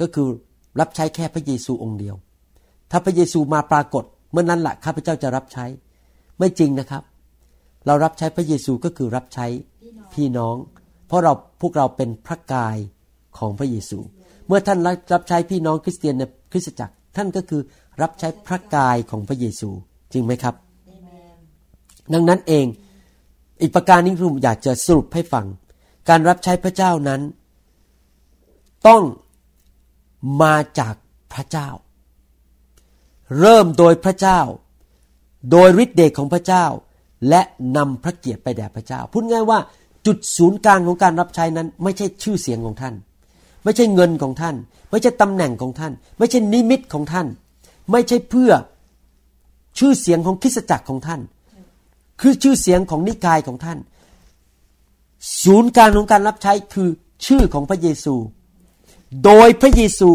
[0.00, 0.28] ก็คือ
[0.80, 2.16] รับใช้แค่พระเยซูองค์เดียว
[2.90, 5.64] ถ้าพระเยซูมาปรากฏเมื่อนั้นแหละข้าพเจ้าจะรับใช้
[6.38, 7.02] ไม่จริงนะครับ
[7.86, 9.46] เรารับใช้พระเยซูก็คือรับใช้
[10.14, 10.56] พี่น้อง
[11.06, 12.76] เพราะเราพวกเราเป็นพระกาย
[13.38, 13.98] ของพระเยซู
[14.46, 14.78] เมื่อท่าน
[15.12, 16.22] รับใช้พี่น้องคริสเตียนใน
[16.52, 17.62] คริสตจักร ท่านก็คือ
[18.02, 19.68] รับใช้พระกายของพระเยซู
[20.12, 20.54] จริงไหมครับ
[22.12, 22.66] ดังนั้นเอง
[23.60, 25.46] อีกประการนี้ผมอยากจะสรุปให้ฟัง
[26.10, 27.20] การรับใช้พระเจ้านั้น
[28.88, 29.02] ต้อง
[30.42, 30.94] มาจาก
[31.32, 31.68] พระเจ้า
[33.40, 34.40] เริ่มโดยพระเจ้า
[35.50, 36.64] โดยฤทธิเดชของพระเจ้า
[37.28, 37.42] และ
[37.76, 39.58] นำพระเกียรติไปแด่พระเจ้า พูดง่ายว่า
[40.06, 42.94] จุดศูนย์กลางของการรับใช้นั้น ไม่ใช่ชื่อเสียงของท่าน
[43.64, 44.54] ไม่ใช่เงินของท่าน
[44.90, 47.26] ไม่ใช่ตำแหน่งของท่าน ไม่ใช่นิมิตของท่าน
[47.90, 48.52] ไม่ใช่เพื่อ
[49.78, 51.20] ชื่อเสียงของคริสตจักรของท่าน
[52.20, 53.78] คือชื่อเสียงของนิกายของท่าน
[55.42, 56.88] ศูนย์กลางของการรับใช้คือ
[57.26, 58.14] ชื่อของพระเยซู
[59.24, 60.10] โดยพระเยซู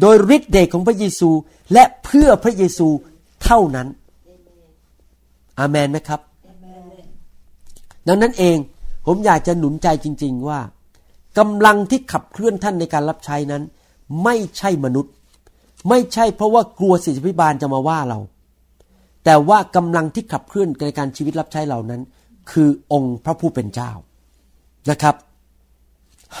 [0.00, 1.30] โดยฤทธิ์เดชของพระเยซู
[1.72, 2.88] และเพื่อพระเยซู
[3.44, 3.88] เท่านั้น
[5.58, 6.20] อาเมนไหมครับ
[8.08, 8.56] ดังนั้นเอง
[9.06, 10.60] ผมอยากจะหนุนใจจริง ๆว่า
[11.38, 13.62] กำลังที่ขับเคลื่อนท่านในการรับใช้นั้น
[14.24, 15.12] ไม่ใช่มนุษย์
[15.88, 18.18] ไม่ใช่เพราะว่ากลัวศิษยพิบาลจะมาว่าเรา
[19.24, 22.00] แต่ว่ากำลังที่ขับเคลื่อนในการชีวิตรับใช้เหล่านั้น
[22.52, 23.90] คือองค์พระผู้เป็นเจ้า
[24.90, 25.14] นะครับ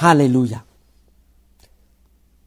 [0.00, 0.60] ฮาเลลูยา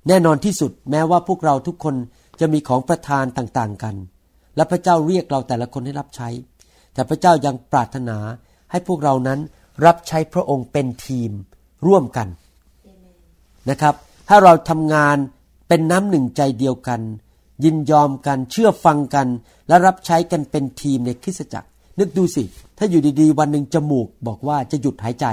[0.07, 1.95] แน่นอนที่สุดแม้ว่าพวกเราทุกคน
[2.39, 3.95] จะมีของประทานต่างๆกัน
[4.55, 6.29] และพระเจ้าเรียกเราแต่ละคนให้รับใช้
[6.93, 8.17] แต่พระเจ้ายังปรารถนา
[8.71, 9.39] ให้พวกเรานั้น
[9.85, 11.31] รับใช้พระองค์เป็นทีม
[11.87, 12.27] ร่วมกัน
[13.69, 13.95] นะครับ
[14.29, 15.17] ถ้าเราทำงาน
[15.67, 17.01] เป็นน้ำหนึ่งใจเดียวกัน
[17.63, 19.27] ยินยอมกันเชื่อฟังกัน
[19.67, 21.69] และรับใช้กันเป็นทีมในคริสตจักร
[21.99, 22.43] นึกดูสิ
[22.77, 25.25] ถ้าอยู่ดีๆ วันหนึ่งจมูกบอกว่าจะหยุดหายใจ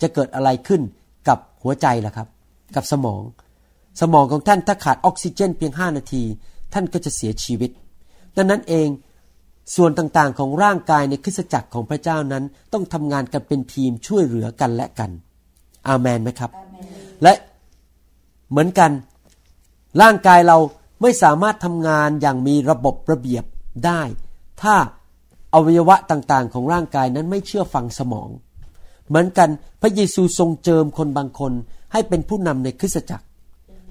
[0.00, 0.80] จะเกิดอะไรขึ้น
[1.28, 2.28] กับหัวใจล่ะครับ
[2.76, 3.22] กับสมอง
[4.00, 6.22] สมองของท่านถ้าขาดออกซิเจนเพียง 5 นาที
[6.72, 7.70] ท่านก็จะเสียชีวิต
[8.36, 8.88] ดังนั้นเอง
[9.76, 15.10] ส่วนต่างๆ ของร่างกายในคริสตจักรของพระเจ้านั้นต้องทำงานกันเป็นทีมช่วยเหลือกันและกัน
[15.88, 16.50] อาเมนไหมครับ
[17.22, 17.32] และ
[18.50, 18.90] เหมือนกัน
[20.02, 20.58] ร่างกายเรา
[21.02, 23.44] ไม่สามารถทำงานอย่างมีระบบระเบียบ
[23.86, 24.02] ได้
[24.62, 24.74] ถ้า
[25.54, 28.28] อวัยวะต่างๆ ของร่างกายนั้นไม่เชื่อฟังสมอง
[29.08, 29.48] เหมือนกัน
[29.82, 31.52] พระเยซูทรงเจิมคนบางคน
[31.92, 33.26] ให้เป็นผู้นำในคริสตจักร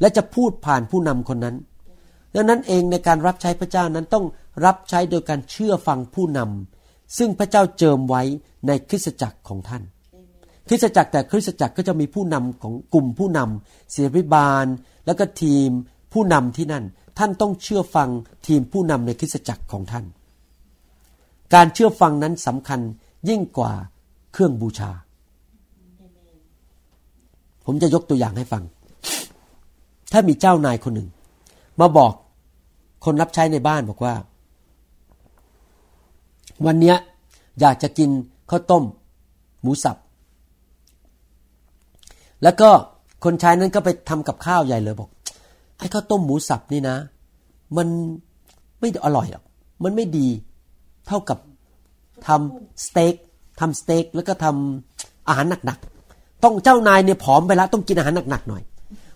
[0.01, 1.55] และจะพูดผ่านผู้นำคนนั้น
[2.36, 4.26] ดังนั้นเองในการรับใช้พระเจ้านั้นต้อง
[4.66, 8.24] รับใช้โดยการเชื่อฟังผู้นำซึ่งพระเจ้าเจิมไว้
[8.68, 9.84] ในคริสตจักรของท่าน
[10.70, 14.66] คริสตจักรแต่คริสตจักรก็จะมีผู้นำของกลุ่มผู้นำศิริบาล
[15.05, 15.70] แล้วก็ทีม
[16.14, 16.86] ผู้นำที่นั่น
[17.20, 18.10] ท่านต้องเชื่อฟัง
[18.47, 20.05] ทีมผู้นำในคริสตจักรของท่าน
[21.54, 22.80] การเชื่อฟังนั้นสำคัญ
[23.30, 23.72] ยิ่งกว่า
[24.34, 24.91] เครื่องบูชา
[27.66, 28.64] ผมจะยกตัวอย่างให้ฟัง
[30.12, 31.10] ถ้ามีเจ้านายคนหนึ่ง
[31.80, 32.14] มาบอก
[33.06, 34.16] คนรับใช้ในบ้านบอกว่า
[36.66, 36.95] วันนี้
[37.60, 38.10] อยากจะกิน
[38.50, 38.84] ข้าวต้ม
[39.62, 39.97] หมูสับ
[42.43, 42.70] แล้วก็
[43.24, 45.10] คนใช้นั้นก็ไปทำกับข้าวใหญ่เลยบอก
[45.78, 46.95] ไอ้ข้าวต้มหมูสับนี่นะ
[47.78, 47.88] มัน
[48.80, 49.43] ไม่อร่อยหรอก
[49.84, 50.28] มันไม่ดี
[51.10, 51.39] เท่ากับ
[52.28, 53.16] ทำสเต็ก
[53.60, 58.64] ทำสเต็กแล้วก็ทำอาหารหนักๆ ต้องเจ้านายเนี่ยผอมไปแล้วต้องกินอาหารหนักๆหน่อย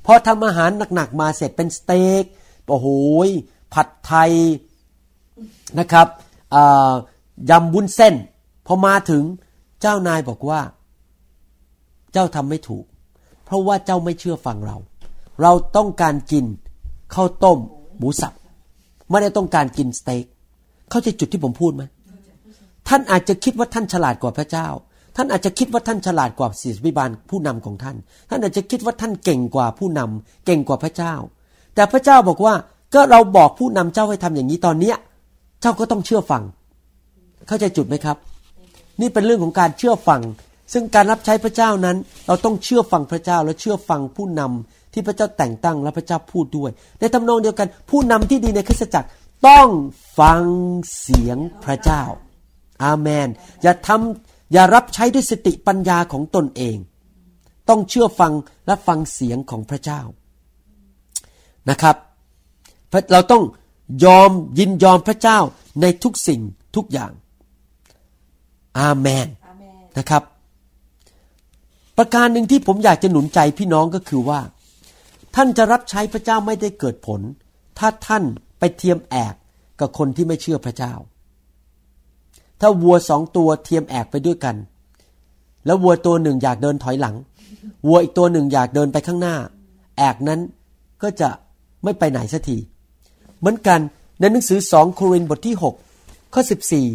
[0.05, 2.23] พอทำอาหารหนักๆมาเสร็จเป็นสเต็ก
[2.67, 2.87] โอ้โห
[3.73, 4.31] ผัดไทย
[5.79, 6.07] นะครับ
[7.49, 8.13] ยำวุ้นเส้น
[8.67, 9.23] พอมาถึง
[9.81, 10.61] เจ้านายบอกว่า
[12.13, 12.85] เจ้าทำไม่ถูก
[13.45, 14.77] เพราะว่าเจ้าไม่เชื่อฟังเรา
[15.41, 16.45] เราต้องการกิน
[17.13, 17.59] ข้าวต้ม
[17.97, 18.33] หมูสับ
[19.09, 20.25] ไม่ได้ต้องการกินสเต็ก
[20.89, 21.83] เข้าใจจุดที่ผมพูดไหม
[22.87, 24.67] ท่านอาจจะคิดว่าท่านฉลาดกว่าพระเจ้า
[25.15, 27.97] ท่านอาจจะคิดว่าท่านฉลาดกว่าศิษย์วิบาลผู้นำของท่าน
[28.29, 31.13] ท่านอาจจะคิดว่าท่านเก่งกว่าผู้นำเก่งกว่าพระเจ้า
[31.75, 32.53] แต่พระเจ้าบอกว่า
[32.93, 34.97] ก็เราบอกผู้นำเจ้าให้ทำอย่างนี้ตอนเนี้ย
[35.61, 36.43] เจ้าก็ต้องเชื่อฟัง
[37.47, 38.17] เข้าใจจุดไหมครับ
[39.01, 40.21] นี่เป็นเรื่องของการเชื่อฟัง
[40.73, 49.07] ซึ่งการรับใช้พระเจ้านั้น เราต้องเชื่อฟังพระเจ้าและเชื่อฟังผู้นำที่พระเจ้าแต่งตั้งและพระเจ้าพูดด้วย ในทำนองเดียวกัน ผู้นำที่ดีในคริสตจักร
[49.47, 49.67] ต้อง
[50.19, 50.43] ฟัง
[50.99, 52.03] เสียงพระเจ้า
[52.83, 53.27] อาเมน
[53.61, 56.77] อย่าทำอย่ารับใช้ด้วยสติปัญญาของตนเอง
[57.69, 58.33] ต้องเชื่อฟัง
[58.65, 60.01] และฟังเสียงของพระเจ้า
[61.69, 61.95] นะครับ
[63.11, 63.43] เราต้อง
[64.05, 65.39] ยอมยินยอมพระเจ้า
[65.81, 66.41] ในทุกสิ่ง
[66.75, 67.11] ทุกอย่าง
[68.79, 69.27] อาเมน
[69.97, 70.23] นะครับ
[71.97, 74.39] ประการหนึ่งที่ผมอยากจะหนุนใจพี่น้องก็คือว่า
[75.35, 77.21] ท่านจะรับใช้พระเจ้าไม่ได้เกิดผล
[77.79, 78.23] ถ้าท่าน
[78.65, 79.35] ไปเทียมแอก
[79.79, 80.93] กับคนที่ไม่เชื่อพระเจ้า
[82.61, 84.55] ถ้าวัวสองตัวเทียมแอกไปด้วยกัน
[85.65, 87.15] แล้ววัวตัวหนึ่งอยากเดินถอยหลัง
[87.87, 89.35] วัวอีกตัวหนึ่งอยากเดินไปข้างหน้า
[89.97, 90.39] แอกนั้น
[91.01, 91.29] ก็จะ
[91.83, 92.57] ไม่ไปไหนสักที
[93.39, 93.79] เหมือนกัน
[94.19, 95.55] ในหนังสือสองโครินธ์บทที่
[95.95, 96.41] 6 ข้อ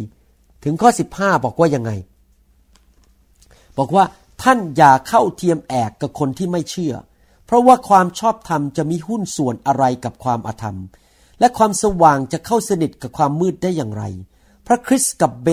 [0.05, 1.91] 14 ถึงข้อ 15 บอกว่ายังไง
[3.77, 4.03] บอกว่า
[4.43, 6.93] ท่านอย่าเข้าเทียมแอกกับคนที่ไม่เชื่อ
[7.45, 10.77] เพราะว่าความชอบธรรมจะมีหุ้นส่วนอะไรกับความอาธรรม
[11.39, 14.03] และความสว่างจะเข้าสนิทกับความมืดได้อย่างไร
[14.67, 15.49] พระคริสต์กับเบ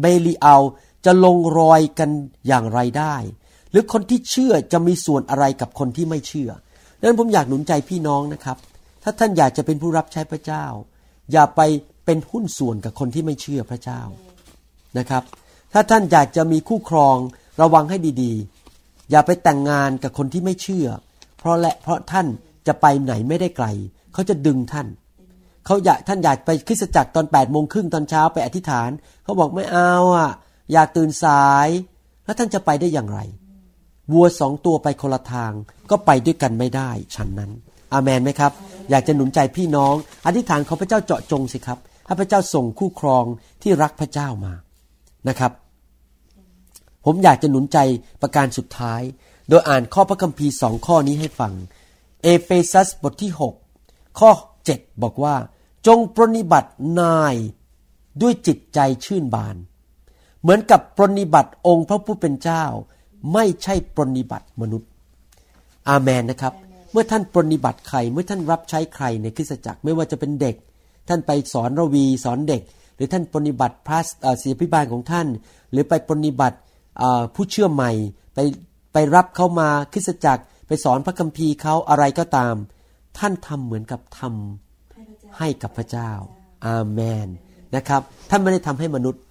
[0.00, 0.54] เบลีอา
[1.04, 2.10] จะลงรอยกัน
[2.46, 3.16] อย่างไรได้
[3.70, 6.50] หรือคนที่เชื่อจะมีส่วนอะไรกับคนที่ไม่เชื่อ
[6.98, 8.56] ดังนั้นผมอยากหนุนใจพี่น้องนะครับ
[9.02, 10.64] ถ้าท่านอยากจะเป็นผู้รับใช้พระเจ้า
[11.32, 11.60] อย่าไป
[12.04, 14.00] เป็นหุ้นส่วนกับคนที่ไม่เชื่อพระเจ้า
[14.98, 15.22] นะครับ
[15.72, 17.16] ถ้าท่านอยากจะมีคู่ครอง
[17.62, 20.86] ระวังให้ดีๆ อย่าไปแต่งงานกับคนที่ไม่เชื่อ
[21.38, 22.26] เพราะและเพราะท่าน
[22.66, 23.66] จะไปไหนไม่ได้ไกล
[24.12, 24.88] เขาจะดึงท่าน
[25.66, 28.90] เขาอยากท่านอยากไปคริสตจักรตอน8ปดโมงครึ่งตอนเช้าไปอธิษฐาน
[29.24, 30.30] เขาบอกไม่เอาอะ
[30.72, 31.68] อยากตื่นสาย
[32.24, 33.20] แล้วท่านจะไปได้อย่างไร
[34.12, 35.52] วัวสองตัวไปคนละทาง
[35.90, 37.50] ก็ไปด้วยกันไม่ได้ฉันนั้น
[37.92, 38.52] อาเมนไหมครับ
[38.90, 39.94] อยากจะหนุนใจพี่น้อง
[40.26, 43.24] อธิษฐานขอพระเจ้าเจาะจงสิครับให้พระเจ้าส่งคู่ครอง
[43.62, 44.52] ที่รักพระเจ้ามา
[45.28, 45.52] นะครับ
[47.04, 47.78] ผมอยากจะหนุนใจ
[48.22, 49.02] ประการสุดท้าย
[49.48, 51.52] โดยอ่านข้อพระคัมภีร์สองข้อนี้ให้ฟัง
[52.22, 53.69] เอเฟซัสบทที่6
[54.18, 54.30] ข้อ
[54.66, 55.36] 7 บอกว่า
[55.86, 57.34] จงปรนิบัตินาย
[58.22, 59.56] ด้วยจิตใจชื่นบาน
[60.42, 62.64] เหมือนกับปรนิบัติองค์พระผู้เป็นเจ้า
[63.32, 64.88] ไม่ใช่ปรนิบัติมนุษย์
[65.88, 66.54] อาเมนนะครับ
[66.92, 70.56] เมื่อท่านปรนิบัติใครเมื่อท่านรับใช้ใครในคริสตจักรไม่ว่าจะเป็นเด็ก
[71.08, 72.62] ท่านไปสอนระวีสอนเด็ก
[72.96, 73.98] หรือท่านปรนิบัติพระ
[74.42, 75.26] ศิษยพิบาลของท่าน
[75.72, 76.58] หรือไปปรนิบัติ
[77.34, 77.90] ผู้เชื่อใหม่
[78.34, 78.38] ไป
[78.92, 82.54] ไปรับเขามาคริสตจักร ไปสอนพระคัมภีร์เขาอะไรก็ตาม
[83.20, 86.10] ท่านทำเหมือนกับทำให้กับพระเจ้า
[86.66, 87.28] อาเมน
[87.76, 89.22] นะครับ ท่านไม่ได้ทำให้มนุษย์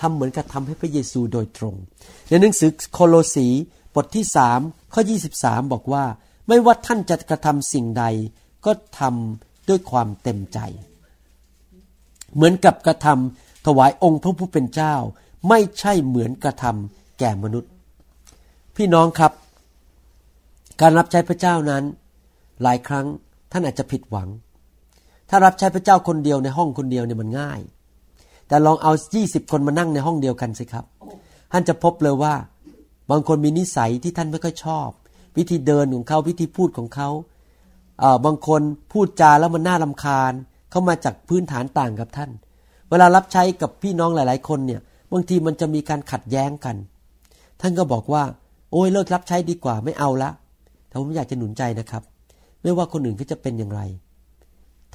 [0.00, 1.74] ทำเหมือนกับทำให้พระเยซูโดยตรง
[2.28, 3.46] ในหนังสือโคโลสี
[3.94, 4.60] บทที่สาม
[4.94, 5.02] ข้อ
[5.36, 6.04] 23 บอกว่า
[6.48, 8.04] ไม่ว่าท่านจะกระทำสิ่งใด
[8.64, 10.58] ก็ทำด้วยความเต็มใจ
[12.34, 14.94] เหมือนกับกระทำถวายองค์พระผู้เป็นเจ้า
[15.48, 17.70] ไม่ใช่เหมือนกระทำแก่มนุษย์
[18.76, 19.32] พี่น้องครับ
[20.80, 21.84] การรับใช้พระเจ้านั้น
[22.62, 23.06] หลายครั้ง
[23.52, 24.28] ท่านอาจจะผิดหวัง
[25.28, 27.60] ถ้ารับใช้พระเจ้าคนเดียวในห้องคนเดียวเนี่ยมันง่าย
[28.48, 30.84] แต่ลองเอายี่สิบคนมานั่งในห้องเดียวกันสิครับ
[31.52, 32.34] ท่านจะพบเลยว่า
[33.10, 34.88] บางคนมีนิสัยที่ท่านไม่ค่อยชอบ
[35.36, 37.08] วิธีเดินของเขาวิธีพูดของเขา
[38.02, 40.32] อ่าบางคนพูดจาแล้วมันน่าลาคาญ
[40.70, 42.30] เขามาจากพื้นฐานต่างกับท่าน
[42.90, 44.80] เวลารับใช้กับพี่น้องหลาย ๆ คนเนี่ย
[45.12, 46.76] บางทีมันจะมีการขัดแย้งกัน
[47.60, 48.22] ท่านก็บอกว่า
[48.72, 50.30] โอ้ยเลิกรับใช้ดีกว่าไม่เอาละ
[50.88, 52.02] แต่ผมอยากจะหนุนใจนะครับ
[52.66, 53.80] ไม่ว่าคนอื่นเขาจะเป็นอย่างไร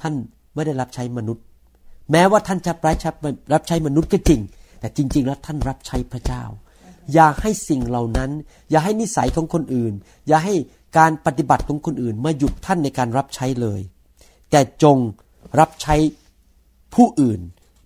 [0.00, 0.14] ท่าน
[0.54, 1.44] ไม่ได้รับใช้มนุษย์
[2.12, 3.10] แม้ว่าท่านจะรับใช้
[3.54, 4.40] รับใช้มนุษย์ก็จริง
[4.80, 6.42] แต่จริง ๆ แล้วท่านรับใช้พระเจ้า
[7.14, 8.30] อย่าให้สิ่งเหล่านั้น
[8.70, 9.92] อย่าให้นิสัยของคนอื่น
[10.28, 10.54] อย่าให้
[10.98, 13.80] การปฏิบัติของคนอื่น มาหยุดท่านในการรับใช้เลย
[14.50, 14.98] แต่จง
[15.60, 15.96] รับใช้
[16.94, 17.40] ผู้อื่น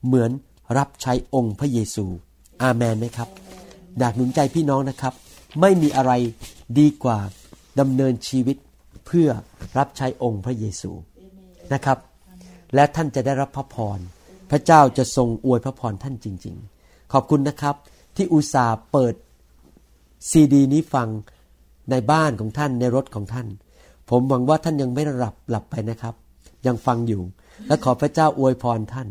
[0.04, 0.30] เหมือน
[0.78, 2.06] รับใช้องค์พระเยซู
[2.62, 3.28] อาเมนไหมครับ
[3.98, 5.14] อยากหนุนใจพี่น้องนะครับ
[5.60, 6.12] ไม่มีอะไร
[6.78, 7.18] ดีกว่า
[7.80, 8.56] ดำเนินชีวิต
[9.06, 9.28] เพื่อ
[9.78, 10.92] รับใช้องค์พระเยซู
[11.72, 11.98] นะครับ
[12.74, 13.98] และท่านจะได้รับพระพร
[14.50, 17.74] พระเจ้าจะทรงอวยพระพรท่านจริง ๆ ขอบคุณนะครับ
[18.16, 19.14] ที่อุตส่าห์เปิด
[20.30, 21.08] ซีดี นี้ฟัง
[21.90, 23.48] ในบ้านของท่านในรถของท่าน
[24.10, 26.14] ผมหวังว่าท่านยังไม่หลับหลับไปนะครับ
[26.66, 27.22] ยังฟังอยู่
[27.66, 29.08] และขอพระเจ้าอวยพรท่าน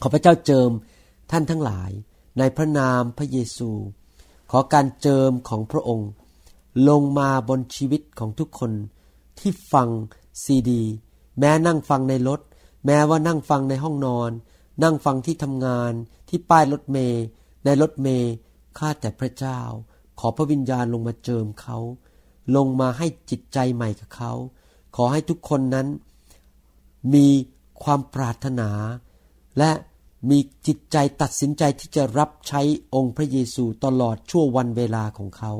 [0.00, 0.70] ขอพระเจ้าเจิม
[1.30, 1.90] ท่านทั้งหลาย
[2.38, 3.70] ในพระนามพระเยซู
[4.50, 6.08] ขอการเจิมของพระองค์
[6.88, 8.72] ลงมาบนชีวิตของทุกคน
[9.38, 9.88] ที่ฟัง
[10.44, 10.82] ซีดี
[11.38, 12.40] แม้นั่งฟังในรถ
[12.86, 14.30] แม้ว่านั่งฟังในห้องนอน
[14.82, 15.92] นั่งฟังที่ทำงาน
[16.28, 17.22] ที่ป้ายรถเมย์
[17.64, 18.30] ในรถเมย์
[18.78, 19.60] ข้าแต่พระเจ้า
[20.18, 21.78] ขอพระวิญญาณลงมาเจิมเขา
[22.56, 24.32] ลงมาให้จิตใจใหม่กับเขา
[24.96, 25.86] ขอให้ทุกคนนั้น
[27.14, 27.28] มี
[27.82, 28.70] ความปรารถนา
[29.58, 29.70] และ
[30.30, 32.60] มีจิตใจตัดสินใจที่จะรับใช้
[32.94, 35.52] องค์พระเยซูตลอดชั่ววันเวลาของเขา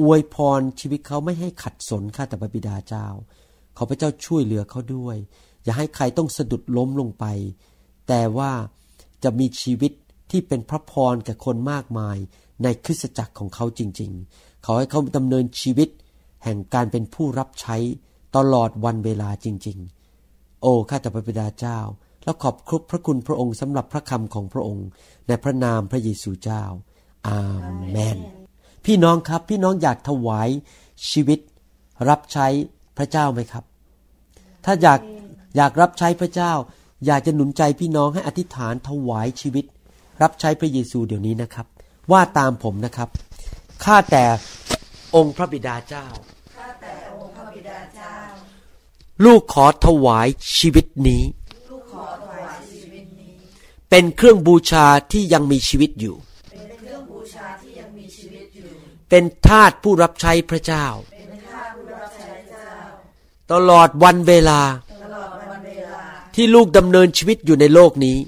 [0.00, 3.06] อวยพรชีวิตเขาไม่ให้ขัดสนข้าแต่พระบิดาเจ้า
[3.76, 5.16] ขอพระเจ้าช่วยเหลือเขาด้วย
[5.64, 7.24] อย่าให้ใครต้องสะดุดล้มลงไป
[8.08, 8.52] แต่ว่า
[9.24, 9.92] จะมีชีวิต
[10.30, 12.16] ที่เป็นพระพรแก่คนมากมาย
[12.62, 15.88] ในคริสตจักรของเขาจริง ๆ ขอให้เขาดำเนินชีวิต
[16.44, 17.76] แห่งการเป็นผู้รับใช้
[18.36, 19.78] ตลอดวันเวลาจริง
[20.20, 21.78] ๆ โอ้ข้าแต่พระบิดาเจ้า
[22.24, 24.86] แล้วขอบครุบพระคุณพระองค์สำหรับพระคำของพระองค์
[25.28, 26.62] ในพระนามพระเยซูเจ้า
[27.26, 27.40] อา
[27.90, 28.18] เมน
[28.86, 30.48] พี่น้องครับ พี่น้องอยากถวาย
[31.10, 31.38] ชีวิต
[32.08, 32.46] รับใช้
[32.96, 33.64] พระเจ้าไหมครับ
[34.64, 35.00] ถ้าอยาก
[35.56, 36.52] อยากรับใช้พระเจ้า
[37.06, 39.64] อยากจะหนุนใจพี่น้องให้อธิษฐานถวายชีวิต
[40.22, 41.66] รับใช้พระเยซูเดี๋ยวนี้นะครับ
[42.12, 43.08] ว่าตามผมนะครับ
[43.84, 44.24] ข้าแต่
[45.16, 46.06] องค์พระบิดาเจ้า
[46.56, 47.44] ข้าแต่องค์พระ
[49.24, 51.22] ลูกขอถวายชีวิตนี้
[53.90, 56.16] เป็นเครื่องบูชาที่ยังมีชีวิตอยู่
[59.14, 60.86] เป็นทาสผู้รับใช้พระเจ้า
[63.52, 64.62] ตลอดวันเวลา
[66.34, 68.18] ที่ลูกดำเนินชีวิตอยู่ในโลกนี้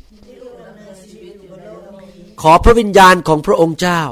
[2.43, 4.03] ขอพระวิญญาณของพระองค์เจ้า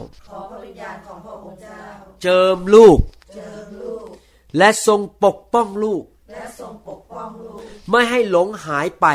[2.22, 2.98] เจิมลูก
[4.58, 6.04] และทรงปกป้องลูก
[7.90, 9.06] ไม่ให้หลงหายไป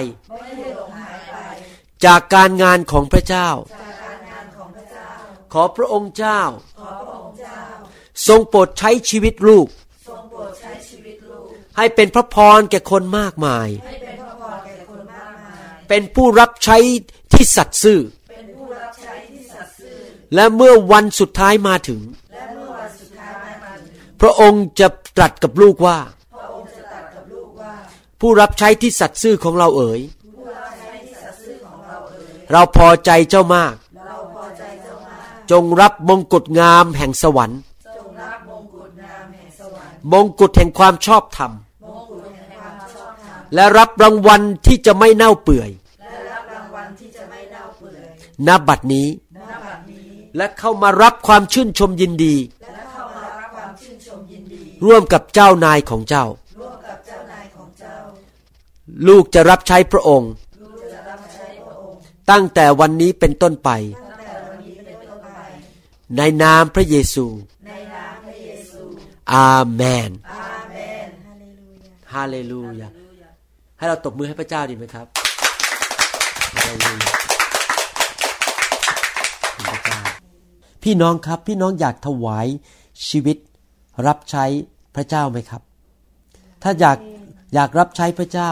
[2.05, 3.49] จากการงานของพระเจ้า
[5.53, 6.41] ขอพระองค์เจ้า
[8.27, 9.67] ทรงโปรดใช้ชีวิตลูก
[11.77, 13.69] ให้เป็นพระพรแก่คนมากมาย
[15.89, 16.77] เป็นผู้รับใช้
[17.33, 17.99] ที่สัตย์ซื่อ
[20.35, 22.01] และเมื่อวันสุดท้ายมาถึง
[24.21, 24.87] พระองค์จะ
[25.17, 25.99] ตรัสกับลูกว่า
[28.21, 30.01] ผู้รับใช้ที่สัตย์ซื่อของเราเอ๋ย
[32.51, 33.75] เราพอใจเจ้ามาก
[35.51, 37.61] จงรับมงกุฎงามแห่งสวรรค์
[40.11, 41.51] มงกุฎแห่งความชอบธรรม
[43.53, 45.69] และรับรางวัลที่จะไม่เน่าเปื่อย
[48.47, 49.07] ณบัดนี้
[50.37, 52.35] และเข้ามารับความชื่นชมยินดี
[54.85, 56.25] ร่วมกับเจ้านายของเจ้า
[59.07, 60.31] ลูกจะรับใช้พระองค์
[62.31, 63.69] ตั้งแต่วันนี้เป็นต้นไป
[66.17, 67.25] ในนามพระเยซู
[69.33, 70.11] อาเมน
[72.13, 72.89] ฮาเลลูยา
[73.77, 75.07] ให้เราตบมือให้พระเจ้าดีไหมครับ
[76.55, 77.11] ฮาเลลูยา
[79.55, 79.99] ขอบคุณพระเจ้า
[80.83, 82.47] พี่น้องครับพี่น้องอยากถวาย
[83.09, 83.37] ชีวิต
[84.07, 84.45] รับใช้
[84.95, 85.61] พระเจ้าไหมครับ
[86.63, 86.97] ถ้าอยาก
[87.53, 88.49] อยากรับใช้พระเจ้า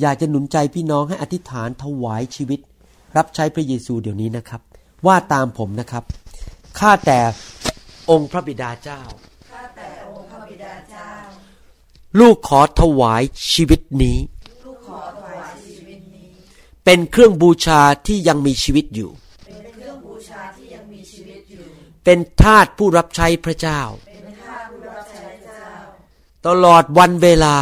[0.00, 2.60] อยากจะหนุนใจพี่น้องให้อธิษฐานถวายชีวิต
[3.16, 4.60] รับใช้พระเยซูเดี๋ยวนี้นะครับ
[5.06, 6.04] ว่าตามผมนะครับ
[6.78, 7.20] ข้าแต่
[8.10, 9.00] องค์พระบิดาเจ้า
[12.20, 13.22] ลูกขอถวาย
[13.52, 14.18] ชีวิตนี้
[16.84, 19.10] เป็นเครื่องบูชาที่ยังมีชีวิตอยู่
[22.04, 23.80] เป็นทาสผู้รับใช้พระเจ้า
[26.46, 27.56] ตลอดวันเวลา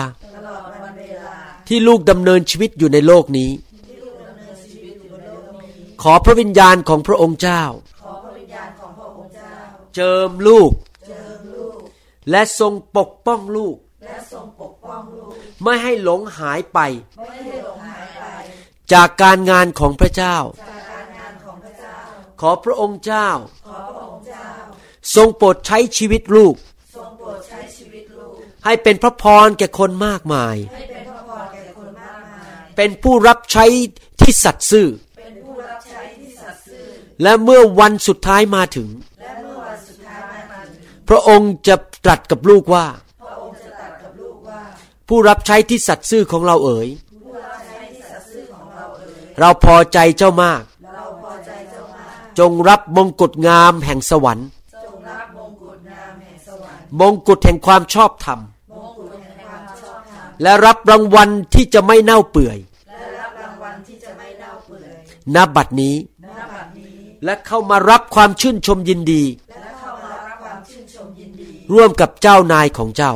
[1.69, 3.51] ที่ลูกดำเนินชีวิตอยู่ในโลกนี้
[6.03, 7.63] ขอพระวิญญาณของพระองค์เจ้า
[9.95, 10.73] เจิมลูก
[12.31, 13.77] และทรงปกป้องลูก
[15.63, 16.79] ไม่ให้หลงหายไป
[18.93, 20.37] จากการงานของพระเจ้า
[22.41, 23.29] ขอพระองค์เจ้า
[25.15, 26.55] ทรงโปรดใช้ชีวิตลูก
[28.65, 30.57] ให้เป็นพระพรแก่คนมากมาย
[32.77, 33.65] เป็นผู้รับใช้
[34.21, 34.89] ที่สัตย์ซื่อ
[37.23, 38.89] และเมื่อวันสุดท้ายมาถึง
[41.09, 42.87] พระองค์จะตรัสกับลูกว่า
[45.09, 46.89] ผู้รับใช้ที่สัตย์ซื่อของเราเอ๋ย
[49.41, 50.63] เราพอใจเจ้ามาก
[52.39, 54.47] จงรับมงกุฎงามแห่งสวรรค์
[57.01, 58.41] มงกุฎแห่งความชอบธรรม
[60.43, 62.59] และรับรางวัลที่จะไม่เน่าเปื่อย
[65.35, 65.97] ณ บัดนี้
[67.25, 69.23] และเข้ามารับความชื่นชมยินดี
[71.73, 73.13] ร่วมกับเจ้านายของเจ้า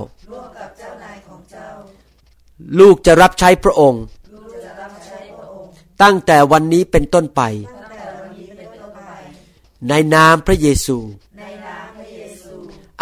[2.78, 4.02] ลูกจะรับใช้พระองค์
[6.02, 7.43] ตั้งแต่วันนี้เป็นต้นไป
[9.88, 10.97] ในนามพระเยซู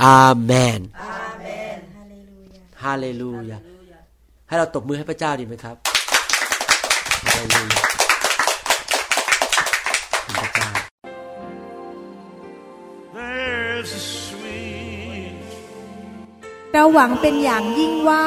[0.05, 0.81] อาเมน
[2.85, 3.59] ฮาเลลูยา
[4.49, 5.77] ให้เราตบมือให้พระเจ้าดีไหมครับ
[7.25, 7.83] ฮาเลลูยา
[10.41, 10.69] พระเจ้า
[16.73, 18.27] เราหวังเป็นอย่างยิ่งว่า